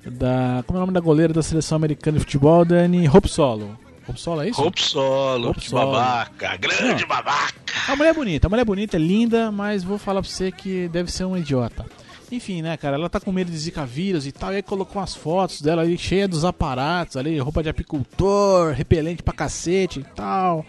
da. 0.05 0.65
Como 0.67 0.79
é 0.79 0.83
o 0.83 0.87
nome 0.87 0.93
da 0.93 1.01
goleira 1.01 1.33
da 1.33 1.43
seleção 1.43 1.77
americana 1.77 2.19
de 2.19 2.25
futebol, 2.25 2.65
Dani 2.65 3.09
Hope 3.09 3.29
Solo. 3.29 3.79
Hope 4.09 4.21
Solo, 4.21 4.43
é 4.43 4.49
isso? 4.49 4.61
Hope 4.63 4.83
Solo, 4.83 5.51
Hope 5.51 5.69
Solo. 5.69 5.93
babaca, 5.93 6.57
grande 6.57 7.03
Não. 7.03 7.09
babaca. 7.09 7.55
A 7.89 7.97
mulher 7.97 8.11
é 8.11 8.15
bonita, 8.15 8.47
a 8.47 8.51
mulher 8.51 8.63
é 8.63 8.65
bonita, 8.65 8.97
é 8.97 9.01
linda, 9.01 9.51
mas 9.53 9.85
vou 9.85 9.99
falar 9.99 10.21
pra 10.23 10.31
você 10.31 10.51
que 10.51 10.89
deve 10.89 11.11
ser 11.11 11.25
um 11.25 11.37
idiota. 11.37 11.87
Enfim, 12.31 12.63
né, 12.63 12.77
cara, 12.77 12.97
ela 12.97 13.09
tá 13.09 13.21
com 13.21 13.31
medo 13.31 13.51
de 13.51 13.57
zika 13.57 13.87
vírus 13.87 14.27
e 14.27 14.33
tal, 14.33 14.53
e 14.53 14.57
aí 14.57 14.63
colocou 14.63 15.01
umas 15.01 15.15
fotos 15.15 15.61
dela 15.63 15.83
ali 15.83 15.97
cheia 15.97 16.27
dos 16.27 16.45
aparatos 16.45 17.17
ali, 17.17 17.39
roupa 17.39 17.63
de 17.63 17.69
apicultor, 17.69 18.73
repelente 18.73 19.23
pra 19.23 19.33
cacete 19.33 20.01
e 20.01 20.05
tal, 20.05 20.67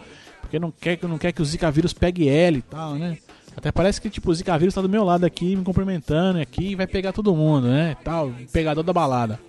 porque 0.48 0.60
não 0.60 0.72
quer, 0.72 0.96
que- 0.98 1.06
não 1.08 1.18
quer 1.18 1.32
que 1.32 1.42
o 1.42 1.46
zika 1.46 1.70
vírus 1.70 1.94
pegue 1.94 2.28
ela 2.28 2.58
e 2.58 2.62
tal, 2.62 2.96
né. 2.96 3.18
Até 3.56 3.72
parece 3.72 4.00
que, 4.00 4.10
tipo, 4.10 4.30
o 4.32 4.36
zika 4.36 4.58
vírus 4.58 4.74
tá 4.74 4.82
do 4.82 4.90
meu 4.90 5.04
lado 5.04 5.26
aqui, 5.26 5.56
me 5.56 5.64
cumprimentando 5.64 6.40
aqui, 6.40 6.70
e 6.72 6.76
vai 6.76 6.86
pegar 6.88 7.12
todo 7.12 7.36
mundo, 7.36 7.68
né, 7.68 7.96
tal, 8.04 8.32
pegador 8.54 8.84
da 8.84 8.94
balada. 8.94 9.40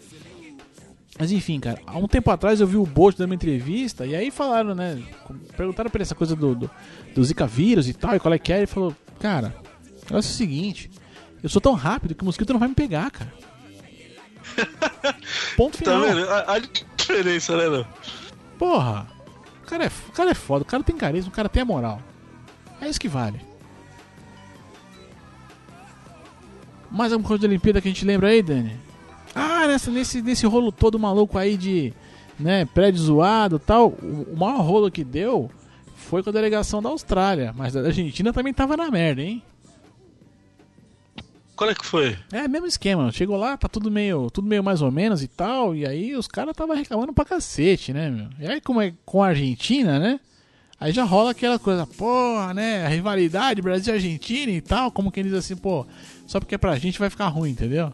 Mas 1.18 1.32
enfim, 1.32 1.58
cara, 1.58 1.80
há 1.84 1.98
um 1.98 2.06
tempo 2.06 2.30
atrás 2.30 2.60
eu 2.60 2.66
vi 2.66 2.76
o 2.76 2.86
Bolt 2.86 3.16
dando 3.16 3.30
uma 3.30 3.34
entrevista 3.34 4.06
e 4.06 4.14
aí 4.14 4.30
falaram, 4.30 4.72
né? 4.72 5.02
Perguntaram 5.56 5.90
pra 5.90 5.98
ele 5.98 6.02
essa 6.04 6.14
coisa 6.14 6.36
do, 6.36 6.54
do, 6.54 6.70
do 7.12 7.24
Zika 7.24 7.44
vírus 7.44 7.88
e 7.88 7.92
tal, 7.92 8.14
e 8.14 8.20
qual 8.20 8.32
é 8.32 8.38
que 8.38 8.52
é. 8.52 8.58
Ele 8.58 8.66
falou, 8.68 8.94
cara, 9.18 9.52
negócio 10.08 10.14
é 10.14 10.18
o 10.18 10.36
seguinte, 10.36 10.88
eu 11.42 11.48
sou 11.48 11.60
tão 11.60 11.74
rápido 11.74 12.14
que 12.14 12.22
o 12.22 12.24
mosquito 12.24 12.52
não 12.52 12.60
vai 12.60 12.68
me 12.68 12.74
pegar, 12.76 13.10
cara. 13.10 13.32
Ponto 15.56 15.76
Tá 15.82 15.90
final. 15.90 16.00
vendo? 16.02 16.30
A, 16.30 16.54
a 16.54 16.58
diferença, 16.96 17.56
né, 17.56 17.66
Léo? 17.66 17.86
Porra, 18.58 19.06
cara, 19.68 19.84
é, 19.84 19.90
o 20.08 20.12
cara 20.12 20.30
é 20.30 20.34
foda, 20.34 20.62
o 20.62 20.66
cara 20.66 20.82
tem 20.82 20.96
carisma, 20.96 21.30
o 21.30 21.34
cara 21.34 21.48
tem 21.48 21.62
a 21.62 21.66
moral. 21.66 22.00
É 22.80 22.88
isso 22.88 23.00
que 23.00 23.08
vale. 23.08 23.40
Mais 26.90 27.12
alguma 27.12 27.28
coisa 27.28 27.42
da 27.42 27.48
Olimpíada 27.48 27.80
que 27.80 27.88
a 27.88 27.90
gente 27.90 28.04
lembra 28.04 28.28
aí, 28.28 28.42
Dani? 28.42 28.76
Ah, 29.34 29.66
nessa, 29.66 29.90
nesse, 29.90 30.22
nesse 30.22 30.46
rolo 30.46 30.72
todo 30.72 30.98
maluco 30.98 31.36
aí 31.36 31.56
de 31.56 31.92
né, 32.38 32.64
prédio 32.64 33.00
zoado 33.00 33.56
e 33.56 33.58
tal, 33.58 33.88
o, 33.88 34.26
o 34.32 34.36
maior 34.36 34.60
rolo 34.62 34.90
que 34.90 35.04
deu 35.04 35.50
foi 35.94 36.22
com 36.22 36.30
a 36.30 36.32
delegação 36.32 36.80
da 36.80 36.88
Austrália, 36.88 37.52
mas 37.54 37.76
a 37.76 37.80
Argentina 37.80 38.32
também 38.32 38.54
tava 38.54 38.76
na 38.76 38.90
merda, 38.90 39.20
hein? 39.20 39.42
Qual 41.58 41.68
é 41.68 41.74
que 41.74 41.84
foi? 41.84 42.16
É, 42.30 42.46
mesmo 42.46 42.68
esquema. 42.68 43.10
Chegou 43.10 43.36
lá, 43.36 43.56
tá 43.56 43.68
tudo 43.68 43.90
meio, 43.90 44.30
tudo 44.30 44.46
meio 44.46 44.62
mais 44.62 44.80
ou 44.80 44.92
menos 44.92 45.24
e 45.24 45.26
tal. 45.26 45.74
E 45.74 45.84
aí 45.84 46.14
os 46.14 46.28
caras 46.28 46.54
tava 46.54 46.72
reclamando 46.72 47.12
pra 47.12 47.24
cacete, 47.24 47.92
né, 47.92 48.08
meu? 48.08 48.28
E 48.38 48.46
aí, 48.46 48.60
como 48.60 48.80
é 48.80 48.94
com 49.04 49.24
a 49.24 49.30
Argentina, 49.30 49.98
né? 49.98 50.20
Aí 50.78 50.92
já 50.92 51.02
rola 51.02 51.32
aquela 51.32 51.58
coisa, 51.58 51.84
porra, 51.84 52.54
né? 52.54 52.86
A 52.86 52.88
rivalidade 52.88 53.60
Brasil 53.60 53.92
Argentina 53.92 54.52
e 54.52 54.60
tal. 54.60 54.92
Como 54.92 55.10
quem 55.10 55.24
diz 55.24 55.32
assim, 55.32 55.56
pô, 55.56 55.84
só 56.28 56.38
porque 56.38 56.54
é 56.54 56.58
pra 56.58 56.78
gente 56.78 56.96
vai 56.96 57.10
ficar 57.10 57.26
ruim, 57.26 57.50
entendeu? 57.50 57.92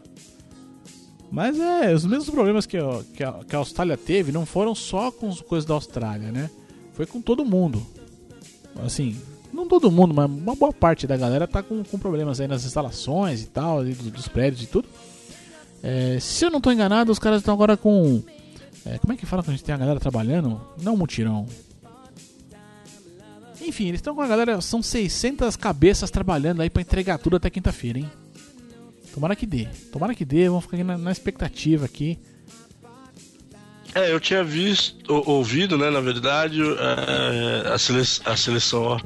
Mas 1.31 1.59
é, 1.59 1.91
os 1.91 2.05
mesmos 2.05 2.29
problemas 2.29 2.67
que, 2.67 2.77
que, 3.17 3.23
a, 3.23 3.33
que 3.49 3.55
a 3.55 3.57
Austrália 3.57 3.97
teve 3.97 4.31
não 4.31 4.45
foram 4.45 4.75
só 4.75 5.11
com 5.11 5.27
as 5.27 5.41
coisas 5.41 5.65
da 5.65 5.73
Austrália, 5.73 6.31
né? 6.31 6.51
Foi 6.93 7.07
com 7.07 7.19
todo 7.19 7.43
mundo. 7.43 7.83
Assim, 8.83 9.19
não 9.55 9.67
todo 9.67 9.89
mundo, 9.91 10.13
mas 10.13 10.29
uma 10.29 10.55
boa 10.55 10.73
parte 10.73 11.07
da 11.07 11.17
galera 11.17 11.47
tá 11.47 11.63
com, 11.63 11.83
com 11.83 11.97
problemas 11.97 12.39
aí 12.39 12.47
nas 12.47 12.65
instalações 12.65 13.43
e 13.43 13.47
tal, 13.47 13.83
dos, 13.83 13.97
dos 13.97 14.27
prédios 14.27 14.63
e 14.63 14.67
tudo. 14.67 14.87
É, 15.81 16.19
se 16.19 16.45
eu 16.45 16.51
não 16.51 16.59
tô 16.59 16.71
enganado, 16.71 17.11
os 17.11 17.19
caras 17.19 17.39
estão 17.39 17.53
agora 17.53 17.77
com. 17.77 18.21
É, 18.85 18.97
como 18.97 19.13
é 19.13 19.17
que 19.17 19.25
fala 19.25 19.41
quando 19.41 19.49
a 19.49 19.57
gente 19.57 19.63
tem 19.63 19.73
a 19.73 19.77
galera 19.77 19.99
trabalhando? 19.99 20.61
Não 20.81 20.97
mutirão. 20.97 21.47
Enfim, 23.61 23.87
eles 23.87 23.99
estão 23.99 24.13
com 24.13 24.21
a 24.21 24.27
galera. 24.27 24.59
São 24.61 24.81
600 24.81 25.55
cabeças 25.55 26.11
trabalhando 26.11 26.61
aí 26.61 26.69
para 26.69 26.81
entregar 26.81 27.17
tudo 27.17 27.35
até 27.35 27.49
quinta-feira, 27.49 27.99
hein? 27.99 28.11
Tomara 29.13 29.35
que 29.35 29.45
dê. 29.45 29.67
Tomara 29.91 30.13
que 30.13 30.25
dê. 30.25 30.49
Vamos 30.49 30.65
ficar 30.65 30.83
na, 30.83 30.97
na 30.97 31.11
expectativa 31.11 31.85
aqui. 31.85 32.19
É, 33.95 34.11
eu 34.11 34.19
tinha 34.19 34.43
visto, 34.43 35.23
ouvido, 35.25 35.77
né, 35.77 35.89
na 35.89 36.01
verdade, 36.01 36.59
a, 36.61 37.75
a, 37.75 37.79
seleção, 37.79 38.23
a 38.25 38.35
seleção, 38.35 38.97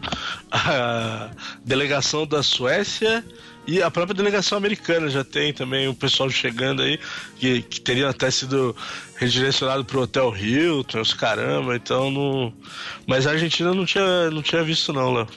a 0.52 1.30
delegação 1.64 2.26
da 2.26 2.42
Suécia 2.42 3.24
e 3.68 3.84
a 3.84 3.92
própria 3.92 4.16
delegação 4.16 4.58
americana 4.58 5.08
já 5.08 5.24
tem 5.24 5.54
também 5.54 5.88
o 5.88 5.94
pessoal 5.94 6.28
chegando 6.32 6.82
aí, 6.82 7.00
que, 7.38 7.62
que 7.62 7.80
teria 7.80 8.10
até 8.10 8.32
sido 8.32 8.76
redirecionado 9.16 9.86
pro 9.86 10.02
Hotel 10.02 10.36
Hilton, 10.36 11.02
os 11.02 11.14
caramba, 11.14 11.76
então 11.76 12.10
não. 12.10 12.52
Mas 13.06 13.28
a 13.28 13.32
Argentina 13.34 13.72
não 13.76 13.86
tinha, 13.86 14.32
não 14.32 14.42
tinha 14.42 14.64
visto, 14.64 14.92
não, 14.92 15.14
Léo. 15.14 15.28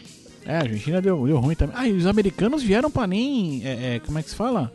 É, 0.47 0.57
a 0.57 0.61
Argentina 0.61 1.03
deu, 1.03 1.27
deu 1.27 1.39
ruim 1.39 1.55
também. 1.55 1.77
Ah, 1.79 1.87
e 1.87 1.93
os 1.93 2.07
americanos 2.07 2.63
vieram 2.63 2.91
pra 2.91 3.07
nem. 3.07 3.61
É, 3.67 3.97
é, 3.97 4.01
como 4.01 4.19
é 4.19 4.23
que 4.23 4.31
se 4.31 4.37
fala? 4.37 4.73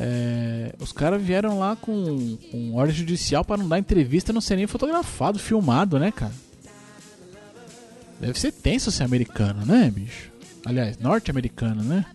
É, 0.00 0.72
os 0.78 0.92
caras 0.92 1.20
vieram 1.20 1.58
lá 1.58 1.74
com, 1.74 2.36
com 2.52 2.74
ordem 2.76 2.94
judicial 2.94 3.44
para 3.44 3.56
não 3.56 3.68
dar 3.68 3.80
entrevista, 3.80 4.32
não 4.32 4.40
ser 4.40 4.54
nem 4.54 4.66
fotografado, 4.66 5.40
filmado, 5.40 5.98
né, 5.98 6.12
cara? 6.12 6.32
Deve 8.20 8.38
ser 8.38 8.52
tenso 8.52 8.92
ser 8.92 9.02
americano, 9.02 9.66
né, 9.66 9.90
bicho? 9.92 10.30
Aliás, 10.64 10.98
norte-americano, 10.98 11.82
né? 11.82 12.06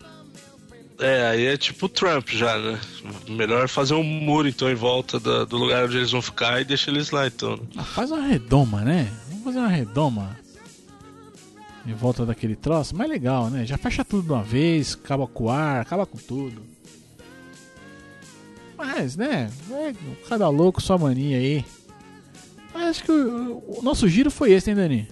É, 0.98 1.26
aí 1.26 1.46
é 1.46 1.56
tipo 1.58 1.88
Trump 1.88 2.28
já, 2.30 2.56
né? 2.58 2.80
Melhor 3.28 3.68
fazer 3.68 3.94
um 3.94 4.04
muro 4.04 4.48
então 4.48 4.70
em 4.70 4.74
volta 4.74 5.20
da, 5.20 5.44
do 5.44 5.58
lugar 5.58 5.84
onde 5.84 5.98
eles 5.98 6.10
vão 6.10 6.22
ficar 6.22 6.60
e 6.60 6.64
deixa 6.64 6.90
eles 6.90 7.10
lá 7.10 7.26
então. 7.26 7.58
Ah, 7.76 7.82
faz 7.84 8.10
uma 8.10 8.26
redoma, 8.26 8.80
né? 8.80 9.12
Vamos 9.28 9.44
fazer 9.44 9.58
uma 9.58 9.68
redoma 9.68 10.38
em 11.86 11.92
volta 11.92 12.24
daquele 12.24 12.56
troço, 12.56 12.96
mais 12.96 13.10
legal, 13.10 13.50
né? 13.50 13.66
Já 13.66 13.76
fecha 13.76 14.04
tudo 14.04 14.22
de 14.22 14.32
uma 14.32 14.42
vez, 14.42 14.94
acaba 14.94 15.26
com 15.26 15.44
o 15.44 15.50
ar, 15.50 15.82
acaba 15.82 16.06
com 16.06 16.16
tudo. 16.16 16.73
Mas, 18.76 19.16
né? 19.16 19.50
É, 19.70 19.92
cada 20.28 20.48
louco 20.48 20.80
sua 20.80 20.98
mania 20.98 21.38
aí. 21.38 21.64
Mas 22.72 22.88
acho 22.88 23.04
que 23.04 23.12
o, 23.12 23.62
o, 23.78 23.82
nosso 23.82 24.08
giro 24.08 24.30
foi 24.30 24.52
esse, 24.52 24.70
hein, 24.70 24.76
Dani? 24.76 25.08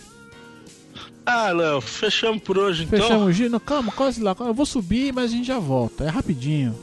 Ah, 1.24 1.52
Léo, 1.52 1.80
fechamos 1.80 2.42
por 2.42 2.58
hoje 2.58 2.84
então. 2.84 2.98
Fechamos 2.98 3.28
o 3.28 3.32
giro. 3.32 3.50
Não, 3.50 3.60
calma, 3.60 3.92
quase 3.92 4.20
lá. 4.20 4.34
Eu 4.40 4.52
vou 4.52 4.66
subir, 4.66 5.12
mas 5.12 5.30
a 5.30 5.34
gente 5.34 5.46
já 5.46 5.60
volta. 5.60 6.04
É 6.04 6.08
rapidinho. 6.08 6.76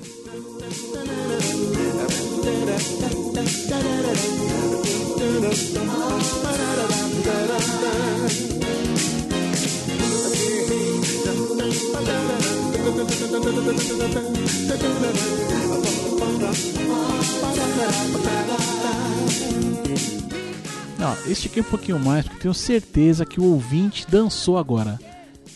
Não, 20.98 21.16
estiquei 21.32 21.62
um 21.62 21.66
pouquinho 21.66 21.98
mais, 21.98 22.26
porque 22.26 22.42
tenho 22.42 22.54
certeza 22.54 23.26
que 23.26 23.40
o 23.40 23.46
ouvinte 23.46 24.06
dançou 24.10 24.58
agora. 24.58 25.00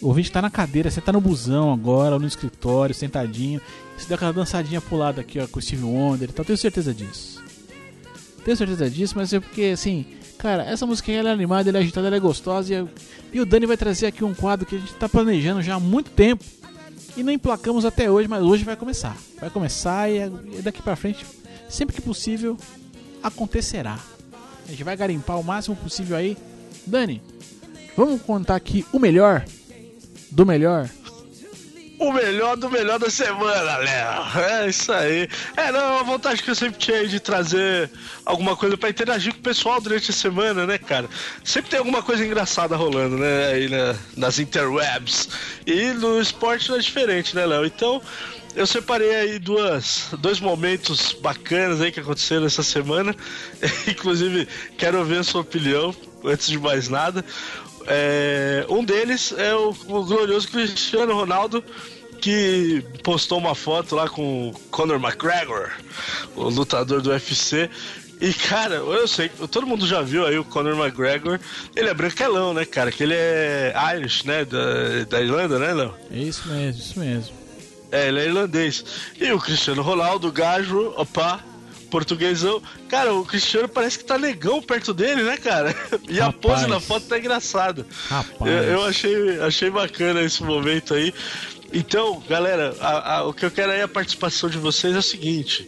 O 0.01 0.07
ouvinte 0.07 0.31
tá 0.31 0.41
na 0.41 0.49
cadeira, 0.49 0.89
você 0.89 1.01
tá 1.01 1.11
no 1.11 1.21
busão 1.21 1.71
agora, 1.71 2.15
ou 2.15 2.19
no 2.19 2.27
escritório, 2.27 2.95
sentadinho. 2.95 3.61
Você 3.97 4.07
deu 4.07 4.15
aquela 4.15 4.33
dançadinha 4.33 4.81
pulada 4.81 5.21
aqui, 5.21 5.39
ó, 5.39 5.47
com 5.47 5.59
o 5.59 5.61
Steve 5.61 5.83
Wonder 5.83 6.29
e 6.29 6.33
tal. 6.33 6.45
Tenho 6.45 6.57
certeza 6.57 6.93
disso. 6.93 7.43
Tenho 8.43 8.57
certeza 8.57 8.89
disso, 8.89 9.13
mas 9.15 9.33
é 9.33 9.39
porque, 9.39 9.63
assim, 9.73 10.05
cara, 10.37 10.63
essa 10.63 10.85
música 10.85 11.11
ela 11.11 11.29
é 11.29 11.33
animada, 11.33 11.69
ela 11.69 11.77
é 11.77 11.81
agitada, 11.81 12.07
ela 12.07 12.15
é 12.15 12.19
gostosa. 12.19 12.73
E, 12.73 13.37
e 13.37 13.41
o 13.41 13.45
Dani 13.45 13.65
vai 13.65 13.77
trazer 13.77 14.07
aqui 14.07 14.23
um 14.23 14.33
quadro 14.33 14.65
que 14.65 14.75
a 14.75 14.79
gente 14.79 14.93
tá 14.95 15.07
planejando 15.07 15.61
já 15.61 15.75
há 15.75 15.79
muito 15.79 16.11
tempo. 16.11 16.43
E 17.15 17.23
não 17.23 17.31
emplacamos 17.31 17.85
até 17.85 18.09
hoje, 18.09 18.27
mas 18.27 18.43
hoje 18.43 18.63
vai 18.63 18.75
começar. 18.75 19.15
Vai 19.39 19.49
começar 19.49 20.09
e 20.09 20.29
daqui 20.63 20.81
pra 20.81 20.95
frente, 20.95 21.25
sempre 21.69 21.95
que 21.95 22.01
possível, 22.01 22.57
acontecerá. 23.21 23.99
A 24.65 24.71
gente 24.71 24.83
vai 24.83 24.97
garimpar 24.97 25.39
o 25.39 25.43
máximo 25.43 25.75
possível 25.75 26.17
aí. 26.17 26.37
Dani, 26.87 27.21
vamos 27.95 28.21
contar 28.21 28.55
aqui 28.55 28.85
o 28.91 28.99
melhor 28.99 29.45
do 30.31 30.45
melhor 30.45 30.89
o 32.07 32.13
melhor 32.13 32.57
do 32.57 32.69
melhor 32.69 32.99
da 32.99 33.09
semana, 33.09 33.77
Léo. 33.77 34.23
É 34.49 34.69
isso 34.69 34.91
aí. 34.91 35.29
É, 35.55 35.71
não, 35.71 35.99
a 35.99 36.03
vontade 36.03 36.43
que 36.43 36.49
eu 36.51 36.55
sempre 36.55 36.77
tinha 36.77 37.07
de 37.07 37.19
trazer 37.19 37.89
alguma 38.25 38.55
coisa 38.55 38.77
para 38.77 38.89
interagir 38.89 39.33
com 39.33 39.39
o 39.39 39.43
pessoal 39.43 39.79
durante 39.79 40.11
a 40.11 40.13
semana, 40.13 40.65
né, 40.65 40.77
cara? 40.77 41.09
Sempre 41.43 41.71
tem 41.71 41.79
alguma 41.79 42.03
coisa 42.03 42.25
engraçada 42.25 42.75
rolando, 42.75 43.17
né, 43.17 43.47
aí 43.47 43.69
né, 43.69 43.97
nas 44.17 44.39
interwebs. 44.39 45.29
E 45.65 45.93
no 45.93 46.19
esporte 46.19 46.69
não 46.69 46.75
é 46.75 46.79
diferente, 46.79 47.35
né, 47.35 47.45
Léo? 47.45 47.65
Então, 47.65 48.01
eu 48.55 48.67
separei 48.67 49.15
aí 49.15 49.39
duas, 49.39 50.09
dois 50.19 50.39
momentos 50.39 51.13
bacanas 51.13 51.81
aí 51.81 51.91
que 51.91 51.99
aconteceram 51.99 52.45
essa 52.45 52.63
semana. 52.63 53.15
Inclusive, 53.87 54.47
quero 54.77 54.99
ouvir 54.99 55.17
a 55.17 55.23
sua 55.23 55.41
opinião, 55.41 55.95
antes 56.23 56.47
de 56.47 56.59
mais 56.59 56.89
nada. 56.89 57.23
É, 57.87 58.65
um 58.69 58.83
deles 58.83 59.33
é 59.37 59.53
o, 59.55 59.69
o, 59.69 60.05
glorioso 60.05 60.47
Cristiano 60.47 61.13
Ronaldo, 61.13 61.63
que 62.23 62.81
postou 63.03 63.37
uma 63.37 63.53
foto 63.53 63.97
lá 63.97 64.07
com 64.07 64.47
o 64.47 64.53
Conor 64.71 64.95
McGregor, 64.95 65.69
o 66.37 66.43
lutador 66.47 67.01
do 67.01 67.09
UFC. 67.09 67.69
E, 68.21 68.33
cara, 68.33 68.75
eu 68.75 69.05
sei, 69.09 69.27
todo 69.27 69.67
mundo 69.67 69.85
já 69.85 70.01
viu 70.01 70.25
aí 70.25 70.39
o 70.39 70.45
Conor 70.45 70.73
McGregor. 70.73 71.37
Ele 71.75 71.89
é 71.89 71.93
branquelão, 71.93 72.53
né, 72.53 72.63
cara? 72.63 72.93
Que 72.93 73.03
ele 73.03 73.13
é 73.13 73.73
Irish, 73.97 74.23
né? 74.23 74.45
Da, 74.45 75.03
da 75.09 75.21
Irlanda, 75.21 75.59
né, 75.59 75.73
Léo? 75.73 75.93
É 76.09 76.17
isso 76.17 76.47
mesmo, 76.47 76.81
isso 76.81 76.97
mesmo. 76.97 77.35
É, 77.91 78.07
ele 78.07 78.21
é 78.21 78.25
irlandês. 78.25 78.85
E 79.19 79.29
o 79.33 79.39
Cristiano 79.39 79.81
Ronaldo, 79.81 80.31
gajo, 80.31 80.93
opa, 80.95 81.43
portuguesão. 81.91 82.63
Cara, 82.87 83.13
o 83.13 83.25
Cristiano 83.25 83.67
parece 83.67 83.99
que 83.99 84.05
tá 84.05 84.17
negão 84.17 84.61
perto 84.61 84.93
dele, 84.93 85.23
né, 85.23 85.35
cara? 85.35 85.75
E 86.07 86.19
Rapaz. 86.19 86.29
a 86.29 86.31
pose 86.31 86.67
na 86.67 86.79
foto 86.79 87.05
tá 87.05 87.19
engraçada. 87.19 87.85
Rapaz. 88.07 88.49
Eu, 88.49 88.63
eu, 88.63 88.85
achei, 88.85 89.39
achei 89.41 89.69
bacana 89.69 90.21
esse 90.21 90.41
momento 90.41 90.93
aí. 90.93 91.13
Então, 91.73 92.21
galera, 92.29 92.75
a, 92.79 93.15
a, 93.15 93.23
o 93.23 93.33
que 93.33 93.43
eu 93.43 93.49
quero 93.49 93.71
aí 93.71 93.81
a 93.81 93.87
participação 93.87 94.47
de 94.47 94.59
vocês 94.59 94.95
é 94.95 94.99
o 94.99 95.01
seguinte: 95.01 95.67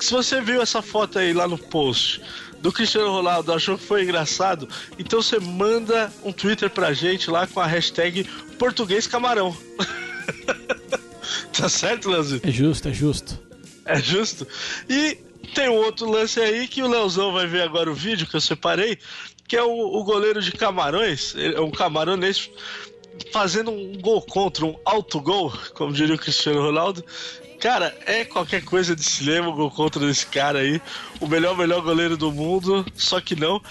se 0.00 0.12
você 0.12 0.40
viu 0.40 0.60
essa 0.60 0.82
foto 0.82 1.20
aí 1.20 1.32
lá 1.32 1.46
no 1.46 1.56
post 1.56 2.20
do 2.60 2.72
Cristiano 2.72 3.12
Ronaldo, 3.12 3.52
achou 3.52 3.78
que 3.78 3.84
foi 3.84 4.02
engraçado, 4.02 4.68
então 4.98 5.22
você 5.22 5.38
manda 5.38 6.12
um 6.24 6.32
Twitter 6.32 6.68
pra 6.68 6.92
gente 6.92 7.30
lá 7.30 7.46
com 7.46 7.60
a 7.60 7.66
hashtag 7.66 8.24
Português 8.58 9.06
Camarão. 9.06 9.56
tá 11.56 11.68
certo, 11.68 12.10
Leozinho? 12.10 12.40
É 12.42 12.50
justo, 12.50 12.88
é 12.88 12.92
justo. 12.92 13.38
É 13.84 14.00
justo. 14.00 14.48
E 14.88 15.16
tem 15.54 15.68
um 15.68 15.76
outro 15.76 16.10
lance 16.10 16.40
aí 16.40 16.66
que 16.66 16.82
o 16.82 16.88
Leozão 16.88 17.32
vai 17.32 17.46
ver 17.46 17.62
agora 17.62 17.88
o 17.88 17.94
vídeo 17.94 18.26
que 18.26 18.34
eu 18.34 18.40
separei, 18.40 18.98
que 19.46 19.56
é 19.56 19.62
o, 19.62 19.70
o 19.70 20.02
goleiro 20.02 20.42
de 20.42 20.50
Camarões, 20.50 21.36
é 21.36 21.60
um 21.60 21.70
camaronês 21.70 22.50
fazendo 23.32 23.70
um 23.70 23.98
gol 24.00 24.22
contra, 24.22 24.64
um 24.64 24.76
autogol, 24.84 25.52
como 25.74 25.92
diria 25.92 26.14
o 26.14 26.18
Cristiano 26.18 26.60
Ronaldo. 26.60 27.04
Cara, 27.58 27.96
é 28.04 28.24
qualquer 28.24 28.62
coisa 28.62 28.94
de 28.94 29.02
cinema, 29.02 29.50
gol 29.50 29.70
contra 29.70 30.04
esse 30.10 30.26
cara 30.26 30.58
aí. 30.58 30.80
O 31.20 31.26
melhor, 31.26 31.56
melhor 31.56 31.80
goleiro 31.80 32.16
do 32.16 32.30
mundo, 32.30 32.84
só 32.94 33.20
que 33.20 33.34
não. 33.34 33.62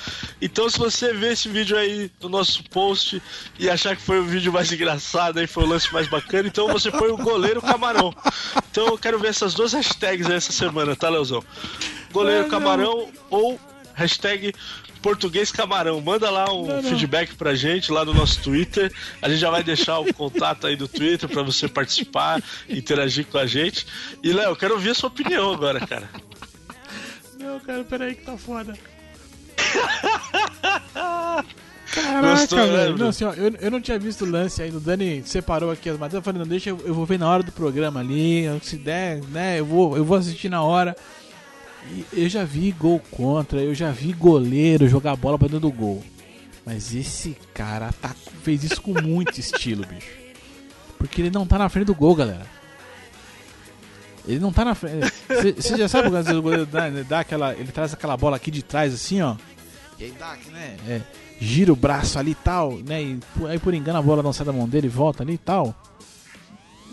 Então, 0.42 0.68
se 0.70 0.80
você 0.80 1.14
ver 1.14 1.34
esse 1.34 1.48
vídeo 1.48 1.78
aí 1.78 2.12
no 2.20 2.28
nosso 2.28 2.64
post 2.64 3.22
e 3.60 3.70
achar 3.70 3.96
que 3.96 4.02
foi 4.02 4.20
o 4.20 4.26
vídeo 4.26 4.52
mais 4.52 4.72
engraçado, 4.72 5.38
aí 5.38 5.46
foi 5.46 5.64
o 5.64 5.68
lance 5.68 5.94
mais 5.94 6.08
bacana, 6.08 6.48
então 6.48 6.68
você 6.68 6.90
põe 6.92 7.12
o 7.12 7.18
goleiro 7.18 7.62
camarão. 7.62 8.14
Então, 8.72 8.88
eu 8.88 8.98
quero 8.98 9.20
ver 9.20 9.30
essas 9.30 9.54
duas 9.54 9.74
hashtags 9.74 10.28
aí 10.28 10.36
essa 10.36 10.52
semana, 10.52 10.96
tá, 10.96 11.08
Leozão? 11.08 11.44
Goleiro 12.12 12.48
camarão 12.50 13.10
ou 13.30 13.60
hashtag 13.94 14.54
Português 15.06 15.52
Camarão. 15.52 16.02
Manda 16.02 16.32
lá 16.32 16.52
um 16.52 16.66
não, 16.66 16.82
não. 16.82 16.90
feedback 16.90 17.36
pra 17.36 17.54
gente 17.54 17.92
lá 17.92 18.04
no 18.04 18.12
nosso 18.12 18.42
Twitter. 18.42 18.92
A 19.22 19.30
gente 19.30 19.38
já 19.38 19.52
vai 19.52 19.64
deixar 19.64 20.00
o 20.00 20.12
contato 20.12 20.66
aí 20.66 20.76
do 20.76 20.88
Twitter 20.88 21.30
para 21.30 21.44
você 21.44 21.68
participar, 21.68 22.42
interagir 22.68 23.28
com 23.28 23.38
a 23.38 23.46
gente. 23.46 23.86
E, 24.24 24.34
Léo, 24.34 24.50
eu 24.50 24.56
quero 24.56 24.74
ouvir 24.74 24.90
a 24.90 24.96
sua 24.96 25.10
opinião 25.10 25.54
agora, 25.54 25.86
cara. 25.86 26.10
Não, 27.38 27.60
cara, 27.60 27.84
peraí 27.84 28.16
que 28.16 28.24
tá 28.24 28.36
foda. 28.36 28.76
Caraca, 31.94 32.28
Gostou, 32.28 32.58
velho. 32.58 32.98
Não, 32.98 33.10
assim, 33.10 33.26
ó, 33.26 33.34
eu, 33.34 33.54
eu 33.62 33.70
não 33.70 33.80
tinha 33.80 34.00
visto 34.00 34.26
o 34.26 34.30
lance 34.30 34.60
ainda. 34.64 34.78
O 34.78 34.82
Dani 34.82 35.22
separou 35.24 35.70
aqui 35.70 35.88
as 35.88 36.00
matérias. 36.00 36.16
Eu 36.16 36.24
falei, 36.24 36.40
não, 36.40 36.48
deixa, 36.48 36.72
eu, 36.72 36.82
eu 36.84 36.96
vou 36.96 37.06
ver 37.06 37.20
na 37.20 37.30
hora 37.30 37.44
do 37.44 37.52
programa 37.52 38.00
ali. 38.00 38.46
Se 38.64 38.76
der, 38.76 39.22
né, 39.26 39.60
eu 39.60 39.66
vou, 39.68 39.96
eu 39.96 40.04
vou 40.04 40.18
assistir 40.18 40.50
na 40.50 40.64
hora. 40.64 40.96
Eu 42.12 42.28
já 42.30 42.44
vi 42.44 42.72
gol 42.72 43.00
contra, 43.12 43.62
eu 43.62 43.74
já 43.74 43.92
vi 43.92 44.14
goleiro 44.14 44.88
jogar 44.88 45.16
bola 45.16 45.38
pra 45.38 45.48
dentro 45.48 45.62
do 45.62 45.72
gol. 45.72 46.04
Mas 46.66 46.96
esse 46.96 47.38
cara 47.54 47.94
tá, 47.94 48.16
fez 48.44 48.64
isso 48.64 48.82
com 48.82 49.00
muito 49.02 49.38
estilo, 49.40 49.86
bicho. 49.86 50.10
Porque 50.98 51.22
ele 51.22 51.30
não 51.30 51.46
tá 51.46 51.58
na 51.58 51.70
frente 51.70 51.86
do 51.86 51.96
gol, 51.96 52.16
galera. 52.16 52.46
Ele 54.28 54.40
não 54.40 54.52
tá 54.52 54.66
na 54.66 54.74
frente. 54.74 55.14
Você 55.56 55.78
já 55.78 55.88
sabe 55.88 56.08
o 56.08 56.42
goleiro 56.42 56.66
dá, 56.66 56.90
dá 57.08 57.20
aquela. 57.20 57.54
Ele 57.54 57.72
traz 57.72 57.94
aquela 57.94 58.18
bola 58.18 58.38
aqui 58.38 58.50
de 58.50 58.64
trás 58.64 58.94
assim, 58.94 59.22
ó. 59.22 59.36
E 60.00 60.06
aí 60.06 60.14
dá, 60.18 60.36
né? 60.52 60.78
É 60.88 61.02
gira 61.40 61.72
o 61.72 61.76
braço 61.76 62.18
ali 62.18 62.32
e 62.32 62.36
tal, 62.36 62.78
né? 62.78 63.02
E 63.02 63.20
aí 63.48 63.60
por 63.60 63.74
engano 63.74 64.00
a 64.00 64.02
bola 64.02 64.24
não 64.24 64.34
sai 64.34 64.46
da 64.46 64.54
mão 64.54 64.68
dele 64.68 64.88
e 64.88 64.90
volta 64.90 65.24
ali 65.24 65.34
e 65.34 65.38
tal. 65.38 65.76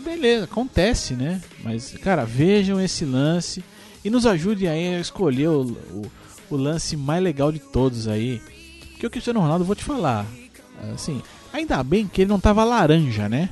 Beleza, 0.03 0.43
acontece, 0.45 1.13
né? 1.13 1.41
Mas, 1.63 1.93
cara, 2.03 2.25
vejam 2.25 2.79
esse 2.79 3.05
lance 3.05 3.63
e 4.03 4.09
nos 4.09 4.25
ajude 4.25 4.67
aí 4.67 4.95
a 4.95 4.99
escolher 4.99 5.47
o, 5.47 5.61
o, 5.61 6.11
o 6.49 6.55
lance 6.55 6.95
mais 6.97 7.23
legal 7.23 7.51
de 7.51 7.59
todos 7.59 8.07
aí. 8.07 8.41
Porque 8.91 9.07
o 9.07 9.09
Cristiano 9.09 9.39
Ronaldo, 9.39 9.65
vou 9.65 9.75
te 9.75 9.83
falar, 9.83 10.25
assim, 10.93 11.21
ainda 11.51 11.83
bem 11.83 12.07
que 12.07 12.21
ele 12.21 12.29
não 12.29 12.39
tava 12.39 12.63
laranja, 12.63 13.27
né? 13.29 13.49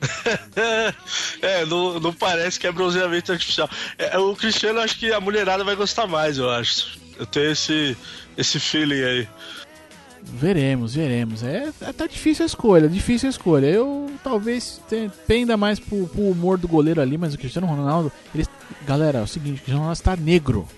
é, 1.42 1.66
não, 1.66 1.98
não 1.98 2.12
parece 2.12 2.58
que 2.58 2.66
é 2.66 2.72
bronzeamento 2.72 3.32
artificial. 3.32 3.68
É, 3.96 4.16
o 4.18 4.34
Cristiano, 4.36 4.80
acho 4.80 4.98
que 4.98 5.12
a 5.12 5.20
mulherada 5.20 5.64
vai 5.64 5.74
gostar 5.74 6.06
mais, 6.06 6.38
eu 6.38 6.48
acho. 6.50 6.98
Eu 7.18 7.26
tenho 7.26 7.50
esse, 7.50 7.96
esse 8.36 8.60
feeling 8.60 9.02
aí. 9.02 9.28
Veremos, 10.28 10.94
veremos. 10.94 11.42
É, 11.42 11.72
é 11.80 11.92
tá 11.92 12.06
difícil 12.06 12.44
a 12.44 12.46
escolha, 12.46 12.88
difícil 12.88 13.28
a 13.28 13.30
escolha. 13.30 13.66
Eu 13.66 14.10
talvez 14.22 14.80
penda 15.26 15.56
mais 15.56 15.80
pro, 15.80 16.06
pro, 16.06 16.30
humor 16.30 16.58
do 16.58 16.68
goleiro 16.68 17.00
ali, 17.00 17.16
mas 17.16 17.34
o 17.34 17.38
Cristiano 17.38 17.66
Ronaldo, 17.66 18.12
ele, 18.34 18.46
galera, 18.86 19.18
é 19.18 19.22
o 19.22 19.26
seguinte, 19.26 19.54
o 19.54 19.56
Cristiano 19.56 19.80
Ronaldo 19.80 19.98
está 19.98 20.16
negro 20.16 20.68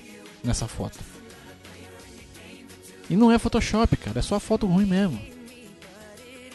nessa 0.45 0.69
foto. 0.69 0.99
E 3.09 3.17
não 3.17 3.33
é 3.33 3.39
Photoshop, 3.39 3.97
cara, 3.97 4.21
é 4.21 4.23
só 4.23 4.39
foto 4.39 4.67
ruim 4.67 4.87
mesmo. 4.87 5.21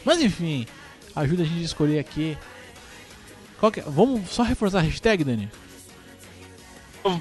Mas 0.04 0.22
enfim, 0.22 0.66
ajuda 1.14 1.42
a 1.42 1.46
gente 1.46 1.60
a 1.60 1.64
escolher 1.64 1.98
aqui. 1.98 2.36
É? 3.62 3.80
Vamos 3.86 4.30
só 4.30 4.42
reforçar 4.42 4.78
a 4.78 4.82
hashtag, 4.82 5.22
Dani? 5.22 5.50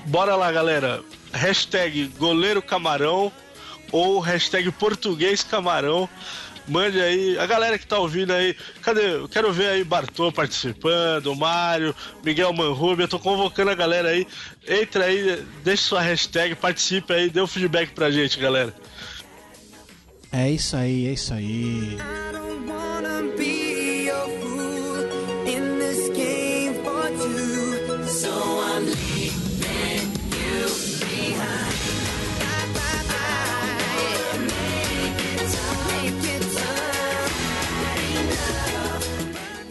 Bora 0.06 0.36
lá, 0.36 0.52
galera. 0.52 1.04
Hashtag 1.34 2.08
goleiro 2.18 2.62
camarão 2.62 3.32
ou 3.92 4.20
hashtag 4.20 4.72
português 4.72 5.44
camarão. 5.44 6.10
Mande 6.68 7.00
aí, 7.00 7.38
a 7.38 7.46
galera 7.46 7.78
que 7.78 7.86
tá 7.86 8.00
ouvindo 8.00 8.34
aí, 8.34 8.56
cadê? 8.82 9.18
Eu 9.18 9.30
quero 9.30 9.54
ver 9.54 9.68
aí 9.68 9.84
Bartô 9.84 10.32
participando, 10.32 11.36
Mário, 11.36 11.96
Miguel 12.24 12.52
Manrubia, 12.54 13.04
eu 13.04 13.08
tô 13.08 13.20
convocando 13.20 13.70
a 13.70 13.76
galera 13.76 14.10
aí. 14.10 14.26
Entra 14.68 15.06
aí, 15.06 15.46
deixa 15.64 15.84
sua 15.84 16.02
hashtag, 16.02 16.56
participe 16.56 17.14
aí, 17.14 17.30
dê 17.30 17.40
um 17.40 17.46
feedback 17.46 17.92
pra 17.92 18.10
gente, 18.10 18.40
galera. 18.40 18.74
É 20.32 20.50
isso 20.50 20.76
aí, 20.76 21.08
é 21.08 21.14
isso 21.14 21.34
aí. 21.34 21.98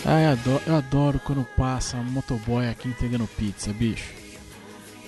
Ah, 0.06 0.20
eu 0.20 0.30
adoro, 0.32 0.62
eu 0.66 0.76
adoro 0.76 1.20
quando 1.24 1.44
passa 1.56 1.96
motoboy 1.96 2.68
aqui 2.68 2.88
entregando 2.88 3.26
pizza, 3.26 3.72
bicho. 3.72 4.12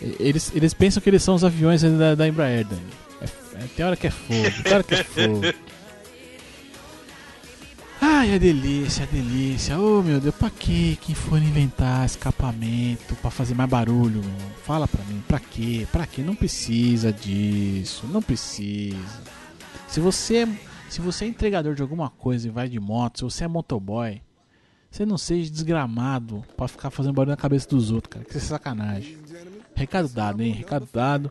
Eles, 0.01 0.53
eles 0.55 0.74
pensam 0.74 1.03
que 1.03 1.09
eles 1.11 1.22
são 1.22 1.34
os 1.34 1.44
aviões 1.44 1.82
da, 1.82 2.14
da 2.14 2.28
Embraer, 2.28 2.66
Dani. 2.66 2.82
É, 3.20 3.24
é, 3.24 3.66
tem 3.76 3.84
hora 3.84 3.97
que 3.97 4.07
é 4.07 4.11
fogo, 4.11 4.62
tem 4.62 4.72
hora 4.72 4.82
que 4.82 4.94
é 4.94 5.05
fogo. 5.05 5.42
Ai, 8.01 8.34
a 8.34 8.38
delícia, 8.38 9.05
a 9.05 9.07
delícia. 9.07 9.78
Oh, 9.78 10.03
meu 10.03 10.20
Deus, 10.20 10.34
pra 10.34 10.51
que 10.51 10.97
quem 10.97 11.14
for 11.14 11.40
inventar 11.42 12.05
escapamento 12.05 13.14
pra 13.16 13.30
fazer 13.30 13.55
mais 13.55 13.68
barulho? 13.68 14.22
Meu? 14.22 14.51
Fala 14.64 14.86
pra 14.86 15.03
mim, 15.05 15.22
pra 15.26 15.40
quê? 15.40 15.86
Pra 15.90 16.07
quê? 16.07 16.22
Não 16.22 16.34
precisa 16.34 17.12
disso, 17.12 18.07
não 18.11 18.22
precisa. 18.22 18.97
Se 19.88 20.01
você, 20.01 20.38
é, 20.38 20.49
se 20.88 21.01
você 21.01 21.24
é 21.24 21.28
entregador 21.28 21.74
de 21.74 21.82
alguma 21.82 22.11
coisa 22.11 22.49
e 22.49 22.51
vai 22.51 22.68
de 22.68 22.78
moto, 22.78 23.18
se 23.18 23.24
você 23.24 23.44
é 23.44 23.49
motoboy, 23.49 24.20
você 24.97 25.05
não 25.05 25.18
seja 25.18 25.51
desgramado 25.51 26.42
pra 26.57 26.66
ficar 26.66 26.90
fazendo 26.90 27.12
barulho 27.12 27.32
na 27.32 27.36
cabeça 27.36 27.68
dos 27.68 27.90
outros, 27.90 28.14
cara. 28.14 28.24
Que 28.24 28.38
é 28.38 28.40
sacanagem. 28.40 29.18
Recado 29.74 30.09
dado, 30.09 30.42
hein? 30.42 30.53
Recado 30.53 30.88
dado. 30.90 31.30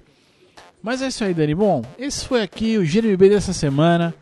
Mas 0.83 1.01
é 1.01 1.07
isso 1.07 1.23
aí, 1.23 1.33
Dani. 1.33 1.55
Bom, 1.55 1.83
esse 1.97 2.27
foi 2.27 2.43
aqui 2.43 2.77
o 2.77 2.85
Jeremy 2.85 3.17
B 3.17 3.29
dessa 3.29 3.53
semana. 3.53 4.13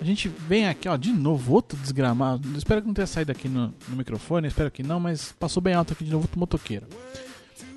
A 0.00 0.04
gente 0.04 0.28
vem 0.28 0.66
aqui, 0.66 0.88
ó, 0.88 0.96
de 0.96 1.12
novo, 1.12 1.52
outro 1.52 1.76
desgramado. 1.78 2.48
Espero 2.56 2.80
que 2.80 2.86
não 2.86 2.94
tenha 2.94 3.06
saído 3.06 3.32
aqui 3.32 3.48
no, 3.48 3.74
no 3.86 3.96
microfone, 3.96 4.48
espero 4.48 4.70
que 4.70 4.82
não, 4.82 4.98
mas 4.98 5.30
passou 5.38 5.62
bem 5.62 5.74
alto 5.74 5.92
aqui 5.92 6.04
de 6.04 6.10
novo, 6.10 6.24
outro 6.24 6.40
motoqueiro. 6.40 6.86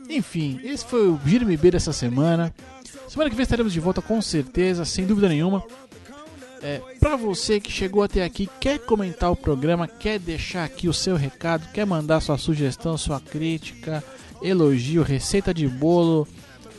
Enfim, 0.09 0.59
esse 0.63 0.85
foi 0.85 1.09
o 1.09 1.17
B 1.17 1.71
dessa 1.71 1.91
semana. 1.91 2.53
Semana 3.09 3.29
que 3.29 3.35
vem 3.35 3.43
estaremos 3.43 3.73
de 3.73 3.79
volta 3.81 4.01
com 4.01 4.21
certeza, 4.21 4.85
sem 4.85 5.05
dúvida 5.05 5.27
nenhuma. 5.27 5.63
É, 6.61 6.81
para 6.99 7.15
você 7.15 7.59
que 7.59 7.71
chegou 7.71 8.03
até 8.03 8.23
aqui, 8.23 8.49
quer 8.59 8.79
comentar 8.79 9.31
o 9.31 9.35
programa, 9.35 9.87
quer 9.87 10.19
deixar 10.19 10.65
aqui 10.65 10.89
o 10.89 10.93
seu 10.93 11.15
recado, 11.15 11.67
quer 11.71 11.85
mandar 11.85 12.19
sua 12.19 12.37
sugestão, 12.37 12.97
sua 12.97 13.19
crítica, 13.19 14.03
elogio, 14.41 15.01
receita 15.01 15.53
de 15.53 15.67
bolo, 15.67 16.27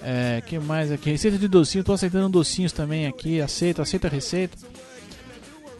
é, 0.02 0.42
que 0.44 0.58
mais 0.58 0.92
aqui? 0.92 1.10
Receita 1.10 1.38
de 1.38 1.48
docinho, 1.48 1.84
tô 1.84 1.92
aceitando 1.92 2.28
docinhos 2.28 2.72
também 2.72 3.06
aqui, 3.06 3.40
aceito, 3.40 3.80
aceita 3.80 4.06
a 4.06 4.10
receita. 4.10 4.56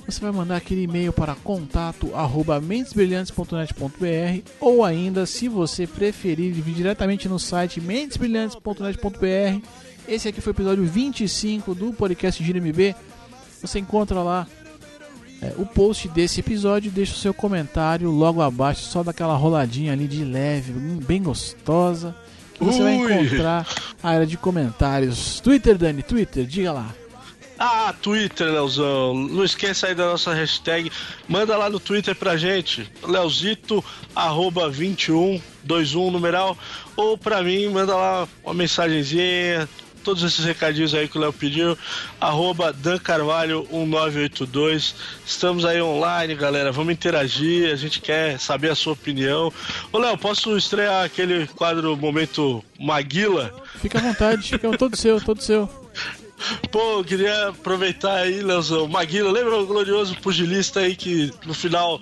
Você 0.07 0.21
vai 0.21 0.33
mandar 0.33 0.57
aquele 0.57 0.83
e-mail 0.83 1.13
para 1.13 1.35
contato 1.37 2.15
arroba 2.15 2.61
mentesbrilhantes.net.br 2.61 4.43
ou 4.59 4.85
ainda, 4.85 5.27
se 5.27 5.47
você 5.47 5.87
preferir, 5.87 6.53
vir 6.55 6.75
diretamente 6.75 7.29
no 7.29 7.39
site 7.39 7.81
mentesbrilhantes.net.br. 7.81 9.67
Esse 10.09 10.29
aqui 10.29 10.41
foi 10.41 10.53
o 10.53 10.57
episódio 10.57 10.85
25 10.85 11.75
do 11.75 11.93
podcast 11.93 12.43
Gira 12.43 12.59
MB 12.59 12.97
você 13.67 13.79
encontra 13.79 14.23
lá 14.23 14.47
é, 15.43 15.55
o 15.57 15.65
post 15.65 16.09
desse 16.09 16.41
episódio. 16.41 16.91
Deixa 16.91 17.15
o 17.15 17.19
seu 17.19 17.33
comentário 17.33 18.11
logo 18.11 18.43
abaixo, 18.43 18.83
só 18.83 19.03
daquela 19.03 19.35
roladinha 19.35 19.93
ali 19.93 20.07
de 20.07 20.25
leve, 20.25 20.73
bem 20.73 21.23
gostosa. 21.23 22.15
Que 22.55 22.65
você 22.65 22.83
Ui. 22.83 22.85
vai 22.85 22.95
encontrar 22.95 23.67
a 24.03 24.09
área 24.11 24.27
de 24.27 24.37
comentários. 24.37 25.41
Twitter, 25.41 25.79
Dani, 25.79 26.03
Twitter, 26.03 26.45
diga 26.45 26.73
lá. 26.73 26.95
Ah, 27.63 27.95
Twitter, 28.01 28.47
Leozão. 28.47 29.15
Não 29.15 29.45
esqueça 29.45 29.87
aí 29.87 29.95
da 29.95 30.07
nossa 30.07 30.33
hashtag. 30.33 30.91
Manda 31.29 31.59
lá 31.59 31.69
no 31.69 31.79
Twitter 31.79 32.15
pra 32.15 32.35
gente. 32.35 32.91
Leozito, 33.03 33.85
arroba 34.17 34.63
2121 34.71 36.11
numeral. 36.11 36.57
Ou 36.97 37.19
pra 37.19 37.43
mim, 37.43 37.69
manda 37.69 37.95
lá 37.95 38.27
uma 38.43 38.55
mensagenzinha 38.55 39.69
todos 40.01 40.23
esses 40.23 40.45
recadinhos 40.45 40.95
aí 40.95 41.09
que 41.09 41.17
o 41.17 41.21
Léo 41.21 41.33
pediu. 41.33 41.77
Arroba 42.21 42.73
Dan 42.73 42.99
Carvalho 42.99 43.67
1982. 43.71 44.95
Estamos 45.25 45.65
aí 45.65 45.81
online, 45.81 46.35
galera. 46.35 46.73
Vamos 46.73 46.93
interagir. 46.93 47.73
A 47.73 47.77
gente 47.77 48.01
quer 48.01 48.39
saber 48.39 48.71
a 48.71 48.75
sua 48.75 48.93
opinião. 48.93 49.53
Ô, 49.93 49.99
Léo, 49.99 50.17
posso 50.19 50.57
estrear 50.57 51.05
aquele 51.05 51.47
quadro 51.47 51.97
Momento 51.97 52.65
Maguila? 52.79 53.55
Fica 53.81 53.99
à 53.99 54.03
vontade, 54.03 54.49
fica 54.49 54.77
todo 54.77 54.97
seu, 54.97 55.21
todo 55.21 55.43
seu. 55.43 55.69
Pô, 56.71 57.05
queria 57.05 57.49
aproveitar 57.49 58.15
aí, 58.15 58.41
Leozão. 58.41 58.89
Maguila, 58.89 59.31
lembra 59.31 59.57
o 59.57 59.67
glorioso 59.67 60.17
pugilista 60.17 60.81
aí 60.81 60.97
que 60.97 61.31
no 61.45 61.53
final 61.53 62.01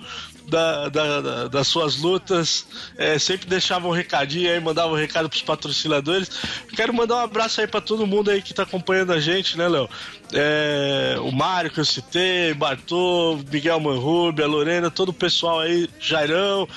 da, 0.49 0.89
da, 0.89 1.21
da, 1.21 1.47
das 1.47 1.67
suas 1.67 1.97
lutas, 1.97 2.65
é, 2.97 3.17
sempre 3.19 3.47
deixava 3.47 3.87
um 3.87 3.91
recadinho 3.91 4.51
aí, 4.51 4.59
mandava 4.59 4.91
um 4.91 4.95
recado 4.95 5.29
pros 5.29 5.41
patrocinadores. 5.41 6.29
Quero 6.75 6.93
mandar 6.93 7.17
um 7.17 7.19
abraço 7.19 7.61
aí 7.61 7.67
para 7.67 7.81
todo 7.81 8.05
mundo 8.07 8.29
aí 8.31 8.41
que 8.41 8.53
tá 8.53 8.63
acompanhando 8.63 9.13
a 9.13 9.19
gente, 9.19 9.57
né, 9.57 9.67
Léo? 9.67 9.89
É, 10.33 11.17
o 11.21 11.31
Mário 11.31 11.71
que 11.71 11.79
eu 11.79 11.85
citei, 11.85 12.53
Bartô, 12.53 13.39
Miguel 13.51 13.79
Manrubia, 13.79 14.47
Lorena, 14.47 14.91
todo 14.91 15.09
o 15.09 15.13
pessoal 15.13 15.59
aí, 15.59 15.89
Jairão. 15.99 16.67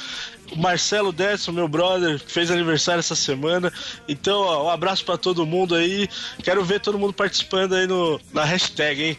Marcelo 0.57 1.13
Décio, 1.13 1.51
meu 1.53 1.67
brother, 1.67 2.19
fez 2.19 2.51
aniversário 2.51 3.01
essa 3.01 3.15
semana. 3.15 3.73
Então, 4.07 4.41
ó, 4.41 4.67
um 4.67 4.69
abraço 4.69 5.05
para 5.05 5.17
todo 5.17 5.47
mundo 5.47 5.75
aí. 5.75 6.09
Quero 6.43 6.63
ver 6.63 6.81
todo 6.81 6.99
mundo 6.99 7.13
participando 7.13 7.75
aí 7.75 7.87
no, 7.87 8.21
na 8.33 8.45
hashtag, 8.45 9.03
hein? 9.03 9.19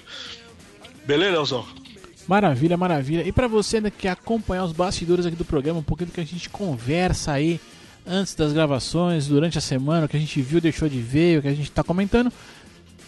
Beleza, 1.05 1.31
Leozão? 1.31 1.82
Maravilha, 2.27 2.77
maravilha. 2.77 3.27
E 3.27 3.31
para 3.31 3.47
você 3.47 3.77
ainda 3.77 3.91
que 3.91 4.07
acompanhar 4.07 4.63
os 4.63 4.71
bastidores 4.71 5.25
aqui 5.25 5.35
do 5.35 5.45
programa, 5.45 5.79
um 5.79 5.83
pouquinho 5.83 6.09
do 6.09 6.13
que 6.13 6.21
a 6.21 6.25
gente 6.25 6.49
conversa 6.49 7.33
aí 7.33 7.59
antes 8.05 8.35
das 8.35 8.53
gravações, 8.53 9.27
durante 9.27 9.57
a 9.57 9.61
semana, 9.61 10.05
o 10.05 10.09
que 10.09 10.17
a 10.17 10.19
gente 10.19 10.41
viu, 10.41 10.59
deixou 10.59 10.87
de 10.89 10.99
ver, 10.99 11.39
o 11.39 11.41
que 11.41 11.47
a 11.47 11.53
gente 11.53 11.69
está 11.69 11.83
comentando, 11.83 12.31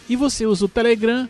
e 0.07 0.15
você 0.15 0.45
usa 0.45 0.65
o 0.65 0.69
Telegram, 0.69 1.27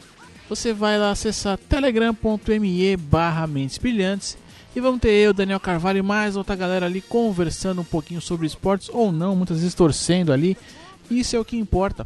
você 0.50 0.74
vai 0.74 1.00
lá 1.00 1.12
acessar 1.12 1.58
telegram.me 1.58 2.98
barra 2.98 3.48
Mentes 3.48 3.78
Brilhantes 3.78 4.38
e 4.76 4.80
vamos 4.80 5.00
ter 5.00 5.12
eu, 5.12 5.34
Daniel 5.34 5.60
Carvalho 5.60 6.00
e 6.00 6.02
mais 6.04 6.36
outra 6.36 6.56
galera 6.56 6.86
ali 6.86 7.02
conversando 7.02 7.82
um 7.82 7.86
pouquinho 7.86 8.20
sobre 8.20 8.46
esportes 8.46 8.90
ou 8.92 9.12
não, 9.12 9.36
muitas 9.36 9.60
vezes 9.60 9.74
torcendo 9.74 10.34
ali. 10.34 10.58
Isso 11.10 11.36
é 11.36 11.40
o 11.40 11.46
que 11.46 11.56
importa. 11.58 12.06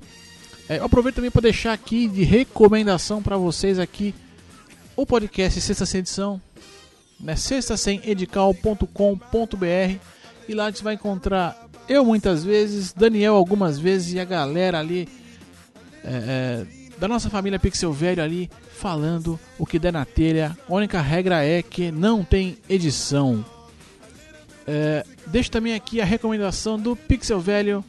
É, 0.70 0.78
eu 0.78 0.86
aproveito 0.86 1.16
também 1.16 1.32
para 1.32 1.42
deixar 1.42 1.74
aqui 1.74 2.08
de 2.08 2.24
recomendação 2.24 3.24
para 3.24 3.36
vocês 3.38 3.80
aqui 3.80 4.14
o 5.02 5.06
podcast 5.06 5.62
Sexta 5.62 5.86
Sem 5.86 6.00
Edição, 6.00 6.41
né? 7.18 7.34
sextasemedical.com.br 7.34 8.86
e 10.45 10.54
lá 10.54 10.66
a 10.66 10.70
gente 10.70 10.84
vai 10.84 10.95
encontrar 10.95 11.70
eu 11.88 12.04
muitas 12.04 12.43
vezes, 12.43 12.91
Daniel 12.91 13.36
algumas 13.36 13.80
vezes 13.80 14.12
e 14.12 14.20
a 14.20 14.26
galera 14.26 14.78
ali 14.78 15.08
é, 16.04 16.12
é, 16.12 16.66
da 16.97 17.08
nossa 17.08 17.30
família 17.30 17.58
Pixel 17.58 17.93
Velho 17.93 18.22
ali 18.22 18.52
falando 18.76 19.39
o 19.58 19.66
que 19.66 19.80
der 19.80 19.93
na 19.93 20.04
telha. 20.04 20.58
A 20.68 20.74
única 20.74 21.00
regra 21.00 21.45
é 21.45 21.64
que 21.64 21.93
não 21.93 22.22
tem 22.22 22.58
edição. 22.70 23.45
É, 24.68 25.06
deixo 25.28 25.50
também 25.50 25.76
aqui 25.76 26.02
a 26.02 26.06
recomendação 26.06 26.78
do 26.78 26.93
Pixel 26.93 27.39
Velho, 27.39 27.86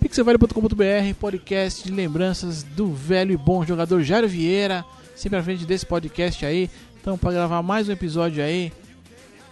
pixelvelho.com.br, 0.00 1.14
podcast 1.20 1.84
de 1.84 1.94
lembranças 1.94 2.64
do 2.64 2.92
velho 2.92 3.32
e 3.32 3.36
bom 3.36 3.64
jogador 3.64 4.02
Jairo 4.02 4.26
Vieira 4.26 4.84
sempre 5.18 5.38
à 5.38 5.42
frente 5.42 5.66
desse 5.66 5.84
podcast 5.84 6.46
aí. 6.46 6.70
Então, 7.00 7.18
para 7.18 7.32
gravar 7.32 7.62
mais 7.62 7.88
um 7.88 7.92
episódio 7.92 8.42
aí 8.42 8.72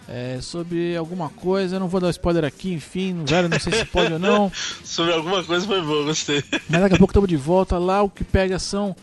é, 0.07 0.39
sobre 0.41 0.95
alguma 0.95 1.29
coisa, 1.29 1.79
não 1.79 1.87
vou 1.87 1.99
dar 1.99 2.09
spoiler 2.09 2.45
aqui, 2.45 2.71
enfim, 2.71 3.25
velho, 3.25 3.49
não 3.49 3.59
sei 3.59 3.73
se 3.73 3.85
pode 3.85 4.13
ou 4.13 4.19
não. 4.19 4.51
sobre 4.83 5.13
alguma 5.13 5.43
coisa 5.43 5.67
foi 5.67 5.81
bom, 5.81 6.05
gostei. 6.05 6.43
Mas 6.69 6.81
daqui 6.81 6.95
a 6.95 6.97
pouco 6.97 7.11
estamos 7.11 7.27
de 7.27 7.35
volta. 7.35 7.77
Lá 7.77 8.01
o 8.01 8.09
que 8.09 8.23
pega 8.23 8.57
são 8.57 8.95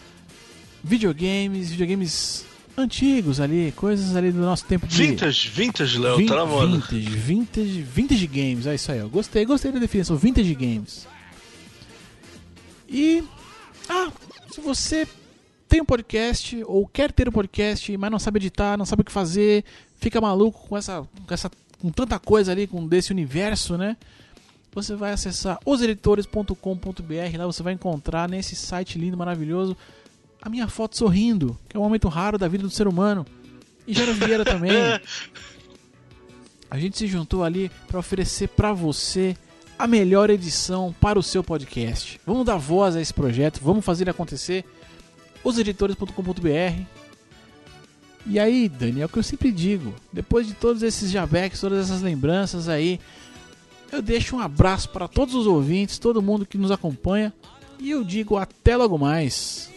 videogames, 0.82 1.70
videogames 1.70 2.46
antigos 2.76 3.38
ali, 3.38 3.72
coisas 3.76 4.16
ali 4.16 4.32
do 4.32 4.40
nosso 4.40 4.64
tempo 4.64 4.86
de. 4.86 4.96
Vintage, 4.96 5.48
vintage, 5.48 5.98
Léo, 5.98 6.26
tá 6.26 6.36
na 6.36 6.46
moda. 6.46 6.66
Vintage, 6.66 7.10
vintage, 7.10 7.82
vintage 7.82 8.26
games, 8.26 8.66
é 8.66 8.74
isso 8.74 8.90
aí, 8.90 8.98
eu 8.98 9.08
gostei, 9.08 9.44
gostei 9.44 9.70
da 9.70 9.78
definição, 9.78 10.16
vintage 10.16 10.54
games. 10.54 11.06
E. 12.88 13.22
Ah, 13.88 14.10
se 14.50 14.60
você 14.62 15.06
tem 15.74 15.80
um 15.80 15.84
podcast 15.84 16.62
ou 16.66 16.86
quer 16.86 17.10
ter 17.10 17.28
um 17.28 17.32
podcast, 17.32 17.96
mas 17.96 18.08
não 18.08 18.18
sabe 18.20 18.38
editar, 18.38 18.78
não 18.78 18.86
sabe 18.86 19.02
o 19.02 19.04
que 19.04 19.10
fazer, 19.10 19.64
fica 19.96 20.20
maluco 20.20 20.68
com 20.68 20.76
essa, 20.76 21.04
com 21.26 21.34
essa 21.34 21.50
com 21.80 21.90
tanta 21.90 22.16
coisa 22.16 22.52
ali 22.52 22.68
com 22.68 22.86
desse 22.86 23.10
universo, 23.10 23.76
né? 23.76 23.96
Você 24.72 24.94
vai 24.94 25.12
acessar 25.12 25.58
oseditores.com.br, 25.64 27.36
lá 27.36 27.46
você 27.46 27.60
vai 27.60 27.72
encontrar 27.72 28.28
nesse 28.28 28.54
site 28.54 29.00
lindo, 29.00 29.16
maravilhoso, 29.16 29.76
a 30.40 30.48
minha 30.48 30.68
foto 30.68 30.96
sorrindo, 30.96 31.58
que 31.68 31.76
é 31.76 31.80
um 31.80 31.82
momento 31.82 32.06
raro 32.06 32.38
da 32.38 32.46
vida 32.46 32.62
do 32.62 32.70
ser 32.70 32.86
humano. 32.86 33.26
E 33.84 33.92
Jairo 33.92 34.14
Vieira 34.14 34.44
também. 34.44 34.70
A 36.70 36.78
gente 36.78 36.96
se 36.96 37.08
juntou 37.08 37.42
ali 37.42 37.68
para 37.88 37.98
oferecer 37.98 38.48
para 38.48 38.72
você 38.72 39.36
a 39.76 39.88
melhor 39.88 40.30
edição 40.30 40.94
para 41.00 41.18
o 41.18 41.22
seu 41.22 41.42
podcast. 41.42 42.20
Vamos 42.24 42.46
dar 42.46 42.56
voz 42.56 42.94
a 42.94 43.00
esse 43.00 43.12
projeto, 43.12 43.60
vamos 43.60 43.84
fazer 43.84 44.04
ele 44.04 44.10
acontecer 44.10 44.64
oseditores.com.br. 45.44 46.82
E 48.26 48.40
aí, 48.40 48.68
Dani, 48.68 49.02
é 49.02 49.04
o 49.04 49.08
que 49.08 49.18
eu 49.18 49.22
sempre 49.22 49.52
digo. 49.52 49.94
Depois 50.12 50.46
de 50.46 50.54
todos 50.54 50.82
esses 50.82 51.10
jabeques, 51.10 51.60
todas 51.60 51.84
essas 51.84 52.00
lembranças 52.00 52.68
aí, 52.68 52.98
eu 53.92 54.00
deixo 54.00 54.36
um 54.36 54.40
abraço 54.40 54.88
para 54.88 55.06
todos 55.06 55.34
os 55.34 55.46
ouvintes, 55.46 55.98
todo 55.98 56.22
mundo 56.22 56.46
que 56.46 56.56
nos 56.56 56.70
acompanha. 56.70 57.32
E 57.78 57.90
eu 57.90 58.02
digo 58.02 58.36
até 58.38 58.76
logo 58.76 58.96
mais. 58.96 59.70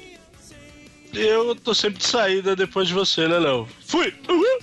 Eu 1.14 1.56
tô 1.56 1.74
sempre 1.74 2.00
de 2.00 2.08
saída 2.08 2.56
depois 2.56 2.88
de 2.88 2.94
você, 2.94 3.28
né, 3.28 3.38
Léo? 3.38 3.68
Fui! 3.82 4.14
Uhul! 4.30 4.58